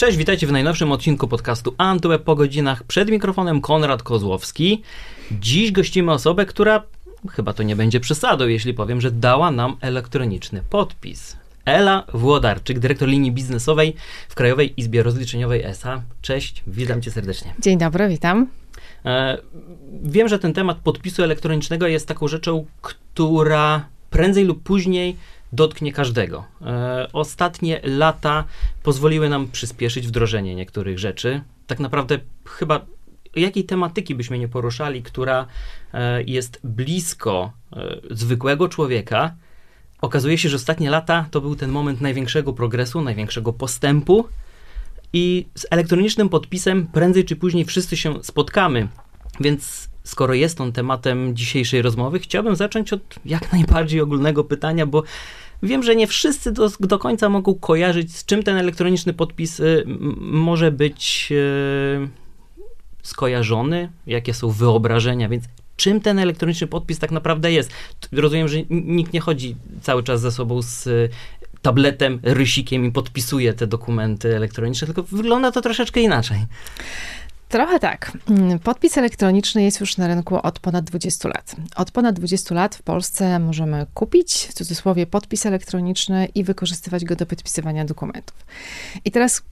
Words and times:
Cześć, 0.00 0.18
witajcie 0.18 0.46
w 0.46 0.52
najnowszym 0.52 0.92
odcinku 0.92 1.28
podcastu 1.28 1.74
Antweb 1.78 2.22
po 2.22 2.34
godzinach. 2.34 2.84
Przed 2.84 3.10
mikrofonem 3.10 3.60
Konrad 3.60 4.02
Kozłowski. 4.02 4.82
Dziś 5.32 5.72
gościmy 5.72 6.12
osobę, 6.12 6.46
która, 6.46 6.82
chyba 7.30 7.52
to 7.52 7.62
nie 7.62 7.76
będzie 7.76 8.00
przesadą, 8.00 8.46
jeśli 8.46 8.74
powiem, 8.74 9.00
że 9.00 9.10
dała 9.10 9.50
nam 9.50 9.76
elektroniczny 9.80 10.62
podpis. 10.70 11.36
Ela 11.64 12.04
Włodarczyk, 12.14 12.78
dyrektor 12.78 13.08
linii 13.08 13.32
biznesowej 13.32 13.94
w 14.28 14.34
Krajowej 14.34 14.80
Izbie 14.80 15.02
Rozliczeniowej 15.02 15.62
ESA. 15.62 16.02
Cześć, 16.22 16.62
witam 16.66 17.02
cię 17.02 17.10
serdecznie. 17.10 17.54
Dzień 17.58 17.78
dobry, 17.78 18.08
witam. 18.08 18.46
E, 19.04 19.38
wiem, 20.02 20.28
że 20.28 20.38
ten 20.38 20.52
temat 20.52 20.78
podpisu 20.78 21.22
elektronicznego 21.22 21.86
jest 21.86 22.08
taką 22.08 22.28
rzeczą, 22.28 22.66
która 22.82 23.88
prędzej 24.10 24.44
lub 24.44 24.62
później 24.62 25.16
dotknie 25.52 25.92
każdego. 25.92 26.44
E, 26.62 27.08
ostatnie 27.12 27.80
lata 27.84 28.44
pozwoliły 28.82 29.28
nam 29.28 29.48
przyspieszyć 29.48 30.06
wdrożenie 30.06 30.54
niektórych 30.54 30.98
rzeczy. 30.98 31.40
Tak 31.66 31.80
naprawdę 31.80 32.18
chyba 32.44 32.86
jakiej 33.36 33.64
tematyki 33.64 34.14
byśmy 34.14 34.38
nie 34.38 34.48
poruszali, 34.48 35.02
która 35.02 35.46
e, 35.92 36.22
jest 36.22 36.60
blisko 36.64 37.52
e, 37.72 37.96
zwykłego 38.10 38.68
człowieka, 38.68 39.34
okazuje 40.00 40.38
się, 40.38 40.48
że 40.48 40.56
ostatnie 40.56 40.90
lata 40.90 41.26
to 41.30 41.40
był 41.40 41.56
ten 41.56 41.70
moment 41.70 42.00
największego 42.00 42.52
progresu, 42.52 43.02
największego 43.02 43.52
postępu. 43.52 44.28
I 45.12 45.46
z 45.54 45.66
elektronicznym 45.70 46.28
podpisem 46.28 46.86
prędzej 46.86 47.24
czy 47.24 47.36
później 47.36 47.64
wszyscy 47.64 47.96
się 47.96 48.24
spotkamy. 48.24 48.88
Więc 49.40 49.89
skoro 50.10 50.34
jest 50.34 50.60
on 50.60 50.72
tematem 50.72 51.36
dzisiejszej 51.36 51.82
rozmowy, 51.82 52.18
chciałbym 52.18 52.56
zacząć 52.56 52.92
od 52.92 53.00
jak 53.24 53.52
najbardziej 53.52 54.00
ogólnego 54.00 54.44
pytania, 54.44 54.86
bo 54.86 55.02
wiem, 55.62 55.82
że 55.82 55.96
nie 55.96 56.06
wszyscy 56.06 56.52
do, 56.52 56.70
do 56.80 56.98
końca 56.98 57.28
mogą 57.28 57.54
kojarzyć, 57.54 58.16
z 58.16 58.24
czym 58.24 58.42
ten 58.42 58.56
elektroniczny 58.56 59.12
podpis 59.12 59.60
y, 59.60 59.84
może 60.20 60.72
być 60.72 61.28
y, 61.30 62.08
skojarzony, 63.02 63.90
jakie 64.06 64.34
są 64.34 64.50
wyobrażenia, 64.50 65.28
więc 65.28 65.44
czym 65.76 66.00
ten 66.00 66.18
elektroniczny 66.18 66.66
podpis 66.66 66.98
tak 66.98 67.10
naprawdę 67.10 67.52
jest. 67.52 67.72
Rozumiem, 68.12 68.48
że 68.48 68.56
nikt 68.70 69.12
nie 69.12 69.20
chodzi 69.20 69.56
cały 69.82 70.02
czas 70.02 70.20
ze 70.20 70.32
sobą 70.32 70.62
z 70.62 70.86
y, 70.86 71.08
tabletem, 71.62 72.20
rysikiem 72.22 72.84
i 72.84 72.92
podpisuje 72.92 73.54
te 73.54 73.66
dokumenty 73.66 74.36
elektroniczne, 74.36 74.86
tylko 74.86 75.02
wygląda 75.02 75.52
to 75.52 75.60
troszeczkę 75.60 76.00
inaczej. 76.00 76.38
Trochę 77.50 77.80
tak. 77.80 78.12
Mm, 78.30 78.58
podpis 78.58 78.98
elektroniczny 78.98 79.62
jest 79.62 79.80
już 79.80 79.96
na 79.96 80.06
rynku 80.06 80.36
od 80.42 80.58
ponad 80.58 80.84
20 80.84 81.28
lat. 81.28 81.56
Od 81.76 81.90
ponad 81.90 82.14
20 82.14 82.54
lat 82.54 82.74
w 82.74 82.82
Polsce 82.82 83.38
możemy 83.38 83.86
kupić, 83.94 84.32
w 84.32 84.52
cudzysłowie, 84.52 85.06
podpis 85.06 85.46
elektroniczny 85.46 86.28
i 86.34 86.44
wykorzystywać 86.44 87.04
go 87.04 87.16
do 87.16 87.26
podpisywania 87.26 87.84
dokumentów. 87.84 88.36
I 89.04 89.10
teraz 89.10 89.42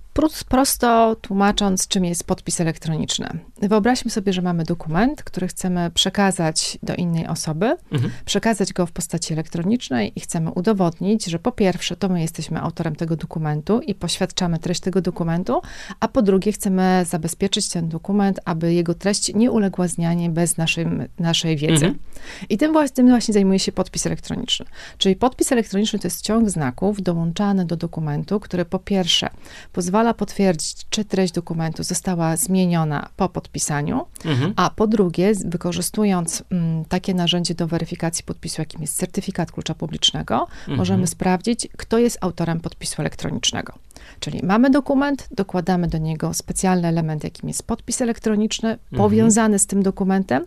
prosto 0.48 1.16
tłumacząc, 1.20 1.88
czym 1.88 2.04
jest 2.04 2.24
podpis 2.24 2.60
elektroniczny. 2.60 3.28
Wyobraźmy 3.62 4.10
sobie, 4.10 4.32
że 4.32 4.42
mamy 4.42 4.64
dokument, 4.64 5.22
który 5.22 5.48
chcemy 5.48 5.90
przekazać 5.94 6.78
do 6.82 6.94
innej 6.94 7.26
osoby, 7.26 7.76
mhm. 7.92 8.12
przekazać 8.24 8.72
go 8.72 8.86
w 8.86 8.92
postaci 8.92 9.32
elektronicznej 9.32 10.12
i 10.16 10.20
chcemy 10.20 10.50
udowodnić, 10.50 11.24
że 11.24 11.38
po 11.38 11.52
pierwsze, 11.52 11.96
to 11.96 12.08
my 12.08 12.20
jesteśmy 12.20 12.60
autorem 12.60 12.96
tego 12.96 13.16
dokumentu 13.16 13.80
i 13.80 13.94
poświadczamy 13.94 14.58
treść 14.58 14.80
tego 14.80 15.00
dokumentu, 15.00 15.62
a 16.00 16.08
po 16.08 16.22
drugie, 16.22 16.52
chcemy 16.52 17.04
zabezpieczyć 17.08 17.68
ten 17.68 17.88
dokument, 17.88 18.40
aby 18.44 18.74
jego 18.74 18.94
treść 18.94 19.34
nie 19.34 19.50
uległa 19.50 19.88
zmianie 19.88 20.30
bez 20.30 20.56
naszej, 20.56 20.86
naszej 21.18 21.56
wiedzy. 21.56 21.86
Mhm. 21.86 21.98
I 22.48 22.58
tym 22.58 22.72
właśnie, 22.72 22.94
tym 22.94 23.08
właśnie 23.08 23.34
zajmuje 23.34 23.58
się 23.58 23.72
podpis 23.72 24.06
elektroniczny. 24.06 24.66
Czyli 24.98 25.16
podpis 25.16 25.52
elektroniczny 25.52 25.98
to 25.98 26.06
jest 26.06 26.20
ciąg 26.20 26.50
znaków 26.50 27.02
dołączany 27.02 27.64
do 27.64 27.76
dokumentu, 27.76 28.40
który 28.40 28.64
po 28.64 28.78
pierwsze 28.78 29.30
pozwala 29.72 30.07
pozwala 30.08 30.14
potwierdzić, 30.14 30.76
czy 30.90 31.04
treść 31.04 31.32
dokumentu 31.32 31.82
została 31.82 32.36
zmieniona 32.36 33.08
po 33.16 33.28
podpisaniu, 33.28 34.06
mhm. 34.24 34.52
a 34.56 34.70
po 34.70 34.86
drugie, 34.86 35.32
wykorzystując 35.44 36.40
m, 36.50 36.58
mm, 36.58 36.84
takie 36.84 37.14
narzędzie 37.14 37.54
do 37.54 37.66
weryfikacji 37.66 38.24
podpisu, 38.24 38.62
jakim 38.62 38.80
jest 38.80 38.96
certyfikat 38.96 39.52
klucza 39.52 39.74
publicznego, 39.74 40.40
mhm. 40.40 40.78
możemy 40.78 41.06
sprawdzić, 41.06 41.68
kto 41.76 41.98
jest 41.98 42.18
autorem 42.20 42.60
podpisu 42.60 43.02
elektronicznego. 43.02 43.72
Czyli 44.20 44.40
mamy 44.42 44.70
dokument, 44.70 45.28
dokładamy 45.30 45.88
do 45.88 45.98
niego 45.98 46.34
specjalny 46.34 46.88
element, 46.88 47.24
jakim 47.24 47.48
jest 47.48 47.62
podpis 47.62 48.02
elektroniczny, 48.02 48.68
mhm. 48.70 48.96
powiązany 48.96 49.58
z 49.58 49.66
tym 49.66 49.82
dokumentem, 49.82 50.44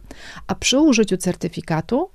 a 0.48 0.56
przy 0.56 0.80
użyciu 0.80 1.18
certyfikatu 1.18 2.10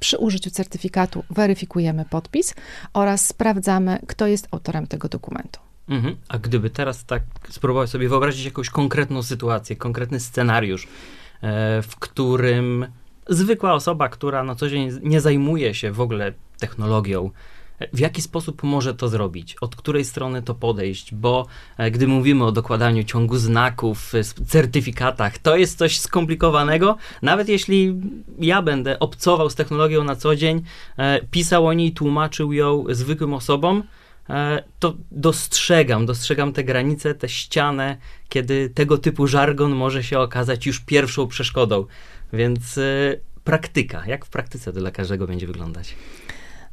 przy 0.00 0.18
użyciu 0.18 0.50
certyfikatu 0.50 1.24
weryfikujemy 1.30 2.04
podpis 2.04 2.54
oraz 2.92 3.26
sprawdzamy, 3.26 3.98
kto 4.06 4.26
jest 4.26 4.48
autorem 4.50 4.86
tego 4.86 5.08
dokumentu. 5.08 5.60
Mhm. 5.88 6.16
A 6.28 6.38
gdyby 6.38 6.70
teraz 6.70 7.04
tak 7.04 7.22
spróbować 7.50 7.90
sobie 7.90 8.08
wyobrazić 8.08 8.44
jakąś 8.44 8.70
konkretną 8.70 9.22
sytuację, 9.22 9.76
konkretny 9.76 10.20
scenariusz, 10.20 10.84
e, 10.84 11.82
w 11.82 11.96
którym 11.96 12.86
zwykła 13.28 13.72
osoba, 13.72 14.08
która 14.08 14.44
na 14.44 14.54
co 14.54 14.68
dzień 14.68 14.90
nie 15.02 15.20
zajmuje 15.20 15.74
się 15.74 15.92
w 15.92 16.00
ogóle 16.00 16.32
technologią, 16.58 17.30
w 17.92 17.98
jaki 17.98 18.22
sposób 18.22 18.62
może 18.62 18.94
to 18.94 19.08
zrobić? 19.08 19.56
Od 19.60 19.76
której 19.76 20.04
strony 20.04 20.42
to 20.42 20.54
podejść? 20.54 21.14
Bo 21.14 21.46
e, 21.76 21.90
gdy 21.90 22.06
mówimy 22.06 22.44
o 22.44 22.52
dokładaniu 22.52 23.04
ciągu 23.04 23.36
znaków, 23.36 24.14
e, 24.14 24.24
certyfikatach, 24.24 25.38
to 25.38 25.56
jest 25.56 25.78
coś 25.78 26.00
skomplikowanego. 26.00 26.96
Nawet 27.22 27.48
jeśli 27.48 27.94
ja 28.38 28.62
będę 28.62 28.98
obcował 28.98 29.50
z 29.50 29.54
technologią 29.54 30.04
na 30.04 30.16
co 30.16 30.36
dzień, 30.36 30.62
e, 30.96 31.20
pisał 31.30 31.66
o 31.66 31.72
niej, 31.72 31.92
tłumaczył 31.92 32.52
ją 32.52 32.84
zwykłym 32.88 33.34
osobom, 33.34 33.82
to 34.78 34.94
dostrzegam, 35.10 36.06
dostrzegam 36.06 36.52
te 36.52 36.64
granice, 36.64 37.14
tę 37.14 37.28
ścianę, 37.28 37.96
kiedy 38.28 38.70
tego 38.70 38.98
typu 38.98 39.26
żargon 39.26 39.72
może 39.74 40.02
się 40.04 40.18
okazać 40.18 40.66
już 40.66 40.80
pierwszą 40.80 41.26
przeszkodą. 41.26 41.86
Więc 42.32 42.80
praktyka, 43.44 44.06
jak 44.06 44.24
w 44.24 44.28
praktyce 44.28 44.72
to 44.72 44.80
dla 44.80 44.90
każdego 44.90 45.26
będzie 45.26 45.46
wyglądać? 45.46 45.94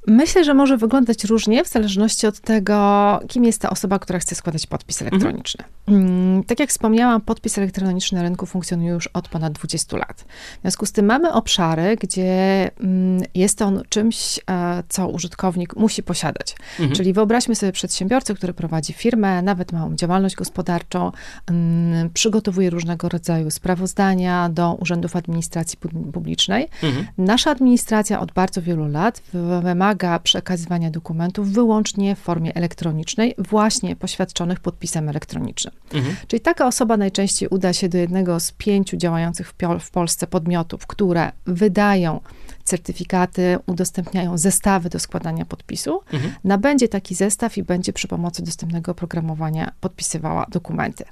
Myślę, 0.10 0.44
że 0.44 0.54
może 0.54 0.78
wyglądać 0.78 1.24
różnie 1.24 1.64
w 1.64 1.68
zależności 1.68 2.28
od 2.28 2.40
tego, 2.40 3.20
kim 3.28 3.44
jest 3.44 3.62
ta 3.62 3.70
osoba, 3.70 4.00
która 4.00 4.20
chce 4.20 4.36
składać 4.36 4.68
podpis 4.68 5.02
mhm. 5.02 5.14
elektroniczny. 5.14 5.66
Mhm. 5.88 6.44
Tak 6.44 6.60
jak 6.60 6.70
wspomniałam, 6.70 7.22
podpis 7.22 7.58
elektroniczny 7.58 8.18
na 8.18 8.24
rynku 8.24 8.46
funkcjonuje 8.46 8.92
już 8.92 9.08
od 9.08 9.28
ponad 9.28 9.54
20 9.54 9.98
lat. 9.98 10.26
W 10.58 10.62
związku 10.62 10.86
z 10.86 10.92
tym 10.92 11.06
mamy 11.06 11.34
obszary, 11.34 11.98
gdzie 12.02 12.72
mm, 12.80 13.24
jest 13.36 13.62
on 13.62 13.84
czymś, 13.90 14.40
e, 14.50 14.84
co 14.90 15.08
użytkownik 15.08 15.76
musi 15.76 16.04
posiadać. 16.04 16.56
Mhm. 16.80 16.96
Czyli 16.96 17.14
wyobraźmy 17.14 17.56
sobie 17.56 17.72
przedsiębiorcę, 17.72 18.34
który 18.34 18.54
prowadzi 18.54 18.94
firmę, 18.94 19.42
nawet 19.42 19.72
małą 19.72 19.96
działalność 19.96 20.36
gospodarczą, 20.36 21.12
mm, 21.48 22.10
przygotowuje 22.10 22.70
różnego 22.70 23.10
rodzaju 23.10 23.52
sprawozdania 23.52 24.50
do 24.50 24.74
urzędów 24.74 25.16
administracji 25.16 25.78
publicznej. 26.14 26.68
Mhm. 26.84 27.08
Nasza 27.18 27.52
administracja 27.52 28.20
od 28.20 28.32
bardzo 28.32 28.62
wielu 28.62 28.88
lat 28.88 29.22
wymaga 29.64 29.97
wymaga 29.98 30.20
przekazywania 30.20 30.92
dokumentów 30.92 31.52
wyłącznie 31.52 32.16
w 32.16 32.20
formie 32.20 32.56
elektronicznej, 32.56 33.36
właśnie 33.38 33.96
poświadczonych 33.96 34.60
podpisem 34.60 35.10
elektronicznym. 35.10 35.74
Mhm. 35.94 36.16
Czyli 36.28 36.42
taka 36.42 36.68
osoba 36.68 36.98
najczęściej 36.98 37.50
uda 37.50 37.74
się 37.74 37.90
do 37.90 37.98
jednego 37.98 38.40
z 38.40 38.52
pięciu 38.52 38.98
działających 38.98 39.50
w, 39.50 39.56
w 39.80 39.92
Polsce 39.92 40.28
podmiotów, 40.28 40.88
które 40.88 41.32
wydają 41.46 42.20
certyfikaty, 42.64 43.58
udostępniają 43.66 44.38
zestawy 44.38 44.90
do 44.90 45.00
składania 45.00 45.46
podpisu, 45.46 46.02
mhm. 46.14 46.34
nabędzie 46.44 46.88
taki 46.88 47.16
zestaw 47.16 47.58
i 47.58 47.64
będzie 47.64 47.94
przy 47.94 48.08
pomocy 48.08 48.44
dostępnego 48.44 48.92
oprogramowania 48.92 49.72
podpisywała 49.82 50.46
dokumenty. 50.52 51.06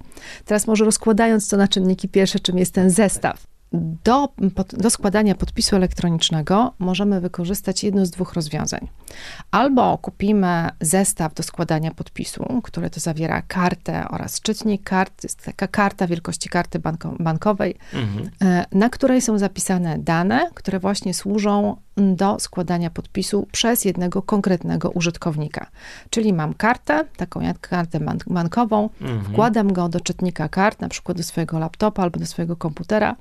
Teraz 0.46 0.68
może 0.68 0.86
rozkładając 0.86 1.48
to 1.48 1.58
na 1.58 1.68
czynniki 1.68 2.10
pierwsze, 2.10 2.40
czym 2.40 2.58
jest 2.58 2.74
ten 2.74 2.90
zestaw 2.90 3.55
do, 4.04 4.30
do 4.74 4.90
składania 4.90 5.36
podpisu 5.36 5.76
elektronicznego 5.76 6.74
możemy 6.80 7.22
wykorzystać 7.22 7.84
jedno 7.84 8.06
z 8.06 8.12
dwóch 8.12 8.34
rozwiązań. 8.34 8.88
Albo 9.52 9.98
kupimy 9.98 10.70
zestaw 10.82 11.34
do 11.34 11.44
składania 11.44 11.92
podpisu, 11.92 12.62
który 12.64 12.90
to 12.90 13.00
zawiera 13.00 13.42
kartę 13.42 14.08
oraz 14.10 14.42
czytnik 14.42 14.84
kart. 14.84 15.22
To 15.22 15.28
jest 15.28 15.44
taka 15.46 15.68
karta 15.68 16.08
wielkości 16.08 16.50
karty 16.50 16.80
banko, 16.80 17.16
bankowej, 17.20 17.76
mhm. 17.94 18.30
E, 18.42 18.66
na 18.72 18.90
której 18.90 19.22
są 19.22 19.38
zapisane 19.38 20.00
dane, 20.00 20.50
które 20.54 20.80
właśnie 20.80 21.14
służą 21.14 21.76
do 21.98 22.40
składania 22.40 22.90
podpisu 22.90 23.48
przez 23.52 23.86
jednego 23.86 24.22
konkretnego 24.22 24.90
użytkownika. 24.90 25.68
Czyli 26.10 26.34
mam 26.34 26.54
kartę, 26.54 27.06
taką 27.18 27.42
jak 27.42 27.60
kartę 27.60 28.00
bankową, 28.28 28.90
mhm. 29.02 29.24
wkładam 29.24 29.74
go 29.74 29.90
do 29.90 30.00
czytnika 30.00 30.50
kart, 30.50 30.82
na 30.82 30.90
przykład 30.90 31.18
do 31.18 31.24
swojego 31.24 31.60
laptopa 31.60 32.04
albo 32.04 32.20
do 32.20 32.26
swojego 32.26 32.56
komputera 32.56 33.16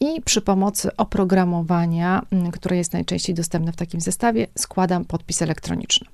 i 0.00 0.22
przy 0.22 0.40
pomocy 0.40 0.96
oprogramowania, 0.96 2.22
mm, 2.30 2.50
które 2.50 2.76
jest 2.76 2.92
najczęściej 2.92 3.34
dostępne 3.34 3.72
w 3.72 3.76
takim 3.76 4.00
zestawie, 4.00 4.46
składam 4.58 5.04
podpis 5.04 5.42
elektroniczny. 5.42 6.06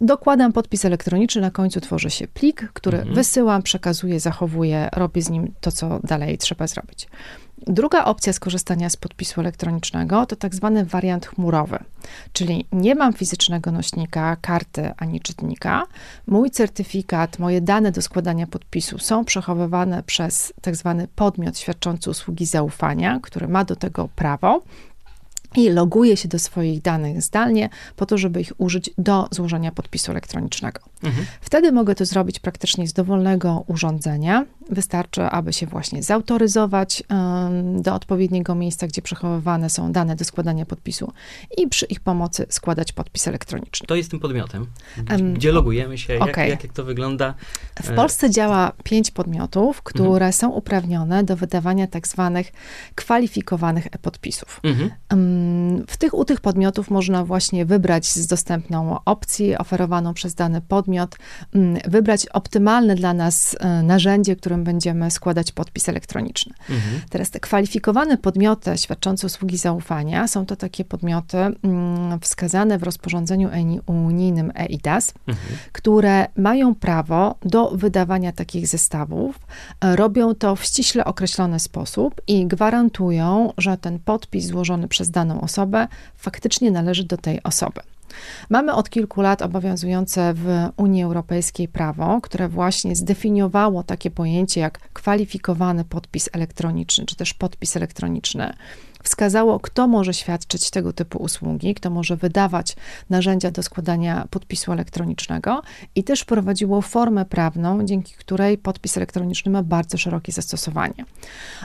Dokładam 0.00 0.52
podpis 0.52 0.84
elektroniczny, 0.84 1.40
na 1.40 1.50
końcu 1.50 1.80
tworzy 1.80 2.10
się 2.10 2.28
plik, 2.28 2.70
który 2.72 2.98
mhm. 2.98 3.14
wysyłam, 3.14 3.62
przekazuję, 3.62 4.20
zachowuję, 4.20 4.88
robię 4.92 5.22
z 5.22 5.30
nim 5.30 5.54
to, 5.60 5.72
co 5.72 6.00
dalej 6.04 6.38
trzeba 6.38 6.66
zrobić. 6.66 7.08
Druga 7.58 8.04
opcja 8.04 8.32
skorzystania 8.32 8.90
z 8.90 8.96
podpisu 8.96 9.40
elektronicznego 9.40 10.26
to 10.26 10.36
tak 10.36 10.54
zwany 10.54 10.84
wariant 10.84 11.26
chmurowy, 11.26 11.78
czyli 12.32 12.66
nie 12.72 12.94
mam 12.94 13.12
fizycznego 13.12 13.72
nośnika, 13.72 14.36
karty 14.36 14.92
ani 14.96 15.20
czytnika. 15.20 15.86
Mój 16.26 16.50
certyfikat, 16.50 17.38
moje 17.38 17.60
dane 17.60 17.92
do 17.92 18.02
składania 18.02 18.46
podpisu 18.46 18.98
są 18.98 19.24
przechowywane 19.24 20.02
przez 20.02 20.52
tak 20.60 20.76
zwany 20.76 21.08
podmiot 21.08 21.58
świadczący 21.58 22.10
usługi 22.10 22.46
zaufania, 22.46 23.20
który 23.22 23.48
ma 23.48 23.64
do 23.64 23.76
tego 23.76 24.08
prawo 24.16 24.62
i 25.56 25.70
loguję 25.70 26.16
się 26.16 26.28
do 26.28 26.38
swoich 26.38 26.82
danych 26.82 27.22
zdalnie 27.22 27.68
po 27.96 28.06
to, 28.06 28.18
żeby 28.18 28.40
ich 28.40 28.52
użyć 28.58 28.90
do 28.98 29.28
złożenia 29.30 29.72
podpisu 29.72 30.10
elektronicznego. 30.10 30.80
Mhm. 31.02 31.26
Wtedy 31.40 31.72
mogę 31.72 31.94
to 31.94 32.04
zrobić 32.04 32.38
praktycznie 32.38 32.88
z 32.88 32.92
dowolnego 32.92 33.64
urządzenia. 33.66 34.44
Wystarczy, 34.70 35.22
aby 35.22 35.52
się 35.52 35.66
właśnie 35.66 36.02
zautoryzować 36.02 37.02
um, 37.10 37.82
do 37.82 37.94
odpowiedniego 37.94 38.54
miejsca, 38.54 38.86
gdzie 38.86 39.02
przechowywane 39.02 39.70
są 39.70 39.92
dane 39.92 40.16
do 40.16 40.24
składania 40.24 40.66
podpisu 40.66 41.12
i 41.58 41.68
przy 41.68 41.86
ich 41.86 42.00
pomocy 42.00 42.46
składać 42.48 42.92
podpis 42.92 43.28
elektroniczny. 43.28 43.86
To 43.86 43.94
jest 43.94 44.10
tym 44.10 44.20
podmiotem. 44.20 44.66
Gdzie 45.34 45.52
logujemy 45.52 45.98
się? 45.98 46.18
Okay. 46.18 46.48
Jak, 46.48 46.64
jak, 46.64 46.72
to 46.72 46.84
wygląda? 46.84 47.34
W 47.82 47.94
Polsce 47.94 48.30
działa 48.30 48.72
pięć 48.84 49.10
podmiotów, 49.10 49.82
które 49.82 50.14
mhm. 50.14 50.32
są 50.32 50.50
uprawnione 50.50 51.24
do 51.24 51.36
wydawania 51.36 51.86
tak 51.86 52.08
zwanych 52.08 52.52
kwalifikowanych 52.94 53.86
e-podpisów. 53.86 54.60
Mhm. 54.62 54.90
Um, 55.10 55.33
w 55.88 55.96
tych, 55.96 56.14
u 56.14 56.24
tych 56.24 56.40
podmiotów 56.40 56.90
można 56.90 57.24
właśnie 57.24 57.66
wybrać 57.66 58.12
z 58.12 58.26
dostępną 58.26 58.98
opcji 59.04 59.56
oferowaną 59.56 60.14
przez 60.14 60.34
dany 60.34 60.60
podmiot, 60.60 61.16
wybrać 61.86 62.26
optymalne 62.26 62.94
dla 62.94 63.14
nas 63.14 63.56
e, 63.60 63.82
narzędzie, 63.82 64.36
którym 64.36 64.64
będziemy 64.64 65.10
składać 65.10 65.52
podpis 65.52 65.88
elektroniczny. 65.88 66.54
Mhm. 66.70 67.00
Teraz 67.10 67.30
te 67.30 67.40
kwalifikowane 67.40 68.18
podmioty 68.18 68.78
świadczące 68.78 69.26
usługi 69.26 69.56
zaufania 69.56 70.28
są 70.28 70.46
to 70.46 70.56
takie 70.56 70.84
podmioty 70.84 71.36
wskazane 72.20 72.78
w 72.78 72.82
rozporządzeniu 72.82 73.50
unijnym 73.86 74.52
EIDAS, 74.54 75.14
mhm. 75.26 75.56
które 75.72 76.26
mają 76.36 76.74
prawo 76.74 77.34
do 77.42 77.70
wydawania 77.70 78.32
takich 78.32 78.66
zestawów. 78.66 79.38
E, 79.80 79.96
robią 79.96 80.34
to 80.34 80.56
w 80.56 80.64
ściśle 80.64 81.04
określony 81.04 81.60
sposób 81.60 82.20
i 82.26 82.46
gwarantują, 82.46 83.52
że 83.58 83.78
ten 83.78 83.98
podpis 83.98 84.46
złożony 84.46 84.88
przez 84.88 85.10
daną 85.26 85.40
osobę 85.40 85.88
faktycznie 86.16 86.70
należy 86.70 87.04
do 87.04 87.16
tej 87.16 87.42
osoby. 87.42 87.80
Mamy 88.50 88.74
od 88.74 88.90
kilku 88.90 89.20
lat 89.20 89.42
obowiązujące 89.42 90.34
w 90.34 90.46
Unii 90.76 91.02
Europejskiej 91.02 91.68
prawo, 91.68 92.20
które 92.20 92.48
właśnie 92.48 92.96
zdefiniowało 92.96 93.82
takie 93.82 94.10
pojęcie 94.10 94.60
jak 94.60 94.78
kwalifikowany 94.78 95.84
podpis 95.84 96.28
elektroniczny, 96.32 97.06
czy 97.06 97.16
też 97.16 97.34
podpis 97.34 97.76
elektroniczny 97.76 98.54
wskazało, 99.04 99.60
kto 99.60 99.88
może 99.88 100.14
świadczyć 100.14 100.70
tego 100.70 100.92
typu 100.92 101.18
usługi, 101.18 101.74
kto 101.74 101.90
może 101.90 102.16
wydawać 102.16 102.76
narzędzia 103.10 103.50
do 103.50 103.62
składania 103.62 104.26
podpisu 104.30 104.72
elektronicznego 104.72 105.62
i 105.94 106.04
też 106.04 106.20
wprowadziło 106.20 106.82
formę 106.82 107.24
prawną, 107.24 107.84
dzięki 107.84 108.14
której 108.14 108.58
podpis 108.58 108.96
elektroniczny 108.96 109.52
ma 109.52 109.62
bardzo 109.62 109.98
szerokie 109.98 110.32
zastosowanie. 110.32 111.04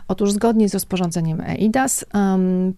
Otóż 0.07 0.31
zgodnie 0.31 0.69
z 0.69 0.73
rozporządzeniem 0.73 1.41
EIDAS, 1.41 2.05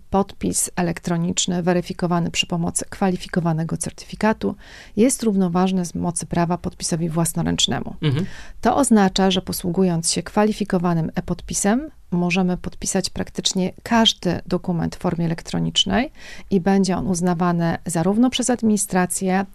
podpis 0.09 0.71
elektroniczny 0.75 1.63
weryfikowany 1.63 2.31
przy 2.31 2.47
pomocy 2.47 2.85
kwalifikowanego 2.89 3.77
certyfikatu 3.77 4.55
jest 4.97 5.23
równoważny 5.23 5.85
z 5.85 5.95
mocy 5.95 6.25
prawa 6.25 6.57
podpisowi 6.57 7.09
własnoręcznemu. 7.09 7.95
Mhm. 8.01 8.25
To 8.61 8.75
oznacza, 8.75 9.31
że 9.31 9.41
posługując 9.41 10.11
się 10.11 10.23
kwalifikowanym 10.23 11.11
e-podpisem, 11.15 11.89
możemy 12.11 12.57
podpisać 12.57 13.09
praktycznie 13.09 13.73
każdy 13.83 14.39
dokument 14.45 14.95
w 14.95 14.99
formie 14.99 15.25
elektronicznej 15.25 16.11
i 16.49 16.61
będzie 16.61 16.97
on 16.97 17.07
uznawany 17.07 17.77
zarówno 17.85 18.29
przez 18.29 18.49
administrację, 18.49 19.45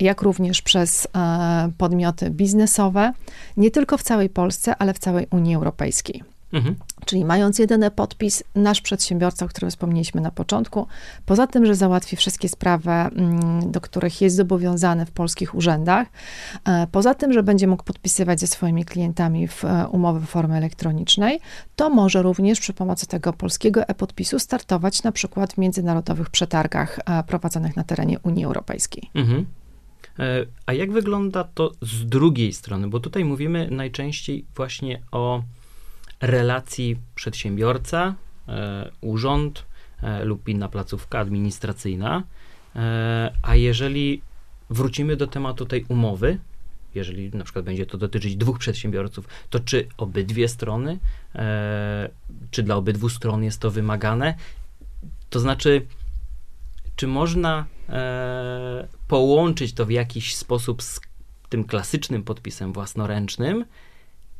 jak 0.00 0.22
również 0.22 0.62
przez 0.62 1.08
e, 1.16 1.70
podmioty 1.78 2.30
biznesowe, 2.30 3.12
nie 3.56 3.70
tylko 3.70 3.98
w 3.98 4.02
całej 4.02 4.28
Polsce, 4.28 4.76
ale 4.76 4.94
w 4.94 4.98
całej 4.98 5.26
Unii 5.30 5.54
Europejskiej. 5.54 6.22
Mhm. 6.52 6.76
Czyli 7.06 7.24
mając 7.24 7.58
jedyny 7.58 7.90
podpis, 7.90 8.44
nasz 8.54 8.80
przedsiębiorca, 8.80 9.44
o 9.44 9.48
którym 9.48 9.70
wspomnieliśmy 9.70 10.20
na 10.20 10.30
początku, 10.30 10.86
poza 11.26 11.46
tym, 11.46 11.66
że 11.66 11.74
załatwi 11.74 12.16
wszystkie 12.16 12.48
sprawy, 12.48 12.90
mm, 12.90 13.70
do 13.70 13.80
których 13.80 14.20
jest 14.20 14.36
zobowiązany 14.36 15.06
w 15.06 15.10
polskich 15.10 15.54
urzędach, 15.54 16.08
e, 16.64 16.86
poza 16.92 17.14
tym, 17.14 17.32
że 17.32 17.42
będzie 17.42 17.66
mógł 17.66 17.84
podpisywać 17.84 18.40
ze 18.40 18.46
swoimi 18.46 18.84
klientami 18.84 19.48
w 19.48 19.64
e, 19.64 19.88
umowy 19.88 20.20
w 20.20 20.30
formie 20.30 20.56
elektronicznej, 20.56 21.40
to 21.76 21.90
może 21.90 22.22
również 22.22 22.60
przy 22.60 22.72
pomocy 22.72 23.06
tego 23.06 23.32
polskiego 23.32 23.82
e-podpisu 23.88 24.38
startować 24.38 25.02
na 25.02 25.12
przykład 25.12 25.52
w 25.52 25.58
międzynarodowych 25.58 26.30
przetargach 26.30 26.98
e, 26.98 27.22
prowadzonych 27.22 27.76
na 27.76 27.84
terenie 27.84 28.18
Unii 28.18 28.44
Europejskiej. 28.44 29.10
Mhm. 29.14 29.46
A 30.66 30.72
jak 30.72 30.92
wygląda 30.92 31.44
to 31.44 31.72
z 31.82 32.06
drugiej 32.06 32.52
strony? 32.52 32.88
Bo 32.88 33.00
tutaj 33.00 33.24
mówimy 33.24 33.68
najczęściej 33.70 34.44
właśnie 34.56 35.02
o 35.12 35.42
relacji 36.20 36.96
przedsiębiorca, 37.14 38.14
e, 38.48 38.90
urząd 39.00 39.64
e, 40.02 40.24
lub 40.24 40.48
inna 40.48 40.68
placówka 40.68 41.18
administracyjna. 41.18 42.22
E, 42.76 43.32
a 43.42 43.56
jeżeli 43.56 44.22
wrócimy 44.70 45.16
do 45.16 45.26
tematu 45.26 45.66
tej 45.66 45.84
umowy, 45.88 46.38
jeżeli 46.94 47.30
na 47.30 47.44
przykład 47.44 47.64
będzie 47.64 47.86
to 47.86 47.98
dotyczyć 47.98 48.36
dwóch 48.36 48.58
przedsiębiorców, 48.58 49.28
to 49.50 49.60
czy 49.60 49.88
obydwie 49.96 50.48
strony, 50.48 50.98
czy 52.50 52.62
dla 52.62 52.76
obydwu 52.76 53.08
stron 53.08 53.44
jest 53.44 53.60
to 53.60 53.70
wymagane? 53.70 54.34
To 55.30 55.40
znaczy, 55.40 55.86
czy 56.96 57.06
można 57.06 57.66
połączyć 59.08 59.72
to 59.72 59.86
w 59.86 59.90
jakiś 59.90 60.36
sposób 60.36 60.82
z 60.82 61.00
tym 61.48 61.64
klasycznym 61.64 62.22
podpisem 62.22 62.72
własnoręcznym, 62.72 63.64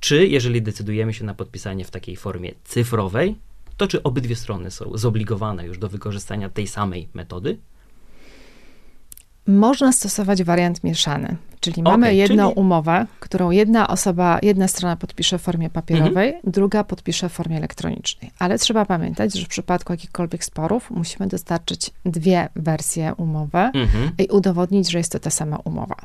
czy 0.00 0.26
jeżeli 0.26 0.62
decydujemy 0.62 1.14
się 1.14 1.24
na 1.24 1.34
podpisanie 1.34 1.84
w 1.84 1.90
takiej 1.90 2.16
formie 2.16 2.52
cyfrowej, 2.64 3.36
to 3.76 3.86
czy 3.86 4.02
obydwie 4.02 4.36
strony 4.36 4.70
są 4.70 4.98
zobligowane 4.98 5.66
już 5.66 5.78
do 5.78 5.88
wykorzystania 5.88 6.48
tej 6.48 6.66
samej 6.66 7.08
metody? 7.14 7.58
Można 9.46 9.92
stosować 9.92 10.42
wariant 10.42 10.84
mieszany, 10.84 11.36
czyli 11.60 11.82
okay, 11.82 11.92
mamy 11.92 12.14
jedną 12.14 12.48
czyli... 12.48 12.60
umowę, 12.60 13.06
którą 13.20 13.50
jedna 13.50 13.88
osoba, 13.88 14.38
jedna 14.42 14.68
strona 14.68 14.96
podpisze 14.96 15.38
w 15.38 15.42
formie 15.42 15.70
papierowej, 15.70 16.28
mhm. 16.28 16.52
druga 16.52 16.84
podpisze 16.84 17.28
w 17.28 17.32
formie 17.32 17.56
elektronicznej. 17.56 18.30
Ale 18.38 18.58
trzeba 18.58 18.84
pamiętać, 18.84 19.34
że 19.34 19.46
w 19.46 19.48
przypadku 19.48 19.92
jakichkolwiek 19.92 20.44
sporów 20.44 20.90
musimy 20.90 21.28
dostarczyć 21.28 21.90
dwie 22.04 22.48
wersje 22.56 23.14
umowy 23.16 23.58
mhm. 23.58 24.10
i 24.18 24.26
udowodnić, 24.26 24.90
że 24.90 24.98
jest 24.98 25.12
to 25.12 25.18
ta 25.18 25.30
sama 25.30 25.56
umowa. 25.64 25.96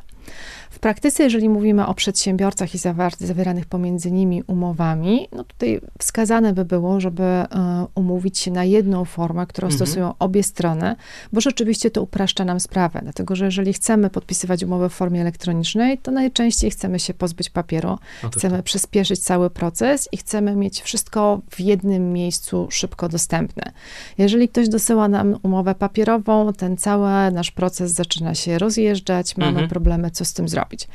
W 0.75 0.79
praktyce, 0.79 1.24
jeżeli 1.24 1.50
mówimy 1.50 1.88
o 1.88 1.94
przedsiębiorcach 1.94 2.75
i 2.75 2.77
zawieranych 3.20 3.65
pomiędzy 3.65 4.12
nimi 4.12 4.44
umowami, 4.48 5.27
no 5.32 5.44
tutaj 5.44 5.82
wskazane 6.00 6.53
by 6.53 6.65
było, 6.65 7.00
żeby 7.00 7.24
e, 7.24 7.48
umówić 7.96 8.39
się 8.39 8.51
na 8.51 8.63
jedną 8.63 9.05
formę, 9.05 9.48
którą 9.48 9.67
mhm. 9.67 9.77
stosują 9.77 10.13
obie 10.20 10.44
strony, 10.44 10.96
bo 11.34 11.41
rzeczywiście 11.41 11.91
to 11.91 12.01
upraszcza 12.01 12.46
nam 12.46 12.60
sprawę, 12.60 13.00
dlatego 13.03 13.36
że 13.36 13.46
jeżeli 13.46 13.74
chcemy 13.74 14.10
podpisywać 14.10 14.63
umowę 14.63 14.89
w 14.89 14.94
formie 14.94 15.22
elektronicznej, 15.22 15.98
to 15.98 16.12
najczęściej 16.12 16.72
chcemy 16.72 17.00
się 17.00 17.13
pozbyć 17.13 17.50
papieru, 17.50 17.98
no 18.24 18.29
chcemy 18.29 18.55
tak. 18.55 18.65
przyspieszyć 18.65 19.20
cały 19.20 19.50
proces 19.50 20.10
i 20.12 20.17
chcemy 20.17 20.55
mieć 20.55 20.82
wszystko 20.82 21.41
w 21.50 21.60
jednym 21.60 22.13
miejscu 22.13 22.67
szybko 22.72 23.10
dostępne. 23.10 23.72
Jeżeli 24.17 24.50
ktoś 24.50 24.70
dosyła 24.70 25.08
nam 25.08 25.36
umowę 25.44 25.75
papierową, 25.75 26.53
ten 26.53 26.77
cały 26.77 27.32
nasz 27.32 27.51
proces 27.51 27.91
zaczyna 27.91 28.36
się 28.36 28.60
rozjeżdżać, 28.60 29.38
mamy 29.38 29.50
mhm. 29.50 29.70
problemy, 29.70 30.12
co 30.12 30.25
z 30.25 30.34
tym 30.34 30.50
zrobić 30.50 30.64
zrobić. 30.65 30.88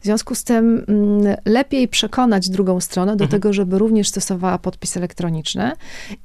W 0.00 0.04
związku 0.04 0.34
z 0.34 0.44
tym 0.44 0.84
mm, 0.88 1.36
lepiej 1.44 1.88
przekonać 1.88 2.48
drugą 2.48 2.80
stronę 2.80 3.16
do 3.16 3.24
mhm. 3.24 3.30
tego, 3.30 3.52
żeby 3.52 3.78
również 3.78 4.08
stosowała 4.08 4.58
podpis 4.58 4.96
elektroniczny 4.96 5.72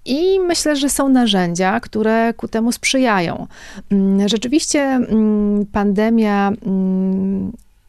i 0.05 0.39
myślę, 0.39 0.75
że 0.75 0.89
są 0.89 1.09
narzędzia, 1.09 1.79
które 1.79 2.33
ku 2.33 2.47
temu 2.47 2.71
sprzyjają. 2.71 3.47
Mm, 3.91 4.29
rzeczywiście 4.29 4.81
mm, 4.81 5.65
pandemia 5.65 6.51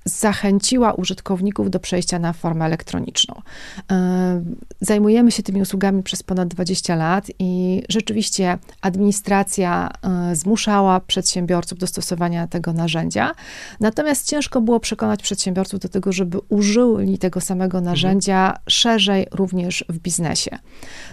zachęciła 0.04 0.92
użytkowników 0.92 1.70
do 1.70 1.80
przejścia 1.80 2.18
na 2.18 2.32
formę 2.32 2.64
elektroniczną. 2.64 3.42
E, 3.90 4.42
zajmujemy 4.80 5.30
się 5.30 5.42
tymi 5.42 5.62
usługami 5.62 6.02
przez 6.02 6.22
ponad 6.22 6.48
20 6.48 6.96
lat 6.96 7.26
i 7.38 7.82
rzeczywiście 7.88 8.58
administracja 8.80 9.90
e, 10.30 10.36
zmuszała 10.36 11.00
przedsiębiorców 11.00 11.78
do 11.78 11.86
stosowania 11.86 12.46
tego 12.46 12.72
narzędzia. 12.72 13.34
Natomiast 13.80 14.28
ciężko 14.28 14.60
było 14.60 14.80
przekonać 14.80 15.22
przedsiębiorców 15.22 15.80
do 15.80 15.88
tego, 15.88 16.12
żeby 16.12 16.38
użyli 16.48 17.18
tego 17.18 17.40
samego 17.40 17.78
mhm. 17.78 17.84
narzędzia 17.84 18.46
mhm. 18.46 18.62
szerzej 18.66 19.26
również 19.32 19.84
w 19.88 19.98
biznesie. 19.98 20.58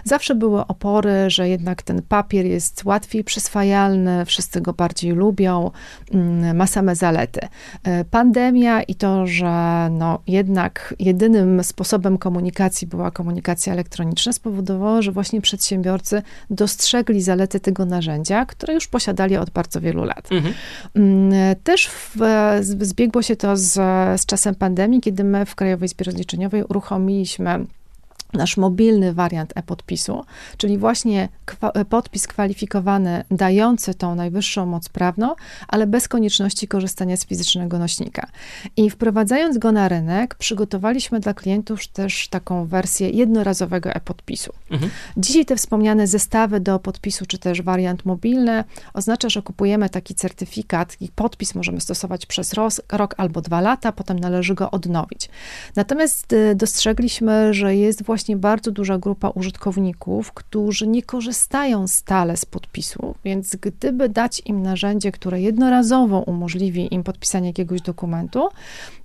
Zawsze 0.04 0.34
były 0.34 0.66
opory, 0.66 1.30
że 1.30 1.48
jednak 1.48 1.82
ten 1.82 2.02
papier 2.02 2.46
jest 2.46 2.84
łatwiej 2.84 3.24
przyswajalny, 3.24 4.24
wszyscy 4.24 4.60
go 4.60 4.72
bardziej 4.72 5.12
lubią, 5.12 5.70
mm, 6.12 6.56
ma 6.56 6.66
same 6.66 6.96
zalety. 6.96 7.40
E, 7.82 8.04
pandemia 8.04 8.79
i 8.82 8.94
to, 8.94 9.26
że 9.26 9.88
no 9.90 10.18
jednak 10.26 10.94
jedynym 10.98 11.64
sposobem 11.64 12.18
komunikacji 12.18 12.86
była 12.86 13.10
komunikacja 13.10 13.72
elektroniczna, 13.72 14.32
spowodowało, 14.32 15.02
że 15.02 15.12
właśnie 15.12 15.40
przedsiębiorcy 15.40 16.22
dostrzegli 16.50 17.22
zalety 17.22 17.60
tego 17.60 17.86
narzędzia, 17.86 18.46
które 18.46 18.74
już 18.74 18.88
posiadali 18.88 19.36
od 19.36 19.50
bardzo 19.50 19.80
wielu 19.80 20.04
lat. 20.04 20.28
Mhm. 20.32 20.54
Mm, 20.94 21.56
też 21.64 21.88
w, 21.88 22.18
zbiegło 22.60 23.22
się 23.22 23.36
to 23.36 23.56
z, 23.56 23.72
z 24.20 24.26
czasem 24.26 24.54
pandemii, 24.54 25.00
kiedy 25.00 25.24
my 25.24 25.46
w 25.46 25.54
Krajowej 25.54 25.86
Izbie 25.86 26.04
Rozliczeniowej 26.04 26.64
uruchomiliśmy 26.64 27.66
nasz 28.32 28.56
mobilny 28.56 29.12
wariant 29.12 29.52
e-podpisu, 29.56 30.24
czyli 30.56 30.78
właśnie 30.78 31.28
kwa 31.46 31.72
podpis 31.84 32.26
kwalifikowany, 32.26 33.24
dający 33.30 33.94
tą 33.94 34.14
najwyższą 34.14 34.66
moc 34.66 34.88
prawną, 34.88 35.34
ale 35.68 35.86
bez 35.86 36.08
konieczności 36.08 36.68
korzystania 36.68 37.16
z 37.16 37.26
fizycznego 37.26 37.78
nośnika. 37.78 38.26
I 38.76 38.90
wprowadzając 38.90 39.58
go 39.58 39.72
na 39.72 39.88
rynek, 39.88 40.34
przygotowaliśmy 40.34 41.20
dla 41.20 41.34
klientów 41.34 41.88
też 41.88 42.28
taką 42.28 42.66
wersję 42.66 43.10
jednorazowego 43.10 43.90
e-podpisu. 43.90 44.52
Mhm. 44.70 44.90
Dzisiaj 45.16 45.44
te 45.44 45.56
wspomniane 45.56 46.06
zestawy 46.06 46.60
do 46.60 46.78
podpisu, 46.78 47.26
czy 47.26 47.38
też 47.38 47.62
wariant 47.62 48.04
mobilny, 48.04 48.64
oznacza, 48.94 49.28
że 49.28 49.42
kupujemy 49.42 49.90
taki 49.90 50.14
certyfikat 50.14 50.96
i 51.00 51.08
podpis 51.08 51.54
możemy 51.54 51.80
stosować 51.80 52.26
przez 52.26 52.54
rok 52.92 53.14
albo 53.16 53.40
dwa 53.40 53.60
lata, 53.60 53.92
potem 53.92 54.18
należy 54.18 54.54
go 54.54 54.70
odnowić. 54.70 55.28
Natomiast 55.76 56.32
y, 56.32 56.54
dostrzegliśmy, 56.54 57.54
że 57.54 57.76
jest 57.76 58.04
właśnie 58.04 58.19
właśnie 58.20 58.36
bardzo 58.36 58.70
duża 58.70 58.98
grupa 58.98 59.28
użytkowników, 59.28 60.32
którzy 60.32 60.86
nie 60.86 61.02
korzystają 61.02 61.88
stale 61.88 62.36
z 62.36 62.44
podpisu, 62.44 63.14
więc 63.24 63.56
gdyby 63.56 64.08
dać 64.08 64.42
im 64.44 64.62
narzędzie, 64.62 65.12
które 65.12 65.40
jednorazowo 65.40 66.18
umożliwi 66.18 66.94
im 66.94 67.02
podpisanie 67.02 67.46
jakiegoś 67.46 67.82
dokumentu, 67.82 68.48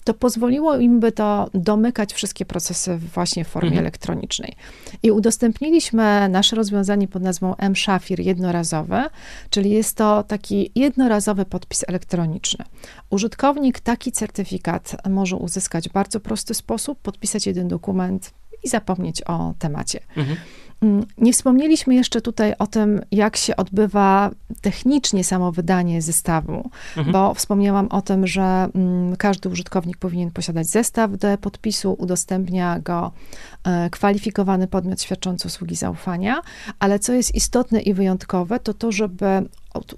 to 0.03 0.13
pozwoliło 0.13 0.77
im 0.77 0.99
by 0.99 1.11
to 1.11 1.49
domykać 1.53 2.13
wszystkie 2.13 2.45
procesy 2.45 2.97
właśnie 2.97 3.45
w 3.45 3.47
formie 3.47 3.69
mhm. 3.69 3.85
elektronicznej. 3.85 4.55
I 5.03 5.11
udostępniliśmy 5.11 6.29
nasze 6.29 6.55
rozwiązanie 6.55 7.07
pod 7.07 7.23
nazwą 7.23 7.55
M-Shafir 7.55 8.19
jednorazowe, 8.19 9.09
czyli 9.49 9.69
jest 9.69 9.97
to 9.97 10.23
taki 10.23 10.71
jednorazowy 10.75 11.45
podpis 11.45 11.83
elektroniczny. 11.87 12.65
Użytkownik 13.09 13.79
taki 13.79 14.11
certyfikat 14.11 14.95
może 15.09 15.35
uzyskać 15.35 15.89
w 15.89 15.91
bardzo 15.91 16.19
prosty 16.19 16.53
sposób, 16.53 16.99
podpisać 16.99 17.47
jeden 17.47 17.67
dokument 17.67 18.33
i 18.65 18.69
zapomnieć 18.69 19.21
o 19.21 19.53
temacie. 19.59 19.99
Mhm. 20.17 20.37
Mm, 20.81 21.05
nie 21.17 21.33
wspomnieliśmy 21.33 21.95
jeszcze 21.95 22.21
tutaj 22.21 22.53
o 22.59 22.67
tym, 22.67 23.01
jak 23.11 23.37
się 23.37 23.55
odbywa 23.55 24.31
technicznie 24.61 25.23
samo 25.23 25.51
wydanie 25.51 26.01
zestawu, 26.01 26.69
mhm. 26.97 27.11
bo 27.11 27.33
wspomniałam 27.33 27.87
o 27.87 28.01
tym, 28.01 28.27
że 28.27 28.41
mm, 28.75 29.15
każdy 29.15 29.49
użytkownik 29.49 29.97
powinien 29.97 30.31
posiadać 30.31 30.67
zestaw 30.67 31.11
do 31.17 31.37
podpisu, 31.37 31.95
udostępnia 31.99 32.79
go 32.79 33.11
e, 33.63 33.89
kwalifikowany 33.89 34.67
podmiot 34.67 35.01
świadczący 35.01 35.47
usługi 35.47 35.75
zaufania, 35.75 36.41
ale 36.79 36.99
co 36.99 37.13
jest 37.13 37.35
istotne 37.35 37.81
i 37.81 37.93
wyjątkowe, 37.93 38.59
to 38.59 38.73
to, 38.73 38.91
żeby 38.91 39.25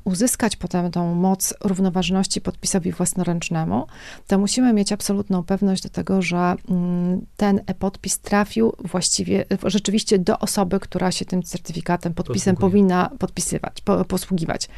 uzyskać 0.04 0.56
potem 0.56 0.92
tą 0.92 1.16
moc 1.16 1.54
równoważności 1.64 2.42
podpisowi 2.42 2.92
własnoręcznemu, 2.92 3.88
to 4.28 4.38
musimy 4.38 4.74
mieć 4.74 4.92
absolutną 4.92 5.44
pewność 5.44 5.84
do 5.84 5.90
tego, 5.90 6.22
że 6.22 6.56
mm, 6.70 7.26
ten 7.38 7.62
e-podpis 7.68 8.20
trafił 8.20 8.74
właściwie, 8.80 9.46
rzeczywiście 9.66 10.20
do 10.20 10.40
osoby, 10.40 10.80
która 10.80 11.12
się 11.12 11.26
tym 11.26 11.44
certyfikatem, 11.44 12.14
podpisem 12.14 12.56
Posługuje. 12.56 12.72
powinna 12.72 13.10
podpisywać, 13.20 13.84
posługiwać. 14.08 14.70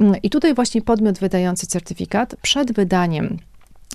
Mm, 0.00 0.14
I 0.22 0.30
tutaj 0.30 0.54
właśnie 0.54 0.82
podmiot 0.82 1.18
wydający 1.18 1.66
certyfikat 1.66 2.36
przed 2.42 2.72
wydaniem 2.72 3.38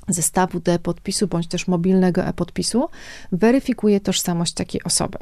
zestawu 0.07 0.61
e-podpisu 0.65 1.27
bądź 1.27 1.47
też 1.47 1.67
mobilnego 1.67 2.25
e-podpisu 2.25 2.89
weryfikuje 3.31 3.99
tożsamość 3.99 4.53
takiej 4.53 4.83
osoby. 4.83 5.17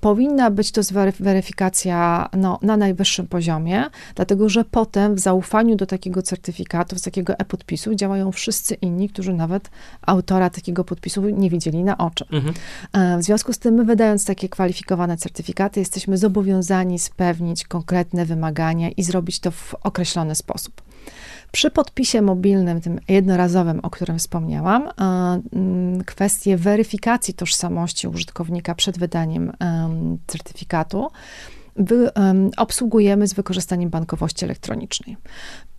Powinna 0.00 0.50
być 0.50 0.72
to 0.72 0.80
weryfikacja 1.20 2.28
no, 2.36 2.58
na 2.62 2.76
najwyższym 2.76 3.26
poziomie, 3.26 3.84
dlatego 4.14 4.48
że 4.48 4.64
potem 4.64 5.14
w 5.14 5.18
zaufaniu 5.18 5.76
do 5.76 5.86
takiego 5.86 6.22
certyfikatu, 6.22 6.98
z 6.98 7.02
takiego 7.02 7.38
e-podpisu 7.38 7.94
działają 7.94 8.32
wszyscy 8.32 8.74
inni, 8.74 9.08
którzy 9.08 9.32
nawet 9.32 9.70
autora 10.02 10.50
takiego 10.50 10.84
podpisu 10.84 11.28
nie 11.28 11.50
widzieli 11.50 11.84
na 11.84 11.98
oczy. 11.98 12.24
Mhm. 12.32 12.54
W 13.20 13.22
związku 13.22 13.52
z 13.52 13.58
tym, 13.58 13.74
my 13.74 13.84
wydając 13.84 14.24
takie 14.24 14.48
kwalifikowane 14.48 15.16
certyfikaty, 15.16 15.80
jesteśmy 15.80 16.18
zobowiązani 16.18 16.98
spełnić 16.98 17.64
konkretne 17.64 18.26
wymagania 18.26 18.90
i 18.90 19.02
zrobić 19.02 19.40
to 19.40 19.50
w 19.50 19.74
określony 19.74 20.34
sposób. 20.34 20.82
Przy 21.52 21.70
podpisie 21.70 22.22
mobilnym, 22.22 22.80
tym 22.80 23.00
jednorazowym, 23.08 23.80
o 23.80 23.90
którym 23.90 24.18
wspomniałam, 24.18 24.88
mm, 25.52 26.04
kwestie 26.04 26.56
weryfikacji 26.56 27.34
tożsamości 27.34 28.08
użytkownika 28.08 28.74
przed 28.74 28.98
wydaniem 28.98 29.52
certyfikatu 30.26 31.10
obsługujemy 32.56 33.26
z 33.26 33.34
wykorzystaniem 33.34 33.90
bankowości 33.90 34.44
elektronicznej. 34.44 35.16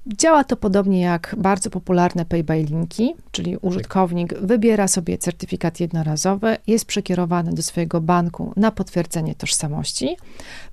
Działa 0.08 0.44
to 0.44 0.56
podobnie 0.56 1.02
jak 1.02 1.36
bardzo 1.38 1.70
popularne 1.70 2.26
pay 2.26 2.44
by 2.44 2.64
linki, 2.64 3.16
czyli 3.32 3.58
użytkownik 3.58 4.40
wybiera 4.40 4.88
sobie 4.88 5.18
certyfikat 5.18 5.80
jednorazowy, 5.80 6.58
jest 6.68 6.86
przekierowany 6.86 7.54
do 7.54 7.62
swojego 7.62 8.02
banku 8.02 8.54
na 8.56 8.72
potwierdzenie 8.72 9.36
tożsamości. 9.36 10.18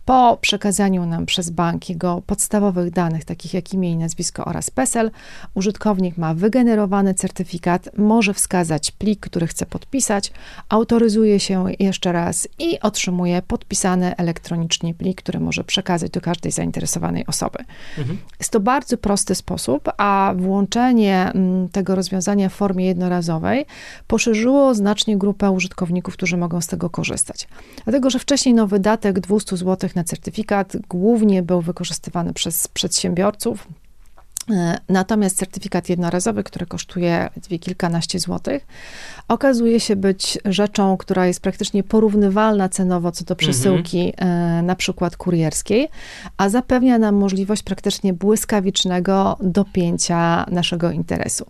Po 0.05 0.39
przekazaniu 0.41 1.07
nam 1.07 1.27
przez 1.27 1.51
bank 1.51 1.89
jego 1.89 2.23
podstawowych 2.27 2.91
danych, 2.91 3.25
takich 3.25 3.55
jak 3.55 3.75
imię 3.75 3.91
i 3.91 3.97
nazwisko 3.97 4.45
oraz 4.45 4.71
PESEL, 4.71 5.11
użytkownik 5.55 6.19
ma 6.19 6.35
wygenerowany 6.35 7.15
certyfikat, 7.15 7.89
może 7.99 8.35
wskazać 8.35 8.91
plik, 8.91 9.21
który 9.21 9.47
chce 9.47 9.67
podpisać, 9.67 10.33
autoryzuje 10.69 11.41
się 11.41 11.65
jeszcze 11.79 12.13
raz 12.13 12.49
i 12.59 12.81
otrzymuje 12.81 13.43
podpisany 13.43 14.17
elektronicznie 14.17 14.95
plik, 14.95 15.23
który 15.23 15.41
może 15.41 15.65
przekazać 15.65 16.11
do 16.11 16.21
każdej 16.21 16.53
zainteresowanej 16.53 17.27
osoby. 17.27 17.59
Mhm. 17.99 18.19
Jest 18.39 18.53
to 18.53 18.61
bardzo 18.61 18.99
prosty 19.19 19.35
sposób, 19.35 19.89
a 19.97 20.35
włączenie 20.37 21.33
mm, 21.35 21.69
tego 21.69 21.95
rozwiązania 21.95 22.49
w 22.49 22.53
formie 22.53 22.87
jednorazowej 22.87 23.67
poszerzyło 24.07 24.75
znacznie 24.75 25.17
grupę 25.17 25.51
użytkowników, 25.51 26.15
którzy 26.15 26.37
mogą 26.37 26.61
z 26.61 26.67
tego 26.67 26.91
korzystać. 26.91 27.49
Dlatego, 27.85 28.11
że 28.11 28.19
wcześniej 28.19 28.55
no, 28.55 28.67
wydatek 28.67 29.21
200 29.21 29.57
zł 29.57 29.91
na 29.95 30.05
certyfikat 30.05 30.77
głównie 30.89 31.43
był 31.43 31.61
wykorzystywany 31.61 32.33
przez 32.33 32.69
przedsiębiorców. 32.69 33.67
E, 34.51 34.79
natomiast 34.89 35.37
certyfikat 35.37 35.89
jednorazowy, 35.89 36.45
który 36.45 36.67
kosztuje 36.67 37.31
kilkanaście 37.61 38.19
złotych, 38.19 38.67
okazuje 39.29 39.81
się 39.81 39.97
być 39.97 40.39
rzeczą, 40.45 40.97
która 40.97 41.27
jest 41.27 41.41
praktycznie 41.41 41.83
porównywalna 41.83 42.69
cenowo 42.69 43.13
co 43.13 43.25
do 43.25 43.37
przesyłki 43.37 44.13
mm-hmm. 44.17 44.63
na 44.63 44.77
przykład 44.77 45.17
kurierskiej, 45.17 45.89
a 46.37 46.49
zapewnia 46.49 46.99
nam 46.99 47.15
możliwość 47.15 47.63
praktycznie 47.63 48.13
błyskawicznego 48.13 49.37
dopięcia 49.41 50.47
naszego 50.51 50.91
interesu. 50.91 51.47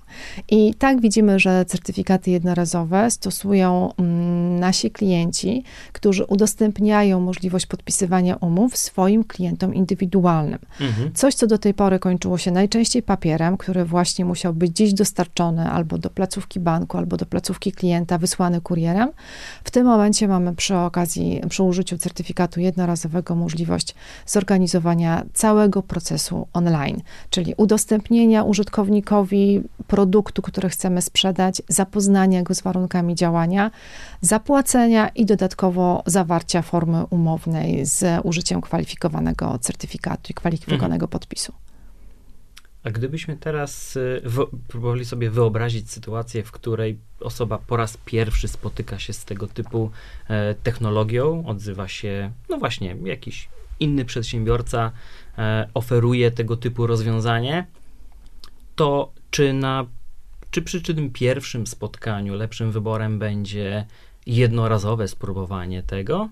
I 0.51 0.75
tak 0.75 1.01
widzimy, 1.01 1.39
że 1.39 1.65
certyfikaty 1.65 2.31
jednorazowe 2.31 3.11
stosują 3.11 3.93
mm, 3.99 4.61
nasi 4.61 4.91
klienci, 4.91 5.65
którzy 5.93 6.25
udostępniają 6.25 7.21
możliwość 7.21 7.67
podpisywania 7.67 8.37
umów 8.37 8.77
swoim 8.77 9.25
klientom 9.25 9.75
indywidualnym. 9.75 10.59
Mm-hmm. 10.81 11.11
Coś, 11.15 11.35
co 11.35 11.47
do 11.47 11.59
tej 11.59 11.75
pory 11.75 11.99
kończyło 11.99 12.39
się 12.39 12.51
najczęściej 12.51 12.88
papierem, 13.03 13.57
który 13.57 13.85
właśnie 13.85 14.25
musiał 14.25 14.55
być 14.55 14.71
gdzieś 14.71 14.95
dostarczony 14.95 15.71
albo 15.71 15.99
do 15.99 16.11
placówki 16.11 16.61
banku, 16.61 16.99
albo 16.99 17.17
do 17.17 17.27
placówki 17.27 17.73
klienta 17.73 18.19
wysłany 18.19 18.61
kurierem. 18.61 19.09
W 19.65 19.71
tym 19.71 19.87
momencie 19.87 20.29
mamy 20.29 20.55
przy 20.55 20.77
okazji, 20.77 21.41
przy 21.49 21.63
użyciu 21.63 21.99
certyfikatu 21.99 22.61
jednorazowego 22.61 23.35
możliwość 23.35 23.95
zorganizowania 24.27 25.25
całego 25.35 25.83
procesu 25.83 26.47
online, 26.53 27.03
czyli 27.31 27.55
udostępnienia 27.57 28.43
użytkownikowi 28.43 29.63
produktu, 29.87 30.43
który 30.43 30.69
chcemy 30.69 31.03
sprzedać, 31.03 31.63
zapoznania 31.69 32.43
go 32.43 32.55
z 32.55 32.63
warunkami 32.63 33.15
działania, 33.15 33.71
zapłacenia 34.21 35.09
i 35.09 35.27
dodatkowo 35.27 36.03
zawarcia 36.07 36.63
formy 36.63 37.07
umownej 37.07 37.87
z 37.87 38.21
użyciem 38.25 38.61
kwalifikowanego 38.61 39.59
certyfikatu 39.59 40.31
i 40.31 40.35
kwalifikowanego 40.35 41.05
mhm. 41.05 41.09
podpisu. 41.09 41.53
A 42.89 42.91
gdybyśmy 42.91 43.37
teraz 43.37 43.97
y, 43.97 44.23
próbowali 44.69 45.05
sobie 45.05 45.31
wyobrazić 45.31 45.91
sytuację, 45.91 46.43
w 46.43 46.53
której 46.53 46.99
osoba 47.21 47.59
po 47.59 47.77
raz 47.77 47.97
pierwszy 47.97 48.49
spotyka 48.49 48.99
się 48.99 49.13
z 49.13 49.25
tego 49.25 49.47
typu 49.47 49.91
e, 50.29 50.55
technologią, 50.55 51.47
odzywa 51.47 51.89
się, 51.89 52.33
no 52.49 52.59
właśnie, 52.59 52.97
jakiś 53.05 53.49
inny 53.81 54.05
przedsiębiorca 54.05 54.93
e, 55.39 55.69
oferuje 55.75 56.31
tego 56.31 56.57
typu 56.57 56.87
rozwiązanie, 56.87 57.67
to 58.77 59.13
czy 59.31 59.53
na 59.53 59.87
czy 60.51 60.63
przy 60.63 60.83
tym 60.83 61.11
pierwszym 61.11 61.67
spotkaniu 61.67 62.35
lepszym 62.35 62.73
wyborem 62.73 63.19
będzie 63.19 63.87
jednorazowe 64.27 65.09
spróbowanie 65.09 65.83
tego, 65.83 66.29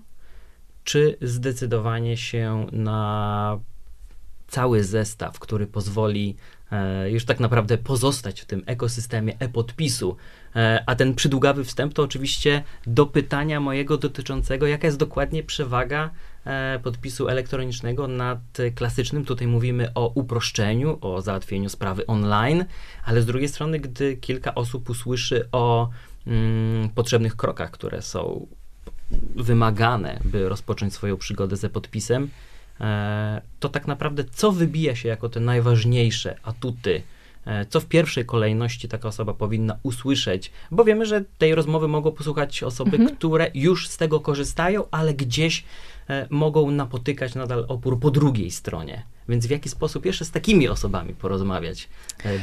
czy 0.83 1.17
zdecydowanie 1.21 2.17
się 2.17 2.67
na 2.71 3.59
cały 4.47 4.83
zestaw, 4.83 5.39
który 5.39 5.67
pozwoli 5.67 6.35
e, 6.71 7.11
już 7.11 7.25
tak 7.25 7.39
naprawdę 7.39 7.77
pozostać 7.77 8.41
w 8.41 8.45
tym 8.45 8.63
ekosystemie 8.65 9.35
e-podpisu. 9.39 10.15
E, 10.55 10.83
a 10.85 10.95
ten 10.95 11.15
przydługawy 11.15 11.63
wstęp 11.63 11.93
to 11.93 12.03
oczywiście 12.03 12.63
do 12.87 13.05
pytania 13.05 13.59
mojego 13.59 13.97
dotyczącego, 13.97 14.67
jaka 14.67 14.87
jest 14.87 14.97
dokładnie 14.97 15.43
przewaga 15.43 16.09
e, 16.45 16.79
podpisu 16.83 17.27
elektronicznego 17.27 18.07
nad 18.07 18.39
klasycznym. 18.75 19.25
Tutaj 19.25 19.47
mówimy 19.47 19.93
o 19.93 20.11
uproszczeniu, 20.15 20.97
o 21.01 21.21
załatwieniu 21.21 21.69
sprawy 21.69 22.05
online, 22.05 22.65
ale 23.05 23.21
z 23.21 23.25
drugiej 23.25 23.49
strony, 23.49 23.79
gdy 23.79 24.17
kilka 24.17 24.55
osób 24.55 24.89
usłyszy 24.89 25.47
o 25.51 25.89
mm, 26.27 26.89
potrzebnych 26.89 27.35
krokach, 27.35 27.71
które 27.71 28.01
są 28.01 28.47
wymagane, 29.35 30.19
by 30.25 30.49
rozpocząć 30.49 30.93
swoją 30.93 31.17
przygodę 31.17 31.55
ze 31.55 31.69
podpisem, 31.69 32.29
to 33.59 33.69
tak 33.69 33.87
naprawdę 33.87 34.23
co 34.23 34.51
wybija 34.51 34.95
się 34.95 35.09
jako 35.09 35.29
te 35.29 35.39
najważniejsze 35.39 36.35
atuty, 36.43 37.01
e, 37.45 37.65
co 37.65 37.79
w 37.79 37.85
pierwszej 37.85 38.25
kolejności 38.25 38.87
taka 38.87 39.07
osoba 39.07 39.33
powinna 39.33 39.79
usłyszeć, 39.83 40.51
bo 40.71 40.83
wiemy, 40.83 41.05
że 41.05 41.23
tej 41.37 41.55
rozmowy 41.55 41.87
mogą 41.87 42.11
posłuchać 42.11 42.63
osoby, 42.63 42.97
mhm. 42.97 43.15
które 43.15 43.51
już 43.53 43.87
z 43.87 43.97
tego 43.97 44.19
korzystają, 44.19 44.83
ale 44.91 45.13
gdzieś 45.13 45.63
e, 46.09 46.27
mogą 46.29 46.71
napotykać 46.71 47.35
nadal 47.35 47.65
opór 47.67 47.99
po 47.99 48.11
drugiej 48.11 48.51
stronie. 48.51 49.03
Więc 49.29 49.47
w 49.47 49.49
jaki 49.49 49.69
sposób 49.69 50.05
jeszcze 50.05 50.25
z 50.25 50.31
takimi 50.31 50.67
osobami 50.67 51.13
porozmawiać, 51.13 51.89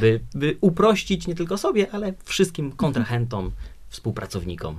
by, 0.00 0.20
by 0.34 0.56
uprościć 0.60 1.26
nie 1.26 1.34
tylko 1.34 1.58
sobie, 1.58 1.86
ale 1.92 2.12
wszystkim 2.24 2.72
kontrahentom, 2.72 3.50
współpracownikom. 3.88 4.78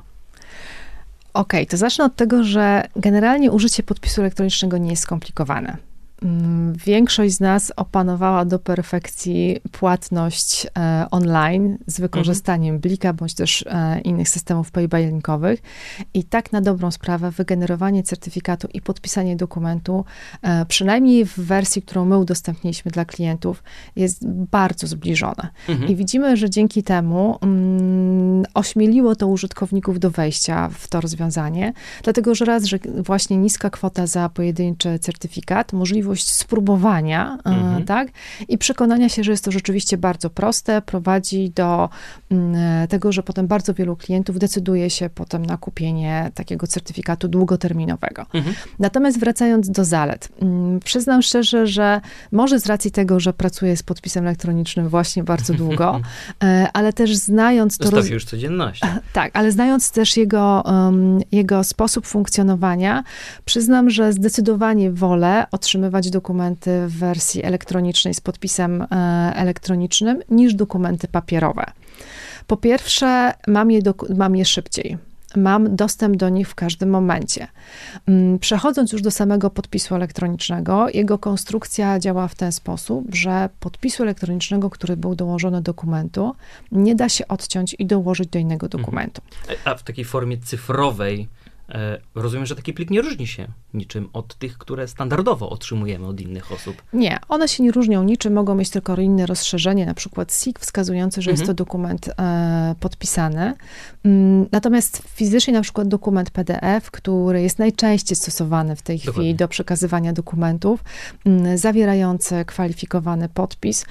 Okej, 1.35 1.61
okay, 1.61 1.65
to 1.65 1.77
zacznę 1.77 2.05
od 2.05 2.15
tego, 2.15 2.43
że 2.43 2.83
generalnie 2.95 3.51
użycie 3.51 3.83
podpisu 3.83 4.21
elektronicznego 4.21 4.77
nie 4.77 4.89
jest 4.89 5.03
skomplikowane. 5.03 5.77
Mm, 6.23 6.73
większość 6.73 7.33
z 7.33 7.39
nas 7.39 7.71
opanowała 7.75 8.45
do 8.45 8.59
perfekcji 8.59 9.61
płatność 9.71 10.67
e, 10.77 11.05
online 11.11 11.77
z 11.87 11.99
wykorzystaniem 11.99 12.75
mhm. 12.75 12.81
Blika 12.81 13.13
bądź 13.13 13.33
też 13.33 13.65
e, 13.67 14.01
innych 14.01 14.29
systemów 14.29 14.71
payballinkowych 14.71 15.61
i 16.13 16.23
tak 16.23 16.51
na 16.51 16.61
dobrą 16.61 16.91
sprawę 16.91 17.31
wygenerowanie 17.31 18.03
certyfikatu 18.03 18.67
i 18.73 18.81
podpisanie 18.81 19.35
dokumentu, 19.35 20.05
e, 20.41 20.65
przynajmniej 20.65 21.25
w 21.25 21.39
wersji, 21.39 21.81
którą 21.81 22.05
my 22.05 22.17
udostępniliśmy 22.17 22.91
dla 22.91 23.05
klientów, 23.05 23.63
jest 23.95 24.27
bardzo 24.27 24.87
zbliżone. 24.87 25.49
Mhm. 25.69 25.89
I 25.89 25.95
widzimy, 25.95 26.37
że 26.37 26.49
dzięki 26.49 26.83
temu 26.83 27.37
mm, 27.41 28.45
ośmieliło 28.53 29.15
to 29.15 29.27
użytkowników 29.27 29.99
do 29.99 30.11
wejścia 30.11 30.69
w 30.73 30.87
to 30.87 31.01
rozwiązanie, 31.01 31.73
dlatego 32.03 32.35
że 32.35 32.45
raz, 32.45 32.63
że 32.63 32.79
właśnie 33.03 33.37
niska 33.37 33.69
kwota 33.69 34.07
za 34.07 34.29
pojedynczy 34.29 34.99
certyfikat, 34.99 35.73
możliwość 35.73 36.04
możliwość 36.05 36.33
spróbowania, 36.33 37.37
e, 37.45 37.49
mhm. 37.49 37.85
tak? 37.85 38.07
I 38.47 38.57
przekonania 38.57 39.09
się, 39.09 39.23
że 39.23 39.31
jest 39.31 39.45
to 39.45 39.51
rzeczywiście 39.51 39.97
bardzo 39.97 40.29
proste, 40.29 40.81
prowadzi 40.81 41.49
do 41.49 41.89
mm, 42.31 42.55
e, 42.55 42.87
tego, 42.87 43.11
że 43.11 43.23
potem 43.23 43.47
bardzo 43.47 43.73
wielu 43.73 43.95
klientów 43.95 44.39
decyduje 44.39 44.89
się 44.89 45.09
potem 45.09 45.45
na 45.45 45.57
kupienie 45.57 46.31
takiego 46.33 46.67
certyfikatu 46.67 47.27
długoterminowego. 47.27 48.25
Mhm. 48.33 48.55
Natomiast 48.79 49.19
wracając 49.19 49.69
do 49.69 49.85
zalet, 49.85 50.29
mm, 50.41 50.79
przyznam 50.79 51.21
szczerze, 51.21 51.67
że 51.67 52.01
może 52.31 52.59
z 52.59 52.65
racji 52.65 52.91
tego, 52.91 53.19
że 53.19 53.33
pracuję 53.33 53.77
z 53.77 53.83
podpisem 53.83 54.25
elektronicznym 54.25 54.89
właśnie 54.89 55.23
bardzo 55.23 55.53
długo, 55.63 56.01
e, 56.43 56.67
ale 56.73 56.93
też 56.93 57.15
znając 57.15 57.77
to... 57.77 57.89
Roz... 57.89 58.09
już 58.09 58.25
codzienność. 58.25 58.81
Tak, 59.13 59.31
ale 59.33 59.51
znając 59.51 59.91
też 59.91 60.17
jego, 60.17 60.63
um, 60.65 61.19
jego 61.31 61.63
sposób 61.63 62.05
funkcjonowania, 62.05 63.03
przyznam, 63.45 63.89
że 63.89 64.13
zdecydowanie 64.13 64.91
wolę 64.91 65.45
otrzymywać 65.51 65.94
dokumenty 66.01 66.87
w 66.87 66.97
wersji 66.97 67.43
elektronicznej 67.43 68.13
z 68.13 68.21
podpisem 68.21 68.81
e, 68.81 68.85
elektronicznym 69.35 70.21
niż 70.29 70.53
dokumenty 70.53 71.07
papierowe. 71.07 71.65
Po 72.47 72.57
pierwsze, 72.57 73.33
mam 73.47 73.71
je, 73.71 73.81
do, 73.81 73.93
mam 74.15 74.35
je 74.35 74.45
szybciej 74.45 74.97
mam 75.37 75.75
dostęp 75.75 76.15
do 76.15 76.29
nich 76.29 76.49
w 76.49 76.55
każdym 76.55 76.89
momencie. 76.89 77.47
Mm, 78.07 78.39
przechodząc 78.39 78.91
już 78.91 79.01
do 79.01 79.11
samego 79.11 79.49
podpisu 79.49 79.95
elektronicznego, 79.95 80.89
jego 80.89 81.17
konstrukcja 81.17 81.99
działa 81.99 82.27
w 82.27 82.35
ten 82.35 82.51
sposób, 82.51 83.15
że 83.15 83.49
podpisu 83.59 84.03
elektronicznego, 84.03 84.69
który 84.69 84.97
był 84.97 85.15
dołożony 85.15 85.57
do 85.57 85.61
dokumentu, 85.61 86.35
nie 86.71 86.95
da 86.95 87.09
się 87.09 87.27
odciąć 87.27 87.75
i 87.79 87.85
dołożyć 87.85 88.29
do 88.29 88.39
innego 88.39 88.65
mhm. 88.65 88.81
dokumentu. 88.81 89.21
A 89.65 89.75
w 89.75 89.83
takiej 89.83 90.05
formie 90.05 90.37
cyfrowej 90.37 91.27
rozumiem, 92.15 92.45
że 92.45 92.55
taki 92.55 92.73
plik 92.73 92.89
nie 92.89 93.01
różni 93.01 93.27
się 93.27 93.47
niczym 93.73 94.09
od 94.13 94.35
tych, 94.35 94.57
które 94.57 94.87
standardowo 94.87 95.49
otrzymujemy 95.49 96.07
od 96.07 96.21
innych 96.21 96.51
osób. 96.51 96.83
Nie, 96.93 97.19
one 97.29 97.47
się 97.47 97.63
nie 97.63 97.71
różnią 97.71 98.03
niczym, 98.03 98.33
mogą 98.33 98.55
mieć 98.55 98.69
tylko 98.69 98.95
inne 98.95 99.25
rozszerzenie, 99.25 99.85
na 99.85 99.93
przykład 99.93 100.33
SIG 100.33 100.59
wskazujący, 100.59 101.21
że 101.21 101.31
mhm. 101.31 101.41
jest 101.41 101.49
to 101.49 101.53
dokument 101.53 102.09
e, 102.19 102.75
podpisany. 102.79 103.53
Mm, 104.05 104.45
natomiast 104.51 105.03
fizycznie 105.07 105.53
na 105.53 105.61
przykład 105.61 105.87
dokument 105.87 106.31
PDF, 106.31 106.91
który 106.91 107.41
jest 107.41 107.59
najczęściej 107.59 108.15
stosowany 108.15 108.75
w 108.75 108.81
tej 108.81 108.97
chwili 108.97 109.11
Dokładnie. 109.11 109.35
do 109.35 109.47
przekazywania 109.47 110.13
dokumentów, 110.13 110.83
mm, 111.25 111.57
zawierający 111.57 112.45
kwalifikowany 112.45 113.29
podpis, 113.29 113.85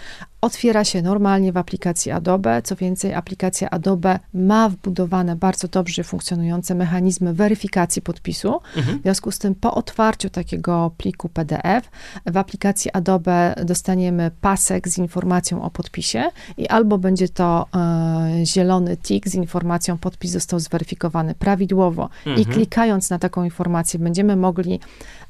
otwiera 0.44 0.84
się 0.84 1.02
normalnie 1.02 1.52
w 1.52 1.56
aplikacji 1.56 2.12
Adobe. 2.12 2.62
Co 2.62 2.76
więcej, 2.76 3.14
aplikacja 3.14 3.70
Adobe 3.70 4.18
ma 4.34 4.68
wbudowane 4.68 5.36
bardzo 5.36 5.68
dobrze 5.68 6.04
funkcjonujące 6.04 6.74
mechanizmy 6.74 7.34
weryfikacji 7.34 8.02
podpisu. 8.02 8.60
Mhm. 8.76 8.98
W 8.98 9.02
związku 9.02 9.30
z 9.30 9.38
tym, 9.38 9.54
po 9.54 9.74
otwarciu 9.74 10.30
takiego 10.30 10.90
pliku 10.96 11.28
PDF, 11.28 11.90
w 12.26 12.36
aplikacji 12.36 12.90
Adobe 12.92 13.54
dostaniemy 13.64 14.30
pasek 14.40 14.88
z 14.88 14.98
informacją 14.98 15.62
o 15.62 15.70
podpisie 15.70 16.30
i 16.56 16.68
albo 16.68 16.98
będzie 16.98 17.28
to 17.28 17.66
e, 17.74 18.46
zielony 18.46 18.96
tik 18.96 19.28
z 19.28 19.34
informacją, 19.34 19.98
podpis 19.98 20.30
został 20.30 20.60
zweryfikowany 20.60 21.34
prawidłowo, 21.34 22.08
mhm. 22.26 22.40
i 22.40 22.46
klikając 22.46 23.10
na 23.10 23.18
taką 23.18 23.44
informację, 23.44 24.00
będziemy 24.00 24.36
mogli 24.36 24.80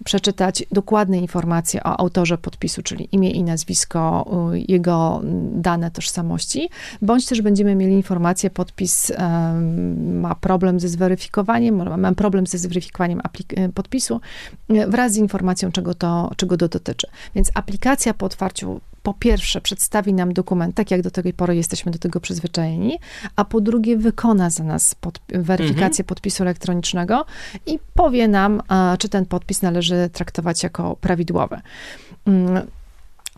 przeczytać 0.05 0.65
dokładne 0.73 1.19
informacje 1.19 1.83
o 1.83 2.01
autorze 2.01 2.39
podpisu, 2.39 2.83
czyli 2.83 3.09
imię 3.13 3.31
i 3.31 3.43
nazwisko, 3.45 4.31
jego 4.69 5.04
dane 5.53 5.91
tożsamości, 5.91 6.69
bądź 7.03 7.27
też 7.27 7.43
będziemy 7.43 7.75
mieli 7.75 7.93
informację, 7.93 8.51
podpis 8.51 9.13
ma 9.97 10.35
problem 10.35 10.81
ze 10.81 10.89
zweryfikowaniem, 10.89 12.01
mam 12.01 12.15
problem 12.15 12.47
ze 12.47 12.59
zweryfikowaniem 12.59 13.21
e, 13.57 13.69
podpisu 13.69 14.21
e, 14.69 14.87
wraz 14.87 15.13
z 15.13 15.17
informacją, 15.17 15.73
czego 15.73 15.95
to, 15.95 16.31
czego 16.37 16.57
to 16.57 16.69
dotyczy. 16.69 17.07
Więc 17.35 17.51
aplikacja 17.55 18.15
po 18.15 18.27
otwarciu 18.27 18.81
po 19.03 19.15
pierwsze 19.15 19.61
przedstawi 19.61 20.15
nam 20.15 20.33
dokument, 20.33 20.75
tak 20.75 20.91
jak 20.91 21.03
do 21.03 21.11
tej 21.11 21.33
pory 21.33 21.57
jesteśmy 21.57 21.93
do 21.93 21.99
tego 21.99 22.21
przyzwyczajeni, 22.21 22.99
a 23.37 23.45
po 23.45 23.61
drugie 23.61 23.97
wykona 23.97 24.51
za 24.51 24.65
nas 24.65 24.95
pod, 24.95 25.21
weryfikację 25.29 26.03
mhm. 26.03 26.07
podpisu 26.07 26.43
elektronicznego 26.43 27.25
i 27.67 27.79
powie 27.95 28.29
nam, 28.29 28.63
czy 28.99 29.09
ten 29.09 29.27
podpis 29.27 29.63
należy 29.63 30.11
traktować 30.13 30.63
jako 30.63 30.97
prawidłowy. 30.97 31.61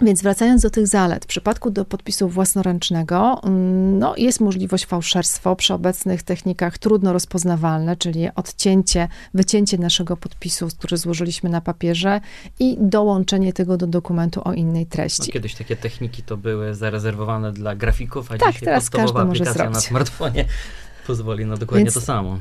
Więc 0.02 0.22
wracając 0.22 0.62
do 0.62 0.70
tych 0.70 0.86
zalet, 0.86 1.24
w 1.24 1.26
przypadku 1.26 1.70
do 1.70 1.84
podpisu 1.84 2.28
własnoręcznego, 2.28 3.40
mm, 3.44 3.98
no, 3.98 4.14
jest 4.16 4.40
możliwość 4.40 4.86
fałszerstwa 4.86 5.56
przy 5.56 5.74
obecnych 5.74 6.22
technikach 6.22 6.78
trudno 6.78 7.12
rozpoznawalne, 7.12 7.96
czyli 7.96 8.28
odcięcie, 8.34 9.08
wycięcie 9.34 9.78
naszego 9.78 10.16
podpisu, 10.16 10.68
który 10.78 10.96
złożyliśmy 10.96 11.50
na 11.50 11.60
papierze 11.60 12.20
i 12.58 12.76
dołączenie 12.80 13.52
tego 13.52 13.76
do 13.76 13.86
dokumentu 13.86 14.40
o 14.44 14.52
innej 14.52 14.86
treści. 14.86 15.22
No, 15.26 15.32
kiedyś 15.32 15.54
takie 15.54 15.76
techniki 15.76 16.22
to 16.22 16.36
były 16.36 16.74
zarezerwowane 16.74 17.52
dla 17.52 17.76
grafików, 17.76 18.32
a 18.32 18.38
tak, 18.38 18.52
dzisiaj 18.52 18.64
teraz 18.64 18.90
podstawowa 18.90 19.22
aplikacja 19.22 19.70
na 19.70 19.80
smartfonie 19.80 20.44
pozwoli 21.06 21.46
na 21.46 21.56
dokładnie 21.56 21.84
Więc 21.84 21.94
to 21.94 22.00
samo. 22.00 22.38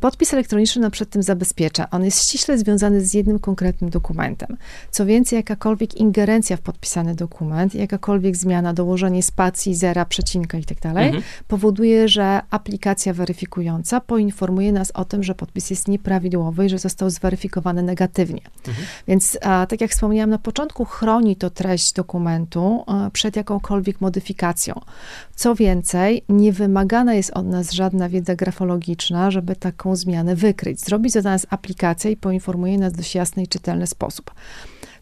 Podpis 0.00 0.34
elektroniczny 0.34 0.82
na 0.82 0.90
przed 0.90 1.10
tym 1.10 1.22
zabezpiecza. 1.22 1.90
On 1.90 2.04
jest 2.04 2.22
ściśle 2.22 2.58
związany 2.58 3.00
z 3.00 3.14
jednym 3.14 3.38
konkretnym 3.38 3.90
dokumentem. 3.90 4.56
Co 4.90 5.06
więcej, 5.06 5.36
jakakolwiek 5.36 5.94
ingerencja 5.94 6.56
w 6.56 6.60
podpisany 6.60 7.14
dokument, 7.14 7.74
jakakolwiek 7.74 8.36
zmiana, 8.36 8.72
dołożenie 8.72 9.22
spacji, 9.22 9.74
zera, 9.74 10.04
przecinka 10.04 10.58
itd. 10.58 10.80
Tak 10.80 10.96
mhm. 10.96 11.22
powoduje, 11.48 12.08
że 12.08 12.40
aplikacja 12.50 13.12
weryfikująca 13.12 14.00
poinformuje 14.00 14.72
nas 14.72 14.90
o 14.90 15.04
tym, 15.04 15.22
że 15.22 15.34
podpis 15.34 15.70
jest 15.70 15.88
nieprawidłowy 15.88 16.66
i 16.66 16.68
że 16.68 16.78
został 16.78 17.10
zweryfikowany 17.10 17.82
negatywnie. 17.82 18.40
Mhm. 18.68 18.86
Więc, 19.08 19.38
a, 19.42 19.66
tak 19.66 19.80
jak 19.80 19.90
wspomniałam 19.90 20.30
na 20.30 20.38
początku, 20.38 20.84
chroni 20.84 21.36
to 21.36 21.50
treść 21.50 21.92
dokumentu 21.92 22.84
a, 22.86 23.10
przed 23.10 23.36
jakąkolwiek 23.36 24.00
modyfikacją. 24.00 24.80
Co 25.36 25.54
więcej, 25.54 26.24
nie 26.28 26.52
wymagana 26.52 27.14
jest 27.14 27.30
od 27.30 27.46
nas 27.46 27.63
nas 27.64 27.72
żadna 27.72 28.08
wiedza 28.08 28.34
grafologiczna, 28.34 29.30
żeby 29.30 29.56
taką 29.56 29.96
zmianę 29.96 30.36
wykryć. 30.36 30.80
Zrobi 30.80 31.10
za 31.10 31.22
nas 31.22 31.46
aplikację 31.50 32.10
i 32.10 32.16
poinformuje 32.16 32.78
nas 32.78 32.92
w 32.92 32.96
dość 32.96 33.14
jasny 33.14 33.42
i 33.42 33.48
czytelny 33.48 33.86
sposób. 33.86 34.30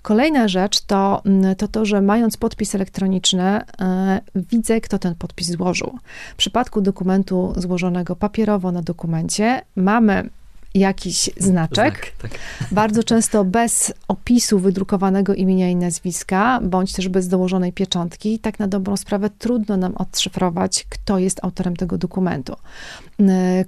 Kolejna 0.02 0.48
rzecz 0.48 0.80
to, 0.80 1.22
mm, 1.26 1.56
to 1.56 1.68
to, 1.68 1.84
że 1.84 2.02
mając 2.02 2.36
podpis 2.36 2.74
elektroniczny, 2.74 3.42
e, 3.42 4.20
widzę, 4.34 4.80
kto 4.80 4.98
ten 4.98 5.14
podpis 5.14 5.50
złożył. 5.50 5.98
W 6.32 6.36
przypadku 6.36 6.80
dokumentu 6.80 7.52
złożonego 7.56 8.16
papierowo 8.16 8.72
na 8.72 8.82
dokumencie 8.82 9.62
mamy 9.76 10.30
jakiś 10.74 11.30
znaczek. 11.36 11.94
Znak, 11.94 12.12
tak. 12.22 12.30
Bardzo 12.72 13.04
często 13.04 13.44
bez 13.44 13.94
opisu 14.08 14.58
wydrukowanego 14.58 15.34
imienia 15.34 15.70
i 15.70 15.76
nazwiska, 15.76 16.60
bądź 16.62 16.92
też 16.92 17.08
bez 17.08 17.28
dołożonej 17.28 17.72
pieczątki. 17.72 18.38
Tak 18.38 18.58
na 18.58 18.68
dobrą 18.68 18.96
sprawę 18.96 19.30
trudno 19.38 19.76
nam 19.76 19.94
odszyfrować, 19.96 20.86
kto 20.88 21.18
jest 21.18 21.44
autorem 21.44 21.76
tego 21.76 21.98
dokumentu. 21.98 22.56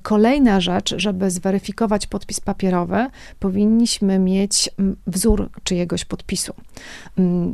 Kolejna 0.02 0.60
rzecz, 0.60 0.94
żeby 0.96 1.30
zweryfikować 1.30 2.06
podpis 2.06 2.40
papierowy, 2.40 3.06
powinniśmy 3.38 4.18
mieć 4.18 4.70
wzór 5.06 5.50
czyjegoś 5.64 6.04
podpisu. 6.04 6.52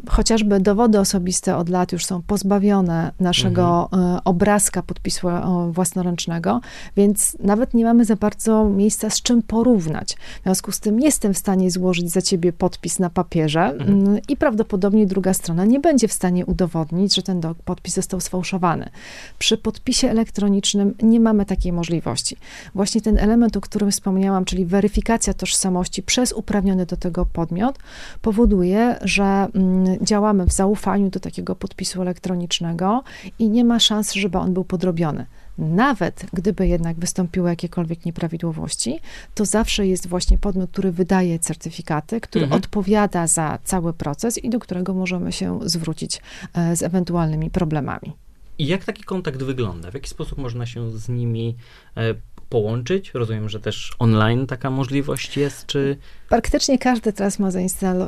Chociażby 0.09 0.61
dowody 0.61 1.01
osobiste 1.01 1.57
od 1.57 1.69
lat 1.69 1.93
już 1.93 2.05
są 2.05 2.23
pozbawione 2.23 3.13
naszego 3.21 3.89
mhm. 3.93 4.17
E, 4.17 4.25
obrazka 4.25 4.83
podpisu 4.83 5.29
e, 5.29 5.71
własnoręcznego, 5.73 6.61
więc 6.97 7.37
nawet 7.41 7.75
nie 7.75 7.85
mamy 7.85 8.05
za 8.05 8.17
bardzo 8.17 8.65
miejsca 8.65 9.11
z 9.11 9.23
czym 9.23 9.40
porównać. 9.43 10.17
W 10.41 10.43
związku 10.43 10.73
z 10.73 10.81
tym 10.81 11.01
jestem 11.01 11.35
w 11.35 11.39
stanie 11.39 11.71
złożyć 11.71 12.11
za 12.11 12.23
ciebie 12.23 12.53
podpis 12.53 12.99
na 12.99 13.11
papierze 13.11 13.61
mhm. 13.61 13.91
Mm, 13.91 14.19
i 14.29 14.37
prawdopodobnie 14.37 15.07
druga 15.07 15.35
strona 15.35 15.65
nie 15.65 15.81
będzie 15.81 16.09
w 16.09 16.13
stanie 16.13 16.47
udowodnić, 16.47 17.15
że 17.15 17.23
ten 17.23 17.41
podpis 17.65 17.95
został 17.95 18.21
sfałszowany. 18.21 18.91
Przy 19.39 19.59
podpisie 19.59 20.11
elektronicznym 20.11 20.95
nie 21.03 21.21
mamy 21.21 21.47
takiej 21.47 21.73
możliwości. 21.73 22.37
Właśnie 22.75 23.01
ten 23.01 23.19
element, 23.19 23.57
o 23.57 23.61
którym 23.61 23.91
wspomniałam, 23.91 24.45
czyli 24.45 24.67
weryfikacja 24.67 25.35
tożsamości 25.35 26.03
przez 26.03 26.33
uprawniony 26.33 26.87
do 26.87 26.97
tego 26.97 27.27
podmiot, 27.27 27.79
powoduje, 28.23 28.97
że 29.03 29.25
mm, 29.25 30.07
działamy 30.07 30.47
w 30.47 30.53
zaufaniu 30.53 31.11
do 31.11 31.21
takiego 31.21 31.57
podpisu 31.57 32.03
elektronicznego 32.03 33.03
i 33.39 33.49
nie 33.49 33.65
ma 33.65 33.81
szans, 33.81 34.13
żeby 34.13 34.39
on 34.39 34.55
był 34.55 34.65
podrobiony 34.65 35.27
nawet 35.61 36.27
gdyby 36.33 36.67
jednak 36.67 36.97
wystąpiły 36.97 37.51
jakiekolwiek 37.51 38.05
nieprawidłowości, 38.05 39.01
to 39.35 39.45
zawsze 39.45 39.87
jest 39.87 40.09
właśnie 40.09 40.39
podmiot, 40.39 40.71
który 40.71 40.93
wydaje 40.93 41.39
certyfikaty, 41.39 42.21
który 42.21 42.45
mhm. 42.45 42.63
odpowiada 42.63 43.27
za 43.27 43.59
cały 43.65 43.93
proces 43.93 44.39
i 44.39 44.51
do 44.51 44.59
którego 44.59 44.95
możemy 44.95 45.33
się 45.33 45.61
zwrócić 45.65 46.23
e, 46.55 46.77
z 46.77 46.83
ewentualnymi 46.83 47.51
problemami. 47.51 48.13
I 48.61 48.67
jak 48.67 48.85
taki 48.85 49.03
kontakt 49.03 49.43
wygląda? 49.43 49.91
W 49.91 49.95
jaki 49.95 50.09
sposób 50.09 50.39
można 50.39 50.67
się 50.67 50.91
z 50.99 51.09
nimi 51.09 51.57
e, 51.97 52.15
połączyć? 52.51 53.11
Rozumiem, 53.15 53.49
że 53.49 53.61
też 53.61 53.93
online 53.99 54.47
taka 54.47 54.71
możliwość 54.71 55.37
jest, 55.37 55.67
czy... 55.67 55.97
Praktycznie 56.29 56.79
każdy 56.79 57.13
teraz 57.13 57.39
ma 57.39 57.51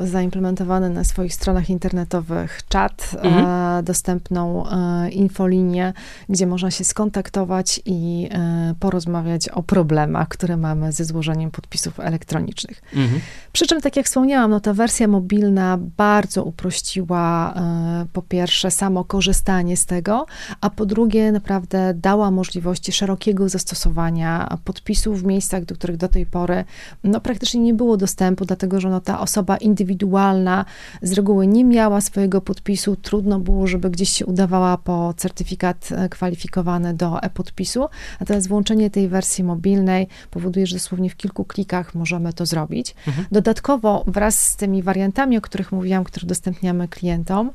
zaimplementowany 0.02 0.90
na 0.90 1.04
swoich 1.04 1.34
stronach 1.34 1.70
internetowych 1.70 2.60
czat, 2.68 3.10
mhm. 3.22 3.46
e, 3.78 3.82
dostępną 3.82 4.70
e, 4.70 5.10
infolinię, 5.10 5.92
gdzie 6.28 6.46
można 6.46 6.70
się 6.70 6.84
skontaktować 6.84 7.80
i 7.84 8.28
e, 8.30 8.74
porozmawiać 8.80 9.48
o 9.48 9.62
problemach, 9.62 10.28
które 10.28 10.56
mamy 10.56 10.92
ze 10.92 11.04
złożeniem 11.04 11.50
podpisów 11.50 12.00
elektronicznych. 12.00 12.82
Mhm. 12.94 13.20
Przy 13.52 13.66
czym, 13.66 13.80
tak 13.80 13.96
jak 13.96 14.06
wspomniałam, 14.06 14.50
no 14.50 14.60
ta 14.60 14.72
wersja 14.72 15.08
mobilna 15.08 15.78
bardzo 15.96 16.44
uprościła 16.44 17.54
e, 17.54 18.06
po 18.12 18.22
pierwsze 18.22 18.70
samo 18.70 19.04
korzystanie 19.04 19.76
z 19.76 19.86
tego, 19.86 20.26
a 20.60 20.70
po 20.70 20.86
drugie 20.86 21.32
naprawdę 21.32 21.94
dała 21.94 22.30
możliwości 22.30 22.92
szerokiego 22.92 23.48
zastosowania 23.48 24.31
podpisów 24.64 25.22
w 25.22 25.24
miejscach, 25.24 25.64
do 25.64 25.74
których 25.74 25.96
do 25.96 26.08
tej 26.08 26.26
pory 26.26 26.64
no, 27.04 27.20
praktycznie 27.20 27.60
nie 27.60 27.74
było 27.74 27.96
dostępu, 27.96 28.44
dlatego 28.44 28.80
że 28.80 28.90
no, 28.90 29.00
ta 29.00 29.20
osoba 29.20 29.56
indywidualna 29.56 30.64
z 31.02 31.12
reguły 31.12 31.46
nie 31.46 31.64
miała 31.64 32.00
swojego 32.00 32.40
podpisu, 32.40 32.96
trudno 32.96 33.40
było, 33.40 33.66
żeby 33.66 33.90
gdzieś 33.90 34.10
się 34.10 34.26
udawała 34.26 34.78
po 34.78 35.14
certyfikat 35.16 35.88
e, 35.92 36.08
kwalifikowany 36.08 36.94
do 36.94 37.22
e-podpisu, 37.22 37.86
natomiast 38.20 38.48
włączenie 38.48 38.90
tej 38.90 39.08
wersji 39.08 39.44
mobilnej 39.44 40.08
powoduje, 40.30 40.66
że 40.66 40.76
dosłownie 40.76 41.10
w 41.10 41.16
kilku 41.16 41.44
klikach 41.44 41.94
możemy 41.94 42.32
to 42.32 42.46
zrobić. 42.46 42.94
Mhm. 43.06 43.26
Dodatkowo 43.32 44.04
wraz 44.06 44.40
z 44.40 44.56
tymi 44.56 44.82
wariantami, 44.82 45.38
o 45.38 45.40
których 45.40 45.72
mówiłam, 45.72 46.04
które 46.04 46.24
udostępniamy 46.24 46.88
klientom, 46.88 47.50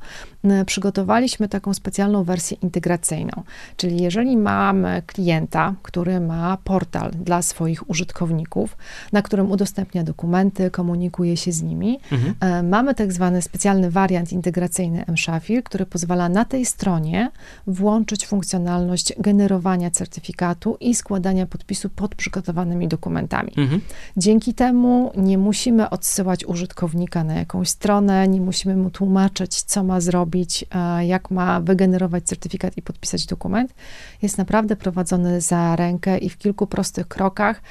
przygotowaliśmy 0.66 1.50
taką 1.50 1.74
specjalną 1.74 2.24
wersję 2.24 2.58
integracyjną. 2.62 3.44
Czyli 3.78 4.04
jeżeli 4.04 4.38
mamy 4.38 5.02
klienta, 5.08 5.74
który 5.84 6.20
ma 6.20 6.58
portal 6.64 7.12
dla 7.12 7.42
swoich 7.42 7.90
użytkowników, 7.90 8.78
na 9.12 9.22
którym 9.22 9.52
udostępnia 9.52 10.04
dokumenty, 10.04 10.72
komunikuje 10.72 11.38
się 11.38 11.52
z 11.52 11.62
nimi, 11.62 12.00
mhm. 12.12 12.36
E, 12.40 12.64
mamy 12.64 12.96
tak 12.96 13.14
zwany 13.14 13.42
specjalny 13.42 13.92
wariant 13.92 14.32
integracyjny 14.32 15.06
mShafir, 15.08 15.64
który 15.64 15.86
pozwala 15.86 16.30
na 16.30 16.46
tej 16.46 16.66
stronie 16.66 17.32
włączyć 17.68 18.28
funkcjonalność 18.28 19.14
generowania 19.20 19.92
certyfikatu 19.92 20.78
i 20.80 20.96
składania 20.96 21.46
podpisu 21.46 21.90
pod 21.90 22.16
przygotowanymi 22.16 22.88
dokumentami. 22.88 23.52
Mhm. 23.58 23.82
Dzięki 24.18 24.54
temu 24.54 25.12
nie 25.18 25.38
musimy 25.38 25.90
odsyłać 25.90 26.46
użytkownika 26.46 27.24
na 27.24 27.34
jakąś 27.34 27.70
stronę, 27.70 28.28
nie 28.28 28.42
musimy 28.42 28.76
mu 28.76 28.90
tłumaczyć, 28.90 29.62
co 29.62 29.84
ma 29.84 30.02
zrobić, 30.02 30.37
e, 30.72 31.06
jak 31.06 31.32
ma 31.32 31.62
wygenerować 31.62 32.24
certyfikat 32.24 32.78
i 32.78 32.82
podpisać 32.82 33.26
dokument. 33.26 33.74
Jest 34.22 34.38
naprawdę 34.38 34.76
prowadzony 34.76 35.42
za 35.42 35.76
rękę 35.76 36.18
i 36.18 36.30
w 36.30 36.38
kilku 36.38 36.68
prostych 36.68 37.08
krokach 37.08 37.62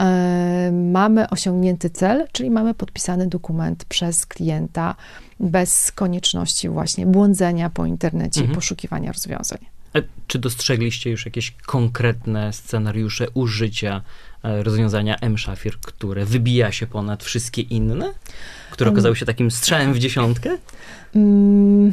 e, 0.00 0.72
mamy 0.72 1.30
osiągnięty 1.30 1.90
cel, 1.90 2.26
czyli 2.32 2.50
mamy 2.50 2.74
podpisany 2.74 3.26
dokument 3.26 3.84
przez 3.84 4.26
klienta 4.26 4.94
bez 5.40 5.92
konieczności 5.92 6.68
właśnie 6.68 7.06
błądzenia 7.06 7.70
po 7.70 7.86
internecie 7.86 8.40
mhm. 8.40 8.52
i 8.52 8.54
poszukiwania 8.54 9.12
rozwiązań. 9.12 9.58
A 9.94 9.98
czy 10.26 10.38
dostrzegliście 10.38 11.10
już 11.10 11.24
jakieś 11.24 11.50
konkretne 11.50 12.52
scenariusze 12.52 13.26
użycia 13.34 14.02
e, 14.42 14.62
rozwiązania 14.62 15.16
M-Shafir, 15.16 15.80
które 15.80 16.24
wybija 16.24 16.72
się 16.72 16.86
ponad 16.86 17.24
wszystkie 17.24 17.62
inne? 17.62 18.12
Które 18.70 18.90
okazały 18.90 19.16
się 19.16 19.26
takim 19.26 19.50
strzałem 19.50 19.94
w 19.94 19.98
dziesiątkę? 19.98 20.50
Mm. 21.14 21.92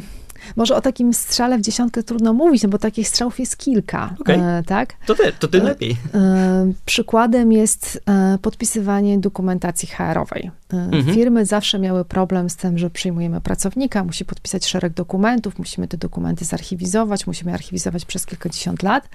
Może 0.56 0.76
o 0.76 0.80
takim 0.80 1.14
strzale 1.14 1.58
w 1.58 1.60
dziesiątkę 1.60 2.02
trudno 2.02 2.32
mówić, 2.32 2.62
no 2.62 2.68
bo 2.68 2.78
takich 2.78 3.08
strzałów 3.08 3.40
jest 3.40 3.56
kilka, 3.56 4.14
okay. 4.20 4.36
e, 4.36 4.62
tak? 4.66 4.94
To 5.06 5.14
ty, 5.14 5.32
to 5.38 5.48
ty 5.48 5.60
e, 5.60 5.64
lepiej. 5.64 5.96
E, 6.14 6.72
przykładem 6.84 7.52
jest 7.52 8.02
podpisywanie 8.42 9.18
dokumentacji 9.18 9.88
HR-owej. 9.88 10.50
Mhm. 10.72 11.14
Firmy 11.14 11.46
zawsze 11.46 11.78
miały 11.78 12.04
problem 12.04 12.50
z 12.50 12.56
tym, 12.56 12.78
że 12.78 12.90
przyjmujemy 12.90 13.40
pracownika, 13.40 14.04
musi 14.04 14.24
podpisać 14.24 14.66
szereg 14.66 14.92
dokumentów, 14.92 15.58
musimy 15.58 15.88
te 15.88 15.96
dokumenty 15.96 16.44
zarchiwizować, 16.44 17.26
musimy 17.26 17.52
archiwizować 17.52 18.04
przez 18.04 18.26
kilkadziesiąt 18.26 18.82
lat. 18.82 19.08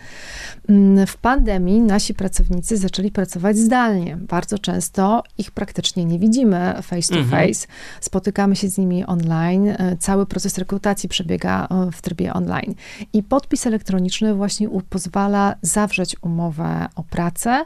Mm, 0.69 1.07
w 1.07 1.17
pandemii 1.17 1.81
nasi 1.81 2.13
pracownicy 2.13 2.77
zaczęli 2.77 3.11
pracować 3.11 3.57
zdalnie. 3.57 4.17
Bardzo 4.17 4.59
często 4.59 5.23
ich 5.37 5.51
praktycznie 5.51 6.05
nie 6.05 6.19
widzimy 6.19 6.73
face 6.81 7.13
to 7.13 7.19
mhm. 7.19 7.47
face. 7.47 7.67
Spotykamy 8.01 8.55
się 8.55 8.69
z 8.69 8.77
nimi 8.77 9.05
online. 9.05 9.75
Cały 9.99 10.25
proces 10.25 10.57
rekrutacji 10.57 11.09
przebiega 11.09 11.26
e, 11.35 11.91
w 11.91 12.01
trybie 12.01 12.33
online. 12.33 12.75
I 13.13 13.23
podpis 13.23 13.67
elektroniczny 13.67 14.33
właśnie 14.33 14.69
pozwala 14.89 15.55
zawrzeć 15.61 16.15
umowę 16.21 16.87
o 16.95 17.03
pracę, 17.03 17.65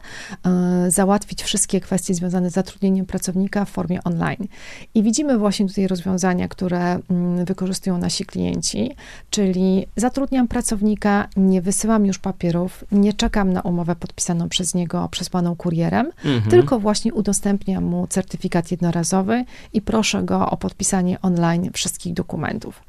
załatwić 0.88 1.44
wszystkie 1.44 1.82
kwestie 1.82 2.14
związane 2.14 2.50
z 2.50 2.54
zatrudnieniem 2.54 3.06
pracownika 3.06 3.66
w 3.66 3.70
formie 3.70 4.04
online. 4.04 4.48
I 4.94 5.04
widzimy 5.04 5.38
właśnie 5.38 5.68
tutaj 5.68 5.88
rozwiązania, 5.88 6.48
które 6.48 7.00
mm, 7.10 7.46
wykorzystują 7.46 7.98
nasi 7.98 8.26
klienci, 8.26 8.96
czyli 9.30 9.86
zatrudniam 9.96 10.48
pracownika, 10.48 11.28
nie 11.38 11.62
wysyłam 11.62 12.06
już 12.06 12.20
papierów, 12.20 12.84
nie 12.92 13.14
czekam 13.14 13.54
na 13.54 13.62
umowę 13.62 13.96
podpisaną 13.96 14.50
przez 14.50 14.74
niego, 14.74 15.10
przesłaną 15.12 15.56
kurierem, 15.56 16.12
mhm. 16.26 16.52
tylko 16.52 16.80
właśnie 16.80 17.14
udostępniam 17.14 17.84
mu 17.84 18.08
certyfikat 18.08 18.72
jednorazowy 18.72 19.46
i 19.74 19.82
proszę 19.82 20.24
go 20.24 20.50
o 20.50 20.58
podpisanie 20.58 21.22
online 21.22 21.70
wszystkich 21.74 22.14
dokumentów. 22.14 22.84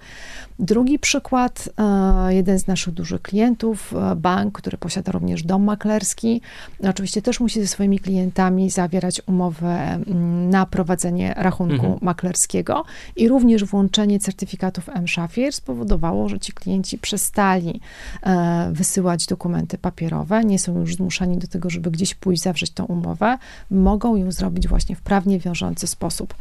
Drugi 0.59 0.99
przykład, 0.99 1.69
e, 1.79 2.35
jeden 2.35 2.59
z 2.59 2.67
naszych 2.67 2.95
dużych 2.95 3.23
klientów, 3.23 3.95
e, 4.13 4.17
bank, 4.17 4.59
który 4.59 4.79
posiada 4.79 5.13
również 5.13 5.43
dom 5.43 5.65
maklerski, 5.65 6.41
oczywiście 6.83 7.23
też 7.23 7.41
musi 7.41 7.61
ze 7.61 7.67
swoimi 7.67 7.99
klientami 7.99 8.71
zawierać 8.71 9.23
umowę 9.27 9.69
mm, 9.69 10.51
na 10.51 10.67
prowadzenie 10.67 11.35
rachunku 11.37 11.75
mhm. 11.75 11.99
maklerskiego 12.03 12.85
i 13.17 13.29
również 13.29 13.65
włączenie 13.65 14.19
certyfikatów 14.19 14.89
M-Shafir 14.89 15.53
spowodowało, 15.53 16.29
że 16.29 16.41
ci 16.41 16.53
klienci 16.53 16.99
przestali 16.99 17.81
e, 18.23 18.71
wysyłać 18.73 19.27
dokumenty 19.27 19.79
papierowe, 19.79 20.45
nie 20.45 20.59
są 20.59 20.79
już 20.79 20.95
zmuszani 20.95 21.39
do 21.39 21.47
tego, 21.47 21.71
żeby 21.71 21.91
gdzieś 21.91 22.15
pójść, 22.15 22.43
zawrzeć 22.43 22.71
tą 22.71 22.85
umowę, 22.85 23.39
mogą 23.71 24.17
ją 24.17 24.33
zrobić 24.33 24.69
właśnie 24.69 24.97
w 24.97 25.01
prawnie 25.01 25.39
wiążący 25.39 25.87
sposób 25.87 26.35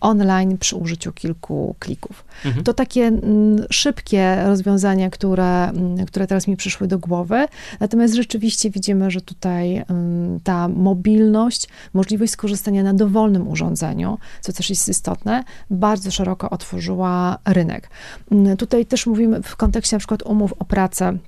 online 0.00 0.58
przy 0.58 0.76
użyciu 0.76 1.12
kilku 1.12 1.74
klików. 1.78 2.24
Mhm. 2.44 2.64
To 2.64 2.74
takie 2.74 3.10
szybkie 3.70 4.44
rozwiązania, 4.44 5.10
które, 5.10 5.72
które 6.06 6.26
teraz 6.26 6.48
mi 6.48 6.56
przyszły 6.56 6.88
do 6.88 6.98
głowy. 6.98 7.46
Natomiast 7.80 8.14
rzeczywiście 8.14 8.70
widzimy, 8.70 9.10
że 9.10 9.20
tutaj 9.20 9.84
ta 10.44 10.68
mobilność, 10.68 11.68
możliwość 11.92 12.32
skorzystania 12.32 12.82
na 12.82 12.94
dowolnym 12.94 13.48
urządzeniu, 13.48 14.18
co 14.40 14.52
też 14.52 14.70
jest 14.70 14.88
istotne, 14.88 15.44
bardzo 15.70 16.10
szeroko 16.10 16.50
otworzyła 16.50 17.38
rynek. 17.44 17.90
Tutaj 18.58 18.86
też 18.86 19.06
mówimy 19.06 19.42
w 19.42 19.56
kontekście 19.56 19.96
na 19.96 19.98
przykład 19.98 20.22
umów 20.22 20.54
o 20.58 20.64
pracę 20.64 21.18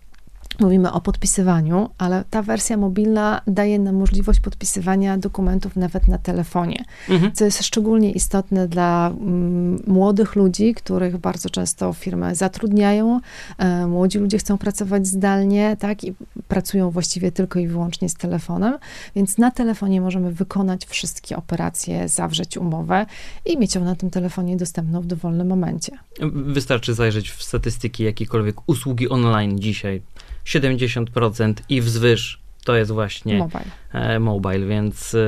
Mówimy 0.61 0.93
o 0.93 1.01
podpisywaniu, 1.01 1.90
ale 1.99 2.25
ta 2.31 2.43
wersja 2.43 2.77
mobilna 2.77 3.40
daje 3.47 3.79
nam 3.79 3.95
możliwość 3.95 4.40
podpisywania 4.40 5.19
dokumentów 5.19 5.77
nawet 5.77 6.09
na 6.09 6.19
telefonie, 6.19 6.85
mhm. 7.09 7.33
co 7.33 7.45
jest 7.45 7.64
szczególnie 7.64 8.12
istotne 8.12 8.69
dla 8.69 9.09
mm, 9.09 9.83
młodych 9.87 10.37
ludzi, 10.37 10.75
których 10.75 11.19
bardzo 11.19 11.51
często 11.51 11.93
firmy 11.93 12.35
zatrudniają. 12.35 13.21
E, 13.59 13.87
młodzi 13.87 14.19
ludzie 14.19 14.38
chcą 14.38 14.59
pracować 14.59 15.07
zdalnie, 15.07 15.77
tak, 15.81 16.05
i 16.05 16.14
pracują 16.49 16.90
właściwie 16.90 17.33
tylko 17.33 17.59
i 17.59 17.69
wyłącznie 17.69 18.09
z 18.09 18.14
telefonem, 18.14 18.79
więc 19.17 19.38
na 19.38 19.51
telefonie 19.51 20.01
możemy 20.01 20.33
wykonać 20.33 20.87
wszystkie 20.87 21.37
operacje, 21.37 22.09
zawrzeć 22.09 22.57
umowę 22.57 23.07
i 23.47 23.59
mieć 23.59 23.75
ją 23.75 23.85
na 23.85 23.97
tym 23.97 24.11
telefonie 24.11 24.57
dostępną 24.57 25.01
w 25.01 25.07
dowolnym 25.07 25.49
momencie. 25.49 25.93
Wystarczy 26.33 26.95
zajrzeć 26.95 27.31
w 27.31 27.43
statystyki 27.43 28.05
jakiejkolwiek 28.05 28.57
usługi 28.67 29.09
online 29.09 29.59
dzisiaj 29.59 30.03
70% 30.47 31.55
i 31.69 31.81
wzwyż. 31.81 32.41
To 32.65 32.77
jest 32.77 32.93
właśnie 32.93 33.39
mobile, 33.39 33.65
e, 33.93 34.21
mobile 34.21 34.67
więc 34.67 35.15
e, 35.15 35.19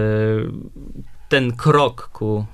ten 1.29 1.53
krok 1.53 2.09
ku 2.09 2.47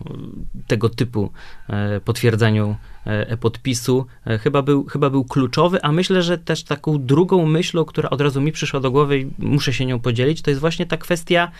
tego 0.66 0.88
typu 0.88 1.30
e, 1.68 2.00
potwierdzeniu 2.00 2.76
e-podpisu 3.04 4.06
e, 4.26 4.38
chyba 4.38 4.62
był, 4.62 4.84
chyba 4.84 5.10
był 5.10 5.24
kluczowy, 5.24 5.82
a 5.82 5.92
myślę, 5.92 6.22
że 6.22 6.38
też 6.38 6.64
taką 6.64 7.06
drugą 7.06 7.46
myślą, 7.46 7.84
która 7.84 8.10
od 8.10 8.20
razu 8.20 8.40
mi 8.40 8.52
przyszła 8.52 8.80
do 8.80 8.90
głowy 8.90 9.18
i 9.18 9.30
muszę 9.38 9.72
się 9.72 9.86
nią 9.86 10.00
podzielić, 10.00 10.42
to 10.42 10.50
jest 10.50 10.60
właśnie 10.60 10.86
ta 10.86 10.96
kwestia 10.96 11.50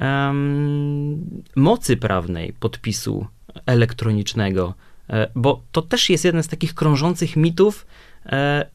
um, 0.00 1.42
mocy 1.56 1.96
prawnej 1.96 2.52
podpisu 2.52 3.26
elektronicznego, 3.66 4.74
e, 5.10 5.28
bo 5.34 5.62
to 5.72 5.82
też 5.82 6.10
jest 6.10 6.24
jeden 6.24 6.42
z 6.42 6.48
takich 6.48 6.74
krążących 6.74 7.36
mitów, 7.36 7.86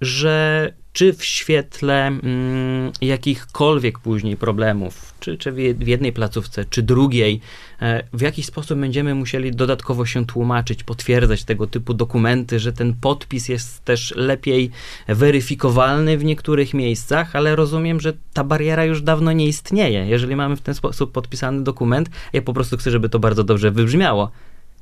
że 0.01 0.73
czy 0.97 1.13
w 1.13 1.25
świetle 1.25 2.07
mm, 2.07 2.91
jakichkolwiek 3.01 3.99
później 3.99 4.37
problemów, 4.37 5.13
czy, 5.19 5.37
czy 5.37 5.51
w 5.51 5.87
jednej 5.87 6.13
placówce, 6.13 6.65
czy 6.65 6.83
drugiej, 6.83 7.41
e, 7.81 8.03
w 8.13 8.21
jakiś 8.21 8.45
sposób 8.45 8.79
będziemy 8.79 9.15
musieli 9.15 9.51
dodatkowo 9.51 10.05
się 10.05 10.25
tłumaczyć, 10.25 10.83
potwierdzać 10.83 11.43
tego 11.43 11.67
typu 11.67 11.93
dokumenty, 11.93 12.59
że 12.59 12.73
ten 12.73 12.93
podpis 12.93 13.49
jest 13.49 13.85
też 13.85 14.13
lepiej 14.15 14.71
weryfikowalny 15.07 16.17
w 16.17 16.25
niektórych 16.25 16.73
miejscach, 16.73 17.35
ale 17.35 17.55
rozumiem, 17.55 17.99
że 17.99 18.13
ta 18.33 18.43
bariera 18.43 18.85
już 18.85 19.01
dawno 19.01 19.31
nie 19.31 19.47
istnieje. 19.47 20.05
Jeżeli 20.07 20.35
mamy 20.35 20.55
w 20.55 20.61
ten 20.61 20.75
sposób 20.75 21.11
podpisany 21.11 21.63
dokument, 21.63 22.09
ja 22.33 22.41
po 22.41 22.53
prostu 22.53 22.77
chcę, 22.77 22.91
żeby 22.91 23.09
to 23.09 23.19
bardzo 23.19 23.43
dobrze 23.43 23.71
wybrzmiało, 23.71 24.31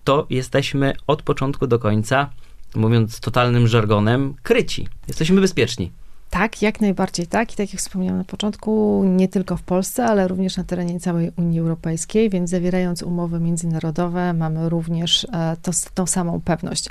to 0.03 0.27
jesteśmy 0.29 0.93
od 1.07 1.21
początku 1.21 1.67
do 1.67 1.79
końca 1.79 2.29
mówiąc 2.75 3.19
totalnym 3.19 3.67
żargonem, 3.67 4.33
kryci. 4.43 4.87
Jesteśmy 5.07 5.41
bezpieczni. 5.41 5.91
Tak, 6.29 6.61
jak 6.61 6.81
najbardziej 6.81 7.27
tak. 7.27 7.53
I 7.53 7.55
tak 7.55 7.73
jak 7.73 7.81
wspomniałam 7.81 8.17
na 8.17 8.23
początku, 8.23 9.03
nie 9.05 9.27
tylko 9.27 9.57
w 9.57 9.61
Polsce, 9.61 10.05
ale 10.05 10.27
również 10.27 10.57
na 10.57 10.63
terenie 10.63 10.99
całej 10.99 11.31
Unii 11.37 11.59
Europejskiej, 11.59 12.29
więc 12.29 12.49
zawierając 12.49 13.03
umowy 13.03 13.39
międzynarodowe, 13.39 14.33
mamy 14.33 14.69
również 14.69 15.27
e, 15.33 15.57
to, 15.61 15.71
tą 15.93 16.05
samą 16.05 16.41
pewność. 16.41 16.89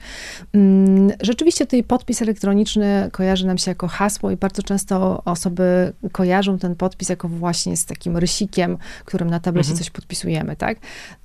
Mm, 0.52 1.12
rzeczywiście 1.20 1.66
tutaj 1.66 1.84
podpis 1.84 2.22
elektroniczny 2.22 3.08
kojarzy 3.12 3.46
nam 3.46 3.58
się 3.58 3.70
jako 3.70 3.88
hasło 3.88 4.30
i 4.30 4.36
bardzo 4.36 4.62
często 4.62 5.22
osoby 5.24 5.92
kojarzą 6.12 6.58
ten 6.58 6.76
podpis 6.76 7.08
jako 7.08 7.28
właśnie 7.28 7.76
z 7.76 7.86
takim 7.86 8.16
rysikiem, 8.16 8.78
którym 9.04 9.30
na 9.30 9.40
tablecie 9.40 9.70
mhm. 9.70 9.78
coś 9.78 9.90
podpisujemy, 9.90 10.56
tak? 10.56 10.78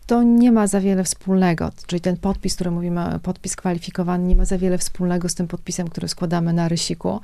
To 0.09 0.23
nie 0.23 0.51
ma 0.51 0.67
za 0.67 0.81
wiele 0.81 1.03
wspólnego. 1.03 1.71
Czyli 1.87 2.01
ten 2.01 2.17
podpis, 2.17 2.55
który 2.55 2.71
mówimy, 2.71 3.19
podpis 3.23 3.55
kwalifikowany, 3.55 4.27
nie 4.27 4.35
ma 4.35 4.45
za 4.45 4.57
wiele 4.57 4.77
wspólnego 4.77 5.29
z 5.29 5.35
tym 5.35 5.47
podpisem, 5.47 5.87
który 5.87 6.07
składamy 6.07 6.53
na 6.53 6.67
rysiku. 6.67 7.19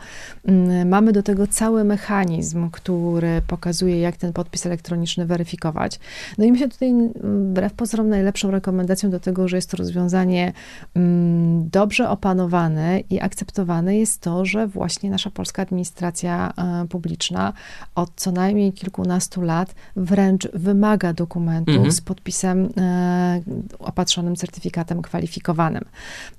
Mm, 0.48 0.90
mamy 0.90 1.12
do 1.12 1.24
tego 1.24 1.48
cały 1.48 1.84
mechanizm, 1.84 2.70
który 2.70 3.42
pokazuje, 3.48 4.00
jak 4.00 4.18
ten 4.18 4.34
podpis 4.34 4.66
elektroniczny 4.66 5.26
weryfikować. 5.26 6.00
No 6.38 6.46
i 6.46 6.52
myślę 6.52 6.70
tutaj, 6.70 6.90
mm, 6.90 7.14
wbrew 7.50 7.74
pozorom, 7.74 8.10
najlepszą 8.10 8.52
rekomendacją 8.52 9.10
do 9.10 9.20
tego, 9.20 9.48
że 9.48 9.56
jest 9.56 9.72
to 9.72 9.78
rozwiązanie 9.78 10.54
mm, 10.96 11.70
dobrze 11.70 12.10
opanowane 12.10 13.00
i 13.00 13.20
akceptowane 13.20 13.98
jest 13.98 14.22
to, 14.22 14.46
że 14.46 14.68
właśnie 14.68 15.10
nasza 15.10 15.30
polska 15.30 15.62
administracja 15.62 16.54
e, 16.58 16.88
publiczna 16.88 17.54
od 17.96 18.12
co 18.16 18.32
najmniej 18.32 18.74
kilkunastu 18.74 19.42
lat 19.42 19.76
wręcz 19.96 20.48
wymaga 20.54 21.14
dokumentów 21.14 21.76
mhm. 21.76 21.92
z 21.92 22.02
podpisem 22.02 22.75
opatrzonym 23.80 24.36
certyfikatem 24.36 25.02
kwalifikowanym. 25.02 25.86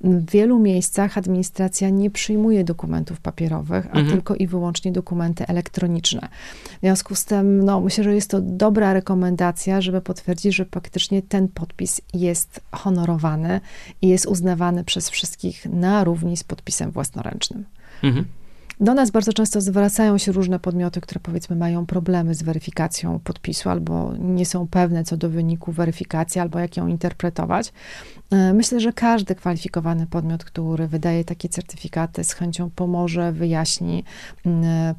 W 0.01 0.31
wielu 0.31 0.59
miejscach 0.59 1.19
administracja 1.19 1.91
nie 1.91 2.11
przyjmuje 2.11 2.65
dokumentów 2.65 3.21
papierowych, 3.21 3.87
a 3.87 3.99
mhm. 3.99 4.07
tylko 4.07 4.35
i 4.35 4.47
wyłącznie 4.47 4.93
dokumenty 4.93 5.47
elektroniczne. 5.47 6.29
W 6.77 6.81
związku 6.81 7.15
z 7.15 7.25
tym, 7.25 7.65
no, 7.65 7.81
myślę, 7.81 8.05
że 8.05 8.15
jest 8.15 8.31
to 8.31 8.41
dobra 8.41 8.93
rekomendacja, 8.93 9.81
żeby 9.81 10.01
potwierdzić, 10.01 10.57
że 10.57 10.65
faktycznie 10.65 11.23
ten 11.23 11.49
podpis 11.49 12.01
jest 12.15 12.61
honorowany 12.73 13.61
i 14.03 14.09
jest 14.09 14.27
uznawany 14.27 14.85
przez 14.85 15.11
wszystkich 15.11 15.67
na 15.67 16.05
równi 16.05 16.37
z 16.37 16.45
podpisem 16.45 16.91
własnoręcznym. 16.91 17.65
Mhm. 18.03 18.25
Do 18.81 18.95
nas 18.95 19.11
bardzo 19.11 19.33
często 19.33 19.61
zwracają 19.61 20.19
się 20.19 20.33
różne 20.33 20.59
podmioty, 20.59 21.01
które 21.01 21.21
powiedzmy 21.21 21.57
mają 21.57 21.87
problemy 21.87 22.35
z 22.35 22.43
weryfikacją 22.43 23.19
podpisu 23.19 23.71
albo 23.71 24.13
nie 24.19 24.47
są 24.47 24.69
pewne 24.69 25.05
co 25.05 25.17
do 25.17 25.31
wyniku 25.31 25.73
weryfikacji, 25.73 26.41
albo 26.41 26.59
jak 26.59 26.77
ją 26.77 26.87
interpretować. 26.87 27.73
E, 28.31 28.55
myślę, 28.55 28.81
że 28.81 28.93
każdy 28.93 29.35
kwalifikowany 29.35 30.07
podmiot, 30.07 30.45
który 30.45 30.89
wydaje 30.89 31.25
takie 31.25 31.49
certyfikaty, 31.49 32.25
z 32.25 32.33
chęcią 32.33 32.71
pomoże, 32.71 33.33
wyjaśni, 33.33 34.05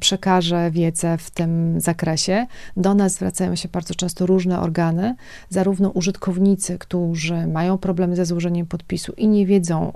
przekaże 0.00 0.70
wiedzę 0.70 1.18
w 1.18 1.30
tym 1.30 1.80
zakresie. 1.80 2.46
Do 2.76 2.94
nas 2.94 3.12
zwracają 3.12 3.54
się 3.54 3.68
bardzo 3.68 3.94
często 3.94 4.26
różne 4.26 4.60
organy, 4.60 5.14
zarówno 5.48 5.90
użytkownicy, 5.90 6.78
którzy 6.78 7.46
mają 7.46 7.78
problemy 7.78 8.16
ze 8.16 8.26
złożeniem 8.26 8.66
podpisu 8.66 9.12
i 9.12 9.28
nie 9.28 9.46
wiedzą, 9.46 9.92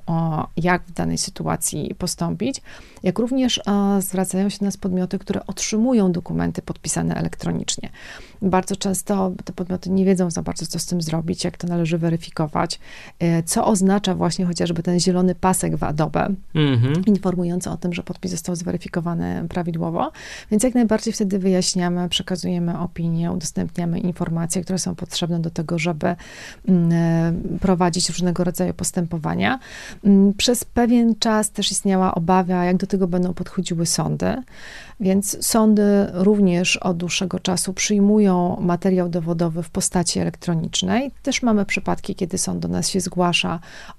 jak 0.57 0.83
w 0.83 0.93
danej 0.93 1.19
sytuacji 1.19 1.95
postąpić, 1.99 2.63
jak 3.03 3.19
również 3.19 3.61
zwracają 4.01 4.49
się 4.49 4.59
do 4.59 4.65
nas 4.65 4.77
podmioty, 4.77 5.19
które 5.19 5.47
otrzymują 5.47 6.13
dokumenty 6.13 6.63
podpisane 6.63 7.15
elektronicznie. 7.15 7.89
Bardzo 8.43 8.77
często 8.77 9.33
te 9.45 9.53
podmioty 9.53 9.91
nie 9.91 10.05
wiedzą 10.05 10.31
za 10.31 10.43
bardzo, 10.43 10.67
co 10.67 10.79
z 10.79 10.87
tym 10.87 11.03
zrobić, 11.03 11.45
jak 11.45 11.57
to 11.57 11.67
należy 11.67 11.99
weryfikować, 11.99 12.81
e, 13.19 13.22
co 13.45 13.67
oznacza 13.67 14.15
właśnie 14.15 14.47
chociażby 14.47 14.83
ten 14.83 15.01
zielony 15.01 15.35
pasek 15.35 15.77
w 15.77 15.85
Adobe, 15.85 16.29
mm-hmm. 16.55 17.09
informujący 17.09 17.71
o 17.71 17.77
tym, 17.77 17.93
że 17.93 18.03
podpis 18.03 18.31
został 18.31 18.57
zweryfikowany 18.57 19.47
prawidłowo. 19.49 20.13
Więc 20.51 20.63
jak 20.63 20.75
najbardziej 20.75 21.13
wtedy 21.13 21.39
wyjaśniamy, 21.39 22.09
przekazujemy 22.09 22.79
opinię, 22.79 23.33
udostępniamy 23.33 24.01
informacje, 24.01 24.63
które 24.63 24.79
są 24.79 24.95
potrzebne 24.95 25.41
do 25.41 25.51
tego, 25.51 25.79
żeby 25.79 26.17
mm, 26.69 26.93
e, 26.93 27.59
prowadzić 27.59 28.09
różnego 28.09 28.45
rodzaju 28.45 28.75
postępowania. 28.75 29.59
Mm, 30.05 30.35
przez 30.35 30.65
pewien 30.65 31.15
czas 31.19 31.51
też 31.51 31.71
istniała 31.71 32.15
obawa, 32.15 32.65
jak 32.65 32.77
do 32.77 32.87
tego 32.87 33.09
będą 33.09 33.35
podchodziły 33.35 33.87
sądy. 33.87 34.43
Więc 35.01 35.47
sądy 35.47 35.83
również 36.13 36.77
od 36.77 36.97
dłuższego 36.97 37.41
czasu 37.41 37.73
przyjmują 37.73 38.57
materiał 38.61 39.09
dowodowy 39.09 39.63
w 39.63 39.71
postaci 39.71 40.21
elektronicznej. 40.21 41.11
Też 41.23 41.43
mamy 41.43 41.65
przypadki, 41.65 42.15
kiedy 42.15 42.39
sąd 42.39 42.59
do 42.59 42.69
nas 42.69 42.89
się 42.89 43.01
zgłasza 43.01 43.12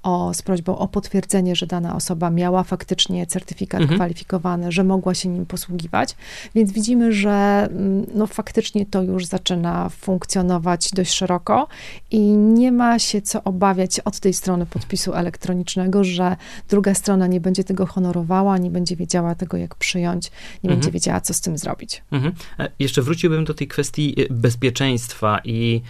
o, 0.04 0.34
z 0.34 0.41
prośbą 0.41 0.78
o 0.78 0.88
potwierdzenie, 0.88 1.56
że 1.56 1.67
dana 1.67 1.95
osoba 1.95 2.30
miała 2.30 2.63
faktycznie 2.63 3.28
certyfikat 3.28 3.82
mhm. 3.82 3.97
kwalifikowany, 3.97 4.71
że 4.71 4.84
mogła 4.84 5.13
się 5.13 5.30
nim 5.30 5.45
posługiwać. 5.45 6.15
Więc 6.56 6.71
widzimy, 6.71 7.13
że 7.13 7.67
mm, 7.71 8.06
no, 8.15 8.28
faktycznie 8.28 8.86
to 8.86 9.02
już 9.02 9.26
zaczyna 9.26 9.89
funkcjonować 9.89 10.89
dość 10.91 11.13
szeroko 11.13 11.67
i 12.12 12.19
nie 12.38 12.71
ma 12.71 12.99
się 12.99 13.21
co 13.21 13.43
obawiać 13.43 13.99
od 13.99 14.19
tej 14.19 14.34
strony 14.34 14.65
podpisu 14.65 15.13
elektronicznego, 15.13 16.04
że 16.04 16.36
druga 16.69 16.93
strona 16.93 17.28
nie 17.28 17.41
będzie 17.41 17.63
tego 17.63 17.86
honorowała, 17.86 18.58
nie 18.58 18.71
będzie 18.71 18.95
wiedziała 18.95 19.36
tego, 19.36 19.58
jak 19.58 19.76
przyjąć, 19.76 20.32
nie 20.63 20.69
mhm. 20.69 20.80
będzie 20.80 20.91
wiedziała, 20.91 21.21
co 21.21 21.34
z 21.34 21.41
tym 21.41 21.58
zrobić. 21.58 22.04
Mhm. 22.12 22.34
E, 22.60 22.69
jeszcze 22.80 23.02
wróciłbym 23.02 23.45
do 23.45 23.54
tej 23.54 23.67
kwestii 23.67 24.15
e, 24.21 24.34
bezpieczeństwa 24.34 25.39
i 25.43 25.82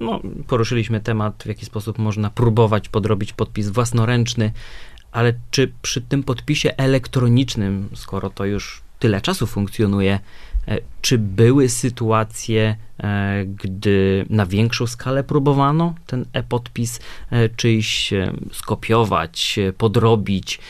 no, 0.00 0.20
poruszyliśmy 0.46 1.00
temat, 1.00 1.42
w 1.42 1.46
jaki 1.46 1.66
sposób 1.66 1.98
można 1.98 2.30
próbować 2.30 2.88
podrobić 2.88 3.32
podpis 3.32 3.68
własnoręczny, 3.68 4.52
ale 5.12 5.32
czy 5.50 5.72
przy 5.82 6.00
tym 6.00 6.22
podpisie 6.22 6.76
elektronicznym, 6.76 7.88
skoro 7.94 8.30
to 8.30 8.44
już 8.44 8.82
tyle 8.98 9.20
czasu 9.20 9.46
funkcjonuje, 9.46 10.20
czy 11.04 11.18
były 11.18 11.68
sytuacje, 11.68 12.76
e, 12.98 13.44
gdy 13.44 14.26
na 14.30 14.46
większą 14.46 14.86
skalę 14.86 15.24
próbowano 15.24 15.94
ten 16.06 16.24
e-podpis 16.32 17.00
e, 17.30 17.48
czyjś 17.48 18.12
e, 18.12 18.32
skopiować, 18.52 19.58
podrobić? 19.78 20.60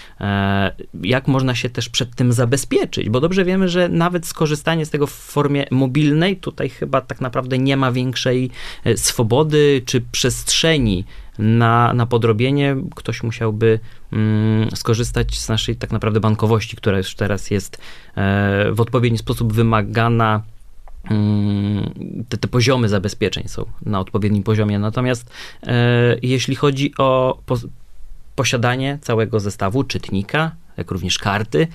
Jak 1.03 1.29
można 1.29 1.55
się 1.55 1.71
też 1.71 1.89
przed 1.89 2.15
tym 2.15 2.33
zabezpieczyć? 2.33 3.11
Bo 3.11 3.21
dobrze 3.21 3.45
wiemy, 3.45 3.69
że 3.69 3.89
nawet 3.89 4.27
skorzystanie 4.27 4.87
z 4.87 4.91
tego 4.91 5.07
w 5.07 5.11
formie 5.11 5.67
mobilnej, 5.71 6.37
tutaj 6.37 6.69
chyba 6.69 7.01
tak 7.01 7.21
naprawdę 7.21 7.59
nie 7.59 7.77
ma 7.77 7.93
większej 7.93 8.51
swobody 8.97 9.83
czy 9.87 10.01
przestrzeni 10.01 11.05
na, 11.39 11.95
na 11.95 12.07
podrobienie. 12.07 12.77
Ktoś 12.95 13.23
musiałby 13.23 13.81
mm, 14.13 14.71
skorzystać 14.77 15.39
z 15.39 15.49
naszej 15.49 15.77
tak 15.77 15.93
naprawdę 15.93 16.21
bankowości, 16.21 16.77
która 16.77 16.99
już 16.99 17.15
teraz 17.15 17.51
jest 17.51 17.79
e, 18.17 18.73
w 18.73 18.81
odpowiedni 18.81 19.19
sposób 19.19 19.53
wymagana 19.53 20.43
mm, 21.11 21.93
te, 22.29 22.37
te, 22.37 22.49
poziomy 22.49 22.89
zabezpieczeń 22.89 23.49
są 23.49 23.67
na 23.87 24.01
odpowiednim 24.01 24.43
poziomie. 24.43 24.79
Natomiast 24.79 25.31
e, 25.63 26.17
jeśli 26.23 26.57
chodzi 26.57 26.95
o 26.99 27.39
po, 27.47 27.57
posiadanie 28.35 28.99
całego 29.03 29.41
zestawu 29.41 29.85
czytnika, 29.85 30.51
jak 30.77 30.91
również 30.91 31.19
karty, 31.19 31.67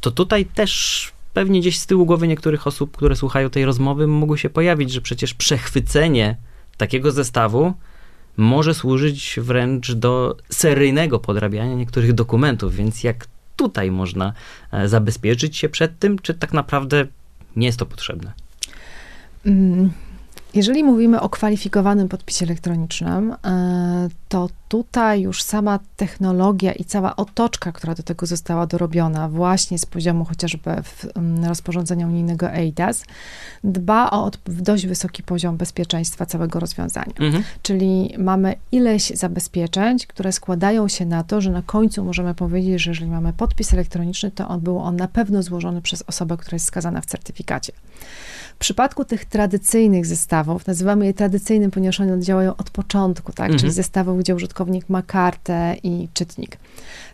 to 0.00 0.10
tutaj 0.10 0.46
też 0.46 1.12
pewnie 1.34 1.60
gdzieś 1.60 1.78
z 1.78 1.86
tyłu 1.86 2.06
głowy 2.06 2.28
niektórych 2.28 2.66
osób, 2.66 2.96
które 2.96 3.16
słuchają 3.16 3.50
tej 3.50 3.64
rozmowy, 3.64 4.06
mogło 4.06 4.36
się 4.36 4.50
pojawić, 4.50 4.90
że 4.92 5.00
przecież 5.00 5.34
przechwycenie 5.34 6.36
takiego 6.76 7.12
zestawu 7.12 7.74
może 8.36 8.74
służyć 8.74 9.38
wręcz 9.42 9.92
do 9.92 10.36
seryjnego 10.48 11.18
podrabiania 11.18 11.74
niektórych 11.74 12.12
dokumentów, 12.12 12.74
więc 12.74 13.04
jak 13.04 13.26
tutaj 13.56 13.90
można 13.90 14.32
e, 14.72 14.88
zabezpieczyć 14.88 15.56
się 15.56 15.68
przed 15.68 15.98
tym, 15.98 16.18
czy 16.18 16.34
tak 16.34 16.52
naprawdę 16.52 17.06
nie 17.56 17.66
jest 17.66 17.78
to 17.78 17.86
potrzebne? 17.86 18.32
Mm, 19.46 19.90
jeżeli 20.54 20.84
mówimy 20.84 21.20
o 21.20 21.28
kwalifikowanym 21.28 22.08
podpisie 22.08 22.44
elektronicznym, 22.44 23.32
e, 23.32 24.08
to 24.28 24.48
tutaj 24.68 25.22
już 25.22 25.42
sama 25.42 25.78
technologia 25.96 26.72
i 26.72 26.84
cała 26.84 27.16
otoczka, 27.16 27.72
która 27.72 27.94
do 27.94 28.02
tego 28.02 28.26
została 28.26 28.66
dorobiona 28.66 29.28
właśnie 29.28 29.78
z 29.78 29.86
poziomu 29.86 30.24
chociażby 30.24 30.70
rozporządzenia 31.46 32.06
unijnego 32.06 32.50
EIDAS, 32.50 33.04
dba 33.64 34.10
o 34.10 34.30
dość 34.46 34.86
wysoki 34.86 35.22
poziom 35.22 35.56
bezpieczeństwa 35.56 36.26
całego 36.26 36.60
rozwiązania. 36.60 37.14
Mhm. 37.20 37.44
Czyli 37.62 38.14
mamy 38.18 38.54
ileś 38.72 39.10
zabezpieczeń, 39.10 39.98
które 40.08 40.32
składają 40.32 40.88
się 40.88 41.06
na 41.06 41.24
to, 41.24 41.40
że 41.40 41.50
na 41.50 41.62
końcu 41.62 42.04
możemy 42.04 42.34
powiedzieć, 42.34 42.82
że 42.82 42.90
jeżeli 42.90 43.10
mamy 43.10 43.32
podpis 43.32 43.74
elektroniczny, 43.74 44.30
to 44.30 44.48
on 44.48 44.60
był 44.60 44.78
on 44.78 44.96
na 44.96 45.08
pewno 45.08 45.42
złożony 45.42 45.82
przez 45.82 46.04
osobę, 46.06 46.36
która 46.36 46.54
jest 46.54 46.66
skazana 46.66 47.00
w 47.00 47.06
certyfikacie. 47.06 47.72
W 48.54 48.58
przypadku 48.58 49.04
tych 49.04 49.24
tradycyjnych 49.24 50.06
zestawów, 50.06 50.41
nazywamy 50.66 51.06
je 51.06 51.14
tradycyjnym, 51.14 51.70
ponieważ 51.70 52.00
one 52.00 52.20
działają 52.20 52.56
od 52.56 52.70
początku, 52.70 53.32
tak? 53.32 53.46
Mhm. 53.46 53.58
Czyli 53.58 53.72
zestawów, 53.72 54.18
gdzie 54.18 54.34
użytkownik 54.34 54.88
ma 54.88 55.02
kartę 55.02 55.76
i 55.82 56.08
czytnik. 56.14 56.56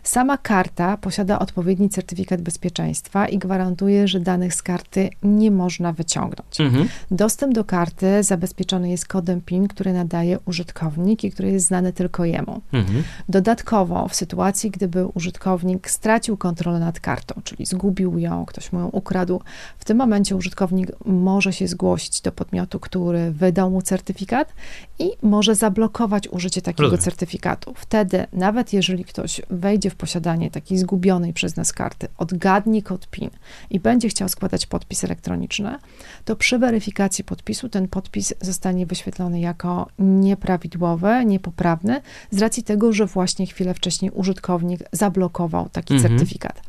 Sama 0.03 0.37
karta 0.37 0.97
posiada 0.97 1.39
odpowiedni 1.39 1.89
certyfikat 1.89 2.41
bezpieczeństwa 2.41 3.27
i 3.27 3.37
gwarantuje, 3.37 4.07
że 4.07 4.19
danych 4.19 4.53
z 4.53 4.61
karty 4.61 5.09
nie 5.23 5.51
można 5.51 5.93
wyciągnąć. 5.93 6.61
Mhm. 6.61 6.87
Dostęp 7.11 7.53
do 7.53 7.63
karty 7.63 8.23
zabezpieczony 8.23 8.89
jest 8.89 9.07
kodem 9.07 9.41
PIN, 9.41 9.67
który 9.67 9.93
nadaje 9.93 10.39
użytkownik 10.45 11.23
i 11.23 11.31
który 11.31 11.51
jest 11.51 11.67
znany 11.67 11.93
tylko 11.93 12.25
jemu. 12.25 12.61
Mhm. 12.73 13.03
Dodatkowo, 13.29 14.07
w 14.07 14.15
sytuacji, 14.15 14.71
gdyby 14.71 15.05
użytkownik 15.05 15.89
stracił 15.89 16.37
kontrolę 16.37 16.79
nad 16.79 16.99
kartą, 16.99 17.41
czyli 17.43 17.65
zgubił 17.65 18.17
ją, 18.17 18.45
ktoś 18.45 18.71
mu 18.71 18.79
ją 18.79 18.87
ukradł, 18.87 19.41
w 19.77 19.85
tym 19.85 19.97
momencie 19.97 20.35
użytkownik 20.35 20.91
może 21.05 21.53
się 21.53 21.67
zgłosić 21.67 22.21
do 22.21 22.31
podmiotu, 22.31 22.79
który 22.79 23.18
wydał 23.31 23.71
mu 23.71 23.81
certyfikat 23.81 24.53
i 24.99 25.11
może 25.21 25.55
zablokować 25.55 26.27
użycie 26.27 26.61
takiego 26.61 26.83
Rozumiem. 26.83 27.03
certyfikatu. 27.03 27.73
Wtedy, 27.75 28.27
nawet 28.33 28.73
jeżeli 28.73 29.05
ktoś 29.05 29.41
wejdzie 29.49 29.89
w 29.89 29.95
posiadanie 29.95 30.51
takiej 30.51 30.77
zgubionej 30.77 31.33
przez 31.33 31.55
nas 31.55 31.73
karty, 31.73 32.07
odgadnie 32.17 32.83
kod 32.83 33.07
PIN 33.07 33.29
i 33.69 33.79
będzie 33.79 34.09
chciał 34.09 34.29
składać 34.29 34.65
podpis 34.65 35.03
elektroniczny, 35.03 35.77
to 36.25 36.35
przy 36.35 36.59
weryfikacji 36.59 37.23
podpisu 37.23 37.69
ten 37.69 37.87
podpis 37.87 38.33
zostanie 38.41 38.85
wyświetlony 38.85 39.39
jako 39.39 39.87
nieprawidłowy, 39.99 41.25
niepoprawny, 41.25 42.01
z 42.31 42.39
racji 42.39 42.63
tego, 42.63 42.93
że 42.93 43.05
właśnie 43.05 43.45
chwilę 43.45 43.73
wcześniej 43.73 44.11
użytkownik 44.11 44.79
zablokował 44.91 45.69
taki 45.69 45.93
mhm. 45.93 46.17
certyfikat. 46.17 46.68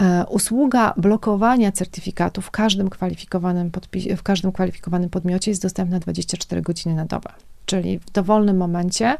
E, 0.00 0.26
usługa 0.26 0.94
blokowania 0.96 1.72
certyfikatu 1.72 2.42
w 2.42 2.50
każdym 2.50 2.90
kwalifikowanym, 2.90 3.70
podpis- 3.70 4.16
w 4.16 4.22
każdym 4.22 4.52
kwalifikowanym 4.52 5.10
podmiocie 5.10 5.50
jest 5.50 5.62
dostępna 5.62 5.98
24 5.98 6.62
godziny 6.62 6.94
na 6.94 7.04
dobę. 7.04 7.30
Czyli 7.66 7.98
w 7.98 8.10
dowolnym 8.10 8.56
momencie, 8.56 9.16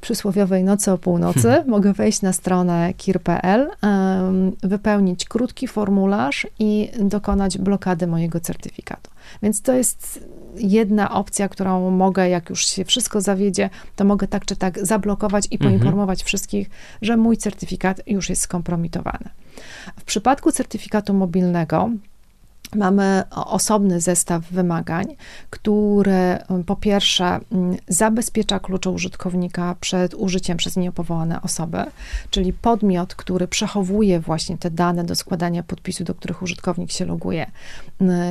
przysłowiowej 0.00 0.64
nocy 0.64 0.92
o 0.92 0.98
północy, 0.98 1.42
hmm. 1.42 1.68
mogę 1.68 1.92
wejść 1.92 2.22
na 2.22 2.32
stronę 2.32 2.94
kir.pl, 2.94 3.70
wypełnić 4.62 5.24
krótki 5.24 5.68
formularz 5.68 6.46
i 6.58 6.90
dokonać 7.00 7.58
blokady 7.58 8.06
mojego 8.06 8.40
certyfikatu. 8.40 9.10
Więc 9.42 9.62
to 9.62 9.72
jest 9.72 10.20
jedna 10.58 11.10
opcja, 11.10 11.48
którą 11.48 11.90
mogę, 11.90 12.28
jak 12.28 12.50
już 12.50 12.66
się 12.66 12.84
wszystko 12.84 13.20
zawiedzie, 13.20 13.70
to 13.96 14.04
mogę 14.04 14.28
tak 14.28 14.44
czy 14.44 14.56
tak 14.56 14.86
zablokować 14.86 15.46
i 15.50 15.54
mhm. 15.54 15.70
poinformować 15.70 16.18
mhm. 16.18 16.26
wszystkich, 16.26 16.70
że 17.02 17.16
mój 17.16 17.36
certyfikat 17.36 18.00
już 18.06 18.28
jest 18.28 18.42
skompromitowany. 18.42 19.28
W 20.00 20.04
przypadku 20.04 20.52
certyfikatu 20.52 21.14
mobilnego, 21.14 21.90
Mamy 22.74 23.22
osobny 23.30 24.00
zestaw 24.00 24.50
wymagań, 24.50 25.06
który 25.50 26.38
po 26.66 26.76
pierwsze 26.76 27.40
zabezpiecza 27.88 28.60
klucze 28.60 28.90
użytkownika 28.90 29.76
przed 29.80 30.14
użyciem 30.14 30.56
przez 30.56 30.76
nieopowołane 30.76 31.42
osoby, 31.42 31.78
czyli 32.30 32.52
podmiot, 32.52 33.14
który 33.14 33.48
przechowuje 33.48 34.20
właśnie 34.20 34.58
te 34.58 34.70
dane 34.70 35.04
do 35.04 35.14
składania 35.14 35.62
podpisu, 35.62 36.04
do 36.04 36.14
których 36.14 36.42
użytkownik 36.42 36.92
się 36.92 37.04
loguje, 37.04 37.50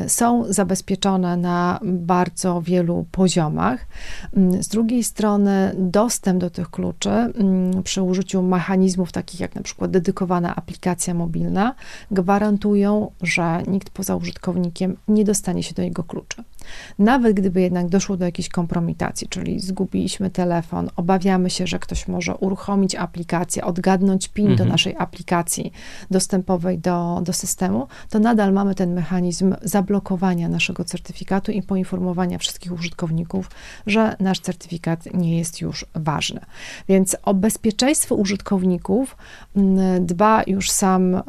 są 0.08 0.54
zabezpieczone 0.54 1.38
na 1.38 1.80
bardzo 1.84 2.62
wielu 2.62 3.06
poziomach. 3.12 3.88
Z 4.60 4.68
drugiej 4.68 5.04
strony 5.04 5.76
dostęp 5.78 6.42
do 6.42 6.50
tych 6.50 6.70
kluczy 6.70 7.34
przy 7.84 8.02
użyciu 8.02 8.42
mechanizmów 8.42 9.12
takich 9.12 9.40
jak 9.40 9.56
na 9.56 9.62
przykład 9.62 9.92
dedykowana 9.92 10.56
aplikacja 10.56 11.14
mobilna 11.14 11.76
gwarantują, 12.12 13.12
że 13.22 13.64
nikt 13.68 13.90
poza 13.90 14.16
użytkownikiem 14.26 14.98
nie 15.08 15.24
dostanie 15.24 15.64
się 15.64 15.74
do 15.74 15.82
jego 15.82 16.04
kluczy. 16.04 16.44
Nawet 17.00 17.34
gdyby 17.34 17.62
jednak 17.62 17.90
doszło 17.90 18.18
do 18.18 18.26
jakiejś 18.26 18.50
kompromitacji, 18.50 19.28
czyli 19.28 19.60
zgubiliśmy 19.60 20.30
telefon, 20.30 20.90
obawiamy 20.96 21.50
się, 21.50 21.68
że 21.68 21.80
ktoś 21.80 22.08
może 22.08 22.36
uruchomić 22.36 22.96
aplikację, 22.96 23.66
odgadnąć 23.66 24.28
PIN 24.28 24.52
mhm. 24.52 24.58
do 24.58 24.72
naszej 24.72 24.96
aplikacji 24.98 25.72
dostępowej 26.12 26.80
do, 26.80 27.22
do 27.24 27.34
systemu, 27.34 27.88
to 28.10 28.20
nadal 28.20 28.54
mamy 28.54 28.76
ten 28.76 28.94
mechanizm 28.94 29.56
zablokowania 29.62 30.50
naszego 30.50 30.84
certyfikatu 30.84 31.52
i 31.52 31.62
poinformowania 31.62 32.38
wszystkich 32.38 32.72
użytkowników, 32.72 33.52
że 33.88 34.16
nasz 34.20 34.40
certyfikat 34.40 35.14
nie 35.14 35.38
jest 35.38 35.62
już 35.62 35.86
ważny. 35.96 36.40
Więc 36.88 37.18
o 37.24 37.34
bezpieczeństwo 37.34 38.16
użytkowników 38.16 39.18
mm, 39.56 40.06
dba 40.06 40.44
już 40.48 40.72
sam 40.72 41.16
e, 41.16 41.22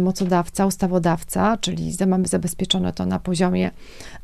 mocodawca, 0.00 0.66
ustawodawca, 0.66 1.56
czyli 1.56 1.92
mamy 2.06 2.28
zabezpieczone 2.28 2.92
to 2.92 3.06
na 3.06 3.18
poziomie 3.18 3.70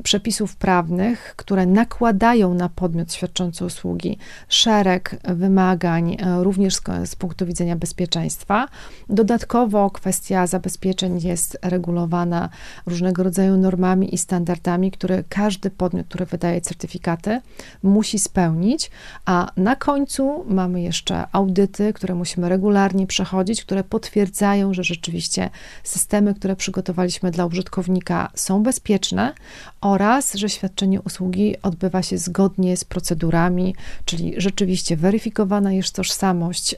przepisów 0.02 0.56
prawnych, 0.58 1.34
które 1.36 1.66
nakładają 1.66 2.54
na 2.54 2.68
podmiot 2.68 3.12
świadczący 3.12 3.64
usługi 3.64 4.18
szereg 4.48 5.16
wymagań, 5.24 6.16
e, 6.20 6.44
również 6.44 6.74
z, 6.74 6.82
z 7.04 7.16
punktu 7.16 7.46
widzenia 7.46 7.76
bezpieczeństwa. 7.76 8.68
Dodatkowo 9.08 9.90
kwestia 9.90 10.46
zabezpieczeń 10.46 11.20
jest 11.22 11.58
regulowana 11.62 12.48
różnego 12.86 13.22
rodzaju 13.22 13.56
normami 13.56 14.14
i 14.14 14.18
standardami, 14.18 14.90
które 14.90 15.24
każdy 15.28 15.70
podmiot, 15.70 16.06
który 16.06 16.26
wydaje 16.26 16.60
certyfikaty, 16.60 17.40
musi 17.82 18.18
spełnić, 18.18 18.90
a 19.24 19.50
na 19.56 19.76
końcu 19.76 20.44
mamy 20.48 20.82
jeszcze 20.82 21.26
audyty, 21.32 21.92
które 21.92 22.14
musimy 22.14 22.48
regularnie 22.48 23.06
przechodzić, 23.06 23.64
które 23.64 23.84
potwierdzają, 23.84 24.74
że 24.74 24.84
rzeczywiście 24.84 25.50
systemy, 25.84 26.34
które 26.34 26.56
przygotowaliśmy 26.56 27.30
dla 27.30 27.46
użytkownika 27.46 28.30
są 28.34 28.62
bezpieczne 28.62 29.34
oraz, 29.80 30.34
że 30.34 30.48
świadczenie 30.48 31.00
usługi 31.00 31.54
odbywa 31.62 32.02
się 32.02 32.18
zgodnie 32.18 32.76
z 32.76 32.84
procedurami, 32.84 33.74
czyli 34.04 34.34
rzeczywiście 34.36 34.96
weryfikowana 34.96 35.72
jest 35.72 35.94
tożsamość, 35.94 36.74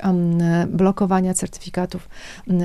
blokowania 0.69 1.35
certyfikatów, 1.35 2.09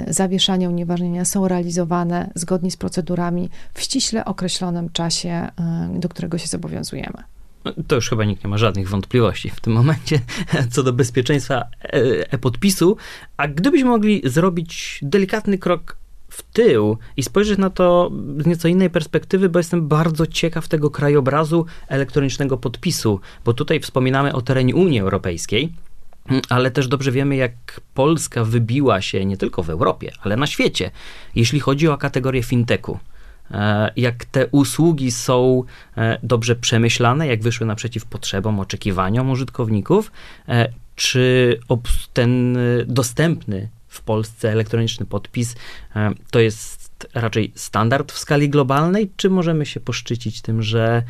zawieszania, 0.08 0.70
unieważnienia 0.70 1.26
są 1.26 1.48
realizowane 1.48 2.32
zgodnie 2.36 2.72
z 2.72 2.78
procedurami 2.78 3.50
w 3.74 3.82
ściśle 3.82 4.26
określonym 4.26 4.90
czasie, 4.90 5.48
do 5.94 6.10
którego 6.10 6.38
się 6.38 6.48
zobowiązujemy. 6.48 7.24
No, 7.66 7.72
to 7.88 7.96
już 7.96 8.10
chyba 8.10 8.26
nikt 8.26 8.44
nie 8.44 8.50
ma 8.50 8.58
żadnych 8.58 8.90
wątpliwości 8.90 9.50
w 9.50 9.60
tym 9.60 9.74
momencie 9.74 10.20
co 10.72 10.84
do 10.84 10.94
bezpieczeństwa 10.94 11.56
e, 11.84 11.90
e-podpisu. 12.32 12.98
A 13.38 13.48
gdybyśmy 13.48 13.90
mogli 13.90 14.22
zrobić 14.26 15.00
delikatny 15.02 15.58
krok 15.58 15.98
w 16.36 16.44
tył 16.44 16.98
i 17.18 17.24
spojrzeć 17.24 17.58
na 17.58 17.70
to 17.70 18.12
z 18.38 18.46
nieco 18.46 18.68
innej 18.68 18.90
perspektywy, 18.90 19.50
bo 19.50 19.60
jestem 19.60 19.88
bardzo 19.88 20.28
ciekaw 20.28 20.68
tego 20.68 20.90
krajobrazu 20.90 21.66
elektronicznego 21.88 22.58
podpisu, 22.58 23.20
bo 23.46 23.54
tutaj 23.54 23.80
wspominamy 23.80 24.34
o 24.34 24.42
terenie 24.42 24.76
Unii 24.76 25.00
Europejskiej. 25.00 25.74
Ale 26.50 26.72
też 26.72 26.88
dobrze 26.88 27.12
wiemy, 27.12 27.36
jak 27.36 27.82
Polska 27.94 28.44
wybiła 28.44 29.02
się 29.02 29.26
nie 29.26 29.38
tylko 29.38 29.64
w 29.64 29.70
Europie, 29.70 30.12
ale 30.22 30.38
na 30.38 30.48
świecie, 30.48 30.92
jeśli 31.36 31.60
chodzi 31.60 31.88
o 31.88 31.98
kategorię 31.98 32.44
fintechu. 32.44 33.00
E, 33.52 33.92
jak 33.96 34.26
te 34.26 34.48
usługi 34.48 35.12
są 35.12 35.64
e, 35.98 36.18
dobrze 36.24 36.56
przemyślane, 36.56 37.28
jak 37.28 37.42
wyszły 37.42 37.66
naprzeciw 37.66 38.06
potrzebom, 38.06 38.60
oczekiwaniom 38.60 39.30
użytkowników, 39.30 40.12
e, 40.50 40.70
czy 40.96 41.60
ten 42.14 42.58
dostępny 42.88 43.70
w 43.96 44.02
Polsce 44.02 44.52
elektroniczny 44.52 45.06
podpis 45.06 45.56
to 46.32 46.40
jest 46.40 47.08
raczej 47.14 47.52
standard 47.56 48.12
w 48.12 48.18
skali 48.18 48.50
globalnej, 48.50 49.12
czy 49.18 49.30
możemy 49.30 49.66
się 49.66 49.80
poszczycić 49.80 50.42
tym, 50.42 50.62
że 50.64 51.04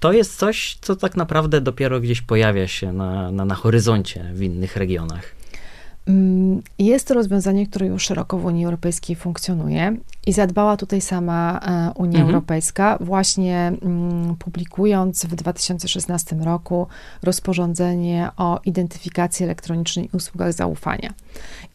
to 0.00 0.12
jest 0.12 0.36
coś, 0.36 0.78
co 0.80 0.96
tak 0.96 1.16
naprawdę 1.16 1.60
dopiero 1.60 2.00
gdzieś 2.00 2.22
pojawia 2.22 2.68
się 2.68 2.92
na, 2.92 3.30
na, 3.30 3.44
na 3.44 3.54
horyzoncie 3.54 4.30
w 4.34 4.42
innych 4.42 4.76
regionach? 4.76 5.34
Mm, 6.06 6.62
jest 6.78 7.08
to 7.08 7.14
rozwiązanie, 7.14 7.66
które 7.66 7.86
już 7.86 8.04
szeroko 8.04 8.38
w 8.38 8.44
Unii 8.44 8.64
Europejskiej 8.64 9.16
funkcjonuje 9.16 9.96
i 10.26 10.32
zadbała 10.32 10.76
tutaj 10.76 11.00
sama 11.00 11.60
e, 11.62 11.92
Unia 11.94 12.18
mhm. 12.18 12.26
Europejska, 12.26 12.98
właśnie 13.00 13.72
mm, 13.82 14.36
publikując 14.36 15.24
w 15.24 15.34
2016 15.34 16.36
roku 16.36 16.86
rozporządzenie 17.22 18.30
o 18.36 18.60
identyfikacji 18.64 19.44
elektronicznej 19.44 20.04
i 20.12 20.16
usługach 20.16 20.52
zaufania. 20.52 21.12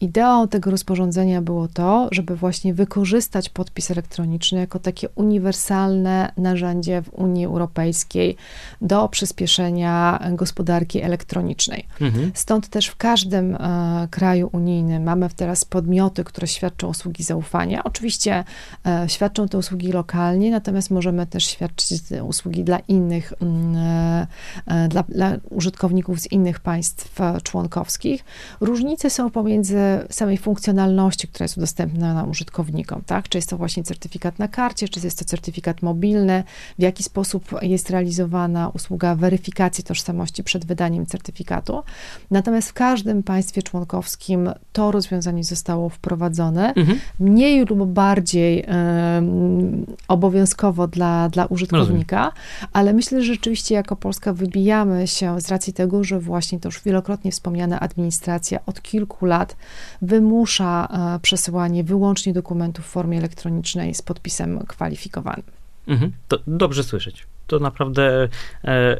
Ideą 0.01 0.47
tego 0.47 0.71
rozporządzenia 0.71 1.41
było 1.41 1.67
to, 1.67 2.07
żeby 2.11 2.35
właśnie 2.35 2.73
wykorzystać 2.73 3.49
podpis 3.49 3.91
elektroniczny 3.91 4.59
jako 4.59 4.79
takie 4.79 5.09
uniwersalne 5.09 6.31
narzędzie 6.37 7.01
w 7.01 7.13
Unii 7.13 7.45
Europejskiej 7.45 8.35
do 8.81 9.09
przyspieszenia 9.09 10.19
gospodarki 10.31 11.01
elektronicznej. 11.01 11.87
Mhm. 12.01 12.31
Stąd 12.33 12.67
też 12.67 12.87
w 12.87 12.95
każdym 12.95 13.55
e, 13.55 14.07
kraju 14.11 14.49
unijnym 14.51 15.03
mamy 15.03 15.29
teraz 15.35 15.65
podmioty, 15.65 16.23
które 16.23 16.47
świadczą 16.47 16.87
usługi 16.87 17.23
zaufania. 17.23 17.83
Oczywiście 17.83 18.38
e, 18.85 19.09
świadczą 19.09 19.47
te 19.47 19.57
usługi 19.57 19.91
lokalnie, 19.91 20.51
natomiast 20.51 20.91
możemy 20.91 21.27
też 21.27 21.45
świadczyć 21.45 22.01
usługi 22.23 22.63
dla 22.63 22.79
innych, 22.79 23.33
mm, 23.41 23.75
e, 23.75 24.27
e, 24.65 24.87
dla, 24.87 25.03
dla 25.03 25.31
użytkowników 25.49 26.19
z 26.19 26.31
innych 26.31 26.59
państw 26.59 27.19
członkowskich. 27.43 28.25
Różnice 28.61 29.09
są 29.09 29.29
pomiędzy 29.29 29.79
samej 30.09 30.37
funkcjonalności, 30.37 31.27
która 31.27 31.43
jest 31.43 31.57
udostępniona 31.57 32.23
użytkownikom, 32.23 33.01
tak? 33.05 33.29
Czy 33.29 33.37
jest 33.37 33.49
to 33.49 33.57
właśnie 33.57 33.83
certyfikat 33.83 34.39
na 34.39 34.47
karcie, 34.47 34.89
czy 34.89 34.99
jest 35.03 35.19
to 35.19 35.25
certyfikat 35.25 35.81
mobilny, 35.81 36.43
w 36.79 36.81
jaki 36.81 37.03
sposób 37.03 37.55
jest 37.61 37.89
realizowana 37.89 38.69
usługa 38.69 39.15
weryfikacji 39.15 39.83
tożsamości 39.83 40.43
przed 40.43 40.65
wydaniem 40.65 41.05
certyfikatu. 41.05 41.83
Natomiast 42.31 42.69
w 42.69 42.73
każdym 42.73 43.23
państwie 43.23 43.63
członkowskim 43.63 44.49
to 44.73 44.91
rozwiązanie 44.91 45.43
zostało 45.43 45.89
wprowadzone, 45.89 46.73
mhm. 46.73 46.99
mniej 47.19 47.65
lub 47.65 47.85
bardziej 47.85 48.28
um, 48.35 49.85
obowiązkowo 50.07 50.87
dla, 50.87 51.29
dla 51.29 51.45
użytkownika, 51.45 52.17
Rozumiem. 52.17 52.69
ale 52.73 52.93
myślę, 52.93 53.21
że 53.21 53.33
rzeczywiście 53.33 53.75
jako 53.75 53.95
Polska 53.95 54.33
wybijamy 54.33 55.07
się 55.07 55.41
z 55.41 55.49
racji 55.49 55.73
tego, 55.73 56.03
że 56.03 56.19
właśnie 56.19 56.59
to 56.59 56.67
już 56.67 56.83
wielokrotnie 56.83 57.31
wspomniana 57.31 57.79
administracja 57.79 58.59
od 58.65 58.81
kilku 58.81 59.25
lat 59.25 59.55
wymusza 60.01 60.87
e, 61.15 61.19
przesyłanie 61.19 61.83
wyłącznie 61.83 62.33
dokumentów 62.33 62.85
w 62.85 62.89
formie 62.89 63.17
elektronicznej 63.17 63.93
z 63.93 64.01
podpisem 64.01 64.59
kwalifikowanym. 64.67 65.45
Mhm, 65.87 66.11
to 66.27 66.37
dobrze 66.47 66.83
słyszeć. 66.83 67.27
To 67.47 67.59
naprawdę 67.59 68.27
e, 68.63 68.97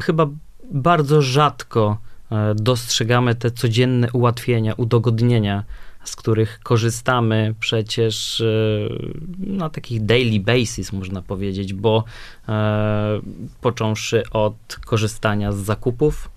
chyba 0.00 0.26
bardzo 0.70 1.22
rzadko 1.22 1.98
e, 2.32 2.54
dostrzegamy 2.54 3.34
te 3.34 3.50
codzienne 3.50 4.12
ułatwienia, 4.12 4.74
udogodnienia, 4.74 5.64
z 6.04 6.16
których 6.16 6.60
korzystamy 6.62 7.54
przecież 7.60 8.40
e, 8.40 8.44
na 9.38 9.70
takich 9.70 10.04
daily 10.04 10.40
basis, 10.40 10.92
można 10.92 11.22
powiedzieć, 11.22 11.74
bo 11.74 12.04
e, 12.48 13.20
począwszy 13.60 14.22
od 14.30 14.76
korzystania 14.84 15.52
z 15.52 15.56
zakupów, 15.56 16.30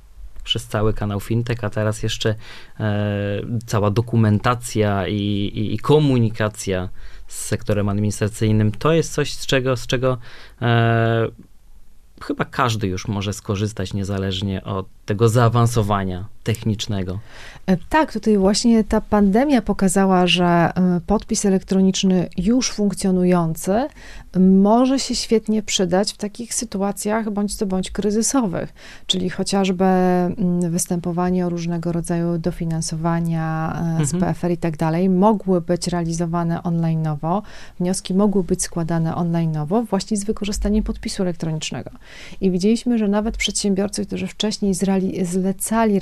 przez 0.44 0.66
cały 0.66 0.94
kanał 0.94 1.20
fintech, 1.20 1.64
a 1.64 1.70
teraz 1.70 2.04
jeszcze 2.04 2.36
e, 2.80 3.42
cała 3.66 3.92
dokumentacja 3.92 5.08
i, 5.08 5.16
i, 5.54 5.74
i, 5.74 5.80
komunikacja 5.80 6.90
z 7.28 7.46
sektorem 7.46 7.90
administracyjnym, 7.90 8.72
to 8.72 8.94
jest 8.94 9.14
coś, 9.14 9.34
z 9.34 9.46
czego, 9.46 9.78
z 9.78 9.88
czego 9.88 10.18
e, 10.62 11.28
chyba 12.22 12.46
każdy 12.46 12.88
już 12.88 13.08
może 13.08 13.34
skorzystać, 13.34 13.94
niezależnie 13.94 14.64
od 14.64 14.86
tego 15.06 15.30
zaawansowania 15.30 16.26
technicznego. 16.44 17.20
E, 17.66 17.78
tak, 17.90 18.14
tutaj 18.14 18.38
właśnie 18.38 18.84
ta 18.84 19.02
pandemia 19.02 19.62
pokazała, 19.62 20.28
że 20.28 20.46
e, 20.46 21.02
podpis 21.08 21.46
elektroniczny 21.46 22.30
już 22.38 22.72
funkcjonujący 22.72 23.88
może 24.40 25.00
się 25.00 25.16
świetnie 25.16 25.64
przydać 25.64 26.14
w 26.14 26.18
takich 26.18 26.54
sytuacjach 26.54 27.32
bądź 27.32 27.58
to 27.58 27.66
bądź 27.66 27.92
kryzysowych, 27.92 28.74
czyli 29.08 29.30
chociażby 29.30 29.84
mm, 29.86 30.72
występowanie 30.72 31.46
o 31.46 31.50
różnego 31.50 31.92
rodzaju 31.92 32.38
dofinansowania 32.38 33.76
e, 34.02 34.06
z 34.06 34.14
mhm. 34.14 34.34
PFR 34.34 34.52
i 34.52 34.58
tak 34.58 34.78
dalej, 34.78 35.10
mogły 35.10 35.62
być 35.62 35.88
realizowane 35.88 36.58
online'owo, 36.58 37.42
wnioski 37.80 38.14
mogły 38.14 38.44
być 38.44 38.64
składane 38.64 39.12
online'owo 39.12 39.86
właśnie 39.86 40.18
z 40.18 40.24
wykorzystaniem 40.24 40.84
podpisu 40.84 41.24
elektronicznego. 41.24 41.90
I 42.42 42.52
widzieliśmy, 42.52 42.98
że 42.98 43.08
nawet 43.08 43.38
przedsiębiorcy, 43.38 44.06
którzy 44.06 44.28
wcześniej 44.28 44.74
zreali 44.74 45.26
zlecali 45.26 46.00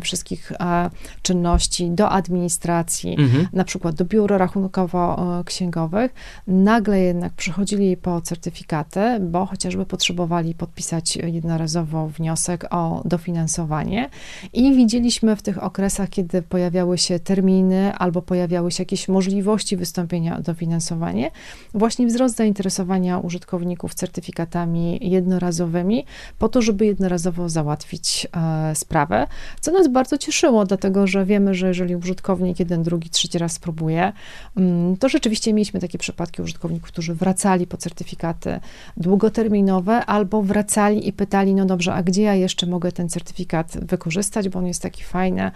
wszystkich 0.00 0.52
e, 0.52 0.90
czynności 1.22 1.90
do 1.90 2.10
administracji, 2.10 3.16
mhm. 3.18 3.48
na 3.52 3.64
przykład 3.64 3.94
do 3.94 4.04
biur 4.04 4.32
rachunkowo-księgowych, 4.32 6.08
nagle 6.46 7.00
jednak 7.00 7.32
przychodzili 7.32 7.96
po 7.96 8.20
certyfikaty, 8.20 9.00
bo 9.20 9.46
chociażby 9.46 9.86
potrzebowali 9.86 10.54
podpisać 10.54 11.16
jednorazowo 11.16 12.08
wniosek 12.08 12.66
o 12.70 13.02
dofinansowanie. 13.04 14.10
I 14.52 14.74
widzieliśmy 14.74 15.36
w 15.36 15.42
tych 15.42 15.62
okresach, 15.62 16.08
kiedy 16.08 16.42
pojawiały 16.42 16.98
się 16.98 17.18
terminy 17.18 17.94
albo 17.94 18.22
pojawiały 18.22 18.70
się 18.70 18.82
jakieś 18.82 19.08
możliwości 19.08 19.76
wystąpienia 19.76 20.36
o 20.38 20.42
dofinansowanie, 20.42 21.30
właśnie 21.74 22.06
wzrost 22.06 22.36
zainteresowania 22.36 23.18
użytkowników 23.18 23.94
certyfikatami 23.94 24.98
jednorazowymi 25.02 26.04
po 26.38 26.48
to, 26.48 26.62
żeby 26.62 26.86
jednorazowo 26.86 27.48
załatwić 27.48 28.28
e, 28.36 28.74
sprawę, 28.74 29.26
co 29.60 29.72
nas 29.72 29.88
bardzo 29.88 30.18
cieszyło, 30.18 30.64
dlatego 30.64 31.06
że 31.06 31.24
wiemy, 31.24 31.54
że 31.54 31.68
jeżeli 31.68 31.96
użytkownik 31.96 32.58
jeden, 32.60 32.82
drugi, 32.82 33.10
trzeci 33.10 33.38
raz 33.38 33.52
spróbuje, 33.52 34.12
mm, 34.56 34.96
to 34.96 35.08
rzeczywiście 35.08 35.52
mieliśmy 35.52 35.80
takie 35.80 35.98
przypadki 35.98 36.42
użytkowników, 36.42 36.88
którzy 36.88 37.14
wracali 37.14 37.66
po 37.66 37.76
certyfikaty 37.76 38.60
długoterminowe 38.96 40.06
albo 40.06 40.42
wracali 40.42 41.08
i 41.08 41.12
pytali, 41.12 41.54
no 41.54 41.64
dobrze, 41.64 41.94
a 41.94 42.02
gdzie 42.02 42.22
ja 42.22 42.34
jeszcze 42.34 42.66
mogę 42.66 42.92
ten 42.92 43.08
certyfikat 43.08 43.78
wykorzystać, 43.82 44.48
bo 44.48 44.58
on 44.58 44.66
jest 44.66 44.82
taki 44.82 45.04
fajny, 45.04 45.50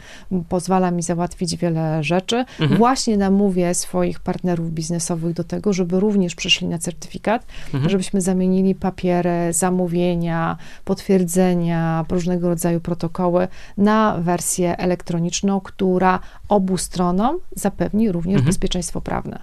pozwala 0.49 0.91
mi 0.91 1.03
załatwić 1.03 1.57
wiele 1.57 2.05
rzeczy. 2.05 2.45
Mhm. 2.61 2.79
Właśnie 2.79 3.17
namówię 3.17 3.75
swoich 3.75 4.21
partnerów 4.21 4.73
biznesowych 4.73 5.35
do 5.35 5.45
tego, 5.45 5.73
żeby 5.73 6.01
również 6.01 6.35
przyszli 6.35 6.69
na 6.69 6.79
certyfikat, 6.79 7.47
mhm. 7.75 7.91
żebyśmy 7.91 8.21
zamienili 8.21 8.75
papiery, 8.75 9.31
zamówienia, 9.51 10.57
potwierdzenia, 10.85 12.05
różnego 12.11 12.49
rodzaju 12.49 12.81
protokoły 12.81 13.49
na 13.77 13.90
wersję 14.21 14.77
elektroniczną, 14.77 15.61
która 15.61 16.21
obu 16.49 16.79
stronom 16.79 17.39
zapewni 17.53 18.13
również 18.13 18.37
mhm. 18.37 18.47
bezpieczeństwo 18.47 19.01
prawne. 19.01 19.39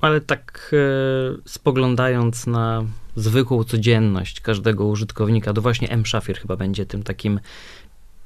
Ale 0.00 0.20
tak 0.20 0.74
e, 0.74 0.78
spoglądając 1.44 2.46
na 2.46 2.84
zwykłą 3.16 3.64
codzienność 3.64 4.40
każdego 4.40 4.86
użytkownika, 4.86 5.52
to 5.52 5.62
właśnie 5.62 5.88
M-Shafir 5.90 6.38
chyba 6.38 6.56
będzie 6.56 6.86
tym 6.86 7.02
takim 7.02 7.40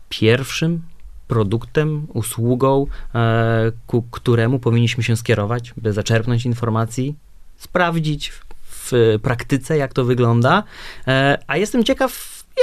pierwszym 0.08 0.82
produktem, 1.28 2.06
usługą, 2.14 2.86
e, 3.14 3.72
ku 3.86 4.02
któremu 4.02 4.58
powinniśmy 4.58 5.02
się 5.02 5.16
skierować, 5.16 5.74
by 5.76 5.92
zaczerpnąć 5.92 6.46
informacji, 6.46 7.14
sprawdzić 7.56 8.32
w 8.64 9.18
praktyce, 9.22 9.76
jak 9.76 9.92
to 9.92 10.04
wygląda. 10.04 10.62
E, 11.06 11.38
a 11.46 11.56
jestem 11.56 11.84
ciekaw, 11.84 12.12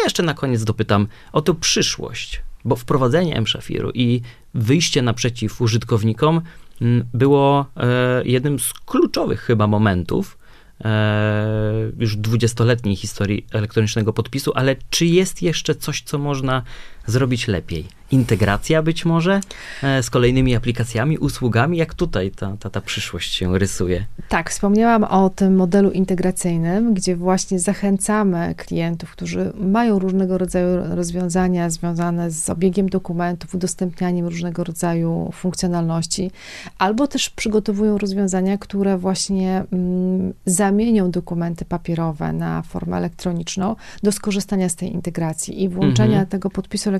jeszcze 0.04 0.24
na 0.24 0.34
koniec 0.34 0.64
dopytam 0.64 1.08
o 1.32 1.42
tę 1.42 1.56
przyszłość, 1.56 2.42
bo 2.66 2.76
wprowadzenie 2.76 3.36
M-Shafiru 3.36 3.92
i 3.94 4.22
wyjście 4.54 5.02
naprzeciw 5.02 5.62
użytkownikom 5.62 6.42
mm, 6.82 7.06
było 7.14 7.66
e, 7.78 8.22
jednym 8.26 8.60
z 8.60 8.74
kluczowych 8.74 9.42
chyba 9.42 9.68
momentów 9.68 10.38
e, 10.86 11.92
już 11.98 12.18
dwudziestoletniej 12.18 12.96
historii 12.96 13.46
elektronicznego 13.52 14.14
podpisu, 14.14 14.52
ale 14.56 14.76
czy 14.90 15.06
jest 15.06 15.42
jeszcze 15.42 15.76
coś, 15.76 16.02
co 16.02 16.18
można 16.18 16.64
zrobić 17.10 17.48
lepiej? 17.48 18.00
Integracja 18.12 18.84
być 18.84 19.06
może 19.06 19.40
e, 19.84 20.04
z 20.04 20.10
kolejnymi 20.10 20.56
aplikacjami, 20.56 21.18
usługami? 21.18 21.78
Jak 21.78 21.94
tutaj 21.94 22.32
ta, 22.32 22.58
ta, 22.60 22.70
ta 22.70 22.82
przyszłość 22.82 23.34
się 23.34 23.58
rysuje? 23.58 24.06
Tak, 24.30 24.50
wspomniałam 24.50 25.04
o 25.04 25.30
tym 25.30 25.56
modelu 25.56 25.92
integracyjnym, 25.92 26.94
gdzie 26.94 27.16
właśnie 27.16 27.60
zachęcamy 27.60 28.56
klientów, 28.58 29.12
którzy 29.12 29.54
mają 29.56 30.00
różnego 30.00 30.38
rodzaju 30.38 30.96
rozwiązania 30.96 31.70
związane 31.70 32.32
z 32.32 32.50
obiegiem 32.50 32.90
dokumentów, 32.90 33.56
udostępnianiem 33.56 34.26
różnego 34.26 34.64
rodzaju 34.64 35.32
funkcjonalności, 35.34 36.32
albo 36.78 37.08
też 37.08 37.30
przygotowują 37.30 37.98
rozwiązania, 37.98 38.58
które 38.58 38.98
właśnie 38.98 39.64
mm, 39.72 40.34
zamienią 40.46 41.12
dokumenty 41.12 41.66
papierowe 41.66 42.34
na 42.34 42.62
formę 42.62 42.98
elektroniczną 42.98 43.76
do 44.04 44.12
skorzystania 44.12 44.70
z 44.70 44.76
tej 44.76 44.94
integracji 44.94 45.64
i 45.64 45.70
włączenia 45.70 46.10
mhm. 46.10 46.28
tego 46.28 46.50
podpisu 46.50 46.90
elektronicznego 46.90 46.99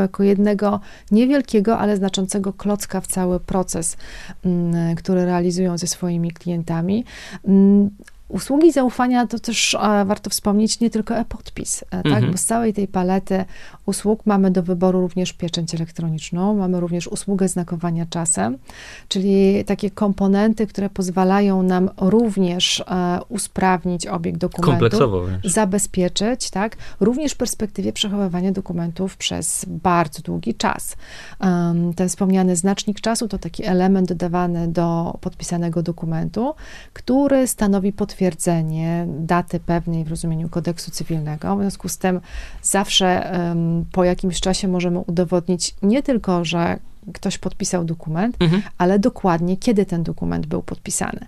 jako 0.00 0.22
jednego 0.22 0.80
niewielkiego, 1.10 1.78
ale 1.78 1.96
znaczącego 1.96 2.52
klocka 2.52 3.00
w 3.00 3.06
cały 3.06 3.40
proces, 3.40 3.96
mm, 4.44 4.96
który 4.96 5.24
realizują 5.24 5.78
ze 5.78 5.86
swoimi 5.86 6.30
klientami. 6.30 7.04
Usługi 8.30 8.72
zaufania 8.72 9.26
to 9.26 9.38
też 9.38 9.74
e, 9.74 10.04
warto 10.04 10.30
wspomnieć 10.30 10.80
nie 10.80 10.90
tylko 10.90 11.16
e-podpis, 11.16 11.82
e, 11.82 11.86
tak? 11.90 12.06
Mhm. 12.06 12.32
Bo 12.32 12.38
z 12.38 12.44
całej 12.44 12.74
tej 12.74 12.88
palety 12.88 13.44
usług 13.86 14.26
mamy 14.26 14.50
do 14.50 14.62
wyboru 14.62 15.00
również 15.00 15.32
pieczęć 15.32 15.74
elektroniczną, 15.74 16.54
mamy 16.54 16.80
również 16.80 17.06
usługę 17.06 17.48
znakowania 17.48 18.06
czasem, 18.10 18.58
czyli 19.08 19.64
takie 19.64 19.90
komponenty, 19.90 20.66
które 20.66 20.90
pozwalają 20.90 21.62
nam 21.62 21.90
również 21.96 22.80
e, 22.80 23.20
usprawnić 23.28 24.06
obieg 24.06 24.38
dokumentów, 24.38 25.00
zabezpieczyć, 25.44 26.50
tak? 26.50 26.76
Również 27.00 27.32
w 27.32 27.36
perspektywie 27.36 27.92
przechowywania 27.92 28.52
dokumentów 28.52 29.16
przez 29.16 29.64
bardzo 29.68 30.22
długi 30.22 30.54
czas. 30.54 30.96
Ten 31.96 32.08
wspomniany 32.08 32.56
znacznik 32.56 33.00
czasu 33.00 33.28
to 33.28 33.38
taki 33.38 33.64
element 33.64 34.08
dodawany 34.08 34.68
do 34.68 35.18
podpisanego 35.20 35.82
dokumentu, 35.82 36.54
który 36.92 37.46
stanowi 37.46 37.92
potwierdzenie 37.92 38.19
potwierdzenie 38.20 39.06
daty 39.08 39.60
pewnej 39.60 40.04
w 40.04 40.08
rozumieniu 40.08 40.48
kodeksu 40.48 40.90
cywilnego. 40.90 41.56
W 41.56 41.60
związku 41.60 41.88
z 41.88 41.98
tym 41.98 42.20
zawsze 42.62 43.32
po 43.92 44.04
jakimś 44.04 44.40
czasie 44.40 44.68
możemy 44.68 44.98
udowodnić 44.98 45.74
nie 45.82 46.02
tylko, 46.02 46.44
że 46.44 46.78
ktoś 47.12 47.38
podpisał 47.38 47.84
dokument, 47.84 48.36
mhm. 48.40 48.62
ale 48.78 48.98
dokładnie 48.98 49.56
kiedy 49.56 49.86
ten 49.86 50.02
dokument 50.02 50.46
był 50.46 50.62
podpisany. 50.62 51.26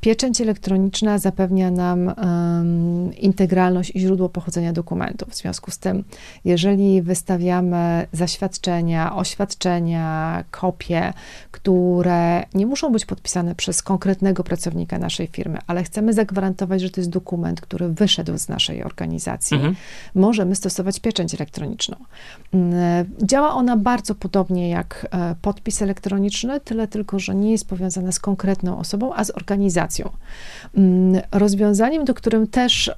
Pieczęć 0.00 0.40
elektroniczna 0.40 1.18
zapewnia 1.18 1.70
nam 1.70 2.06
um, 2.06 3.16
integralność 3.16 3.92
i 3.94 4.00
źródło 4.00 4.28
pochodzenia 4.28 4.72
dokumentów. 4.72 5.28
W 5.28 5.36
związku 5.36 5.70
z 5.70 5.78
tym, 5.78 6.04
jeżeli 6.44 7.02
wystawiamy 7.02 8.06
zaświadczenia, 8.12 9.16
oświadczenia, 9.16 10.44
kopie, 10.50 11.12
które 11.50 12.44
nie 12.54 12.66
muszą 12.66 12.92
być 12.92 13.06
podpisane 13.06 13.54
przez 13.54 13.82
konkretnego 13.82 14.44
pracownika 14.44 14.98
naszej 14.98 15.26
firmy, 15.26 15.58
ale 15.66 15.82
chcemy 15.82 16.12
zagwarantować, 16.12 16.80
że 16.80 16.90
to 16.90 17.00
jest 17.00 17.10
dokument, 17.10 17.60
który 17.60 17.88
wyszedł 17.88 18.38
z 18.38 18.48
naszej 18.48 18.84
organizacji, 18.84 19.54
mhm. 19.54 19.76
możemy 20.14 20.54
stosować 20.54 21.00
pieczęć 21.00 21.34
elektroniczną. 21.34 21.96
Mm, 22.54 22.74
działa 23.22 23.54
ona 23.54 23.76
bardzo 23.76 24.14
podobnie 24.14 24.68
jak 24.68 25.06
e, 25.10 25.34
podpis 25.42 25.82
elektroniczny, 25.82 26.60
tyle 26.60 26.88
tylko, 26.88 27.18
że 27.18 27.34
nie 27.34 27.52
jest 27.52 27.68
powiązana 27.68 28.12
z 28.12 28.18
konkretną 28.18 28.78
osobą, 28.78 29.14
a 29.14 29.24
z 29.24 29.30
organizacją 29.30 29.87
Mm, 30.76 31.22
rozwiązaniem, 31.32 32.04
do 32.04 32.14
którym 32.14 32.46
też, 32.46 32.90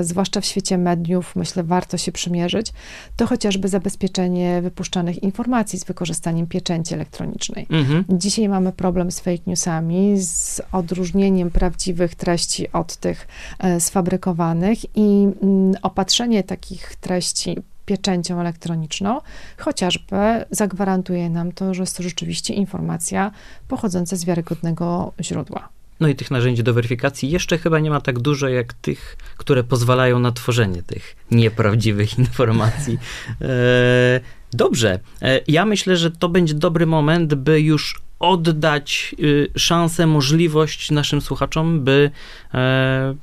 zwłaszcza 0.00 0.40
w 0.40 0.44
świecie 0.44 0.78
mediów, 0.78 1.36
myślę, 1.36 1.62
warto 1.62 1.96
się 1.96 2.12
przymierzyć, 2.12 2.72
to 3.16 3.26
chociażby 3.26 3.68
zabezpieczenie 3.68 4.62
wypuszczanych 4.62 5.22
informacji 5.22 5.78
z 5.78 5.84
wykorzystaniem 5.84 6.46
pieczęci 6.46 6.94
elektronicznej. 6.94 7.66
Mhm. 7.70 8.04
Dzisiaj 8.08 8.48
mamy 8.48 8.72
problem 8.72 9.10
z 9.10 9.20
fake 9.20 9.42
newsami, 9.46 10.14
z 10.18 10.62
odróżnieniem 10.72 11.50
prawdziwych 11.50 12.14
treści 12.14 12.72
od 12.72 12.96
tych 12.96 13.28
e, 13.58 13.80
sfabrykowanych 13.80 14.96
i 14.96 15.28
mm, 15.42 15.74
opatrzenie 15.82 16.42
takich 16.42 16.96
treści 16.96 17.56
pieczęcią 17.86 18.40
elektroniczną, 18.40 19.20
chociażby 19.58 20.44
zagwarantuje 20.50 21.30
nam 21.30 21.52
to, 21.52 21.74
że 21.74 21.82
jest 21.82 21.96
to 21.96 22.02
rzeczywiście 22.02 22.54
informacja 22.54 23.30
pochodząca 23.68 24.16
z 24.16 24.24
wiarygodnego 24.24 25.12
źródła. 25.20 25.68
No 26.00 26.08
i 26.08 26.14
tych 26.14 26.30
narzędzi 26.30 26.62
do 26.62 26.74
weryfikacji 26.74 27.30
jeszcze 27.30 27.58
chyba 27.58 27.78
nie 27.78 27.90
ma 27.90 28.00
tak 28.00 28.18
dużo, 28.18 28.48
jak 28.48 28.72
tych, 28.72 29.16
które 29.36 29.64
pozwalają 29.64 30.18
na 30.18 30.32
tworzenie 30.32 30.82
tych 30.82 31.16
nieprawdziwych 31.30 32.18
informacji. 32.24 32.98
E, 33.40 34.20
dobrze. 34.52 34.98
E, 35.22 35.40
ja 35.48 35.64
myślę, 35.64 35.96
że 35.96 36.10
to 36.10 36.28
będzie 36.28 36.54
dobry 36.54 36.86
moment, 36.86 37.34
by 37.34 37.60
już 37.60 38.00
oddać 38.18 39.14
y, 39.20 39.50
szansę, 39.56 40.06
możliwość 40.06 40.90
naszym 40.90 41.20
słuchaczom, 41.20 41.84
by 41.84 42.10
e, 42.54 43.14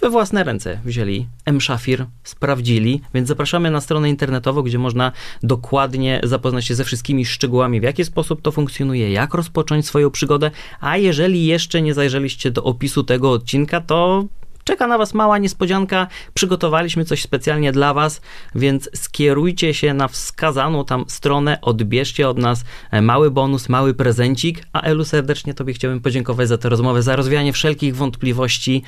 we 0.00 0.10
własne 0.10 0.44
ręce 0.44 0.78
wzięli 0.84 1.26
M-Shafir, 1.44 2.06
sprawdzili, 2.24 3.00
więc 3.14 3.28
zapraszamy 3.28 3.70
na 3.70 3.80
stronę 3.80 4.10
internetową, 4.10 4.62
gdzie 4.62 4.78
można 4.78 5.12
dokładnie 5.42 6.20
zapoznać 6.24 6.66
się 6.66 6.74
ze 6.74 6.84
wszystkimi 6.84 7.24
szczegółami, 7.24 7.80
w 7.80 7.82
jaki 7.82 8.04
sposób 8.04 8.42
to 8.42 8.52
funkcjonuje, 8.52 9.12
jak 9.12 9.34
rozpocząć 9.34 9.86
swoją 9.86 10.10
przygodę, 10.10 10.50
a 10.80 10.96
jeżeli 10.96 11.46
jeszcze 11.46 11.82
nie 11.82 11.94
zajrzeliście 11.94 12.50
do 12.50 12.64
opisu 12.64 13.04
tego 13.04 13.32
odcinka, 13.32 13.80
to 13.80 14.24
czeka 14.66 14.86
na 14.86 14.98
Was 14.98 15.14
mała 15.14 15.38
niespodzianka. 15.38 16.06
Przygotowaliśmy 16.34 17.04
coś 17.04 17.22
specjalnie 17.22 17.72
dla 17.72 17.94
Was, 17.94 18.20
więc 18.54 18.90
skierujcie 18.94 19.74
się 19.74 19.94
na 19.94 20.08
wskazaną 20.08 20.84
tam 20.84 21.04
stronę, 21.08 21.60
odbierzcie 21.60 22.28
od 22.28 22.38
nas 22.38 22.64
e, 22.90 23.02
mały 23.02 23.30
bonus, 23.30 23.68
mały 23.68 23.94
prezencik. 23.94 24.66
A 24.72 24.80
Elu, 24.80 25.04
serdecznie 25.04 25.54
Tobie 25.54 25.72
chciałbym 25.74 26.00
podziękować 26.00 26.48
za 26.48 26.58
tę 26.58 26.68
rozmowę, 26.68 27.02
za 27.02 27.16
rozwianie 27.16 27.52
wszelkich 27.52 27.96
wątpliwości. 27.96 28.82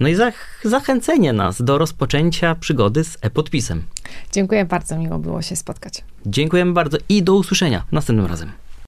No 0.00 0.08
i 0.08 0.14
zach 0.14 0.60
zachęcenie 0.64 1.32
nas 1.32 1.62
do 1.62 1.78
rozpoczęcia 1.78 2.54
przygody 2.54 3.04
z 3.04 3.18
e-podpisem. 3.20 3.82
Dziękuję 4.32 4.64
bardzo, 4.64 4.98
miło 4.98 5.18
było 5.18 5.42
się 5.42 5.56
spotkać. 5.56 6.04
Dziękujemy 6.26 6.72
bardzo 6.72 6.98
i 7.08 7.22
do 7.22 7.34
usłyszenia 7.34 7.84
następnym 7.92 8.26
razem. 8.26 8.52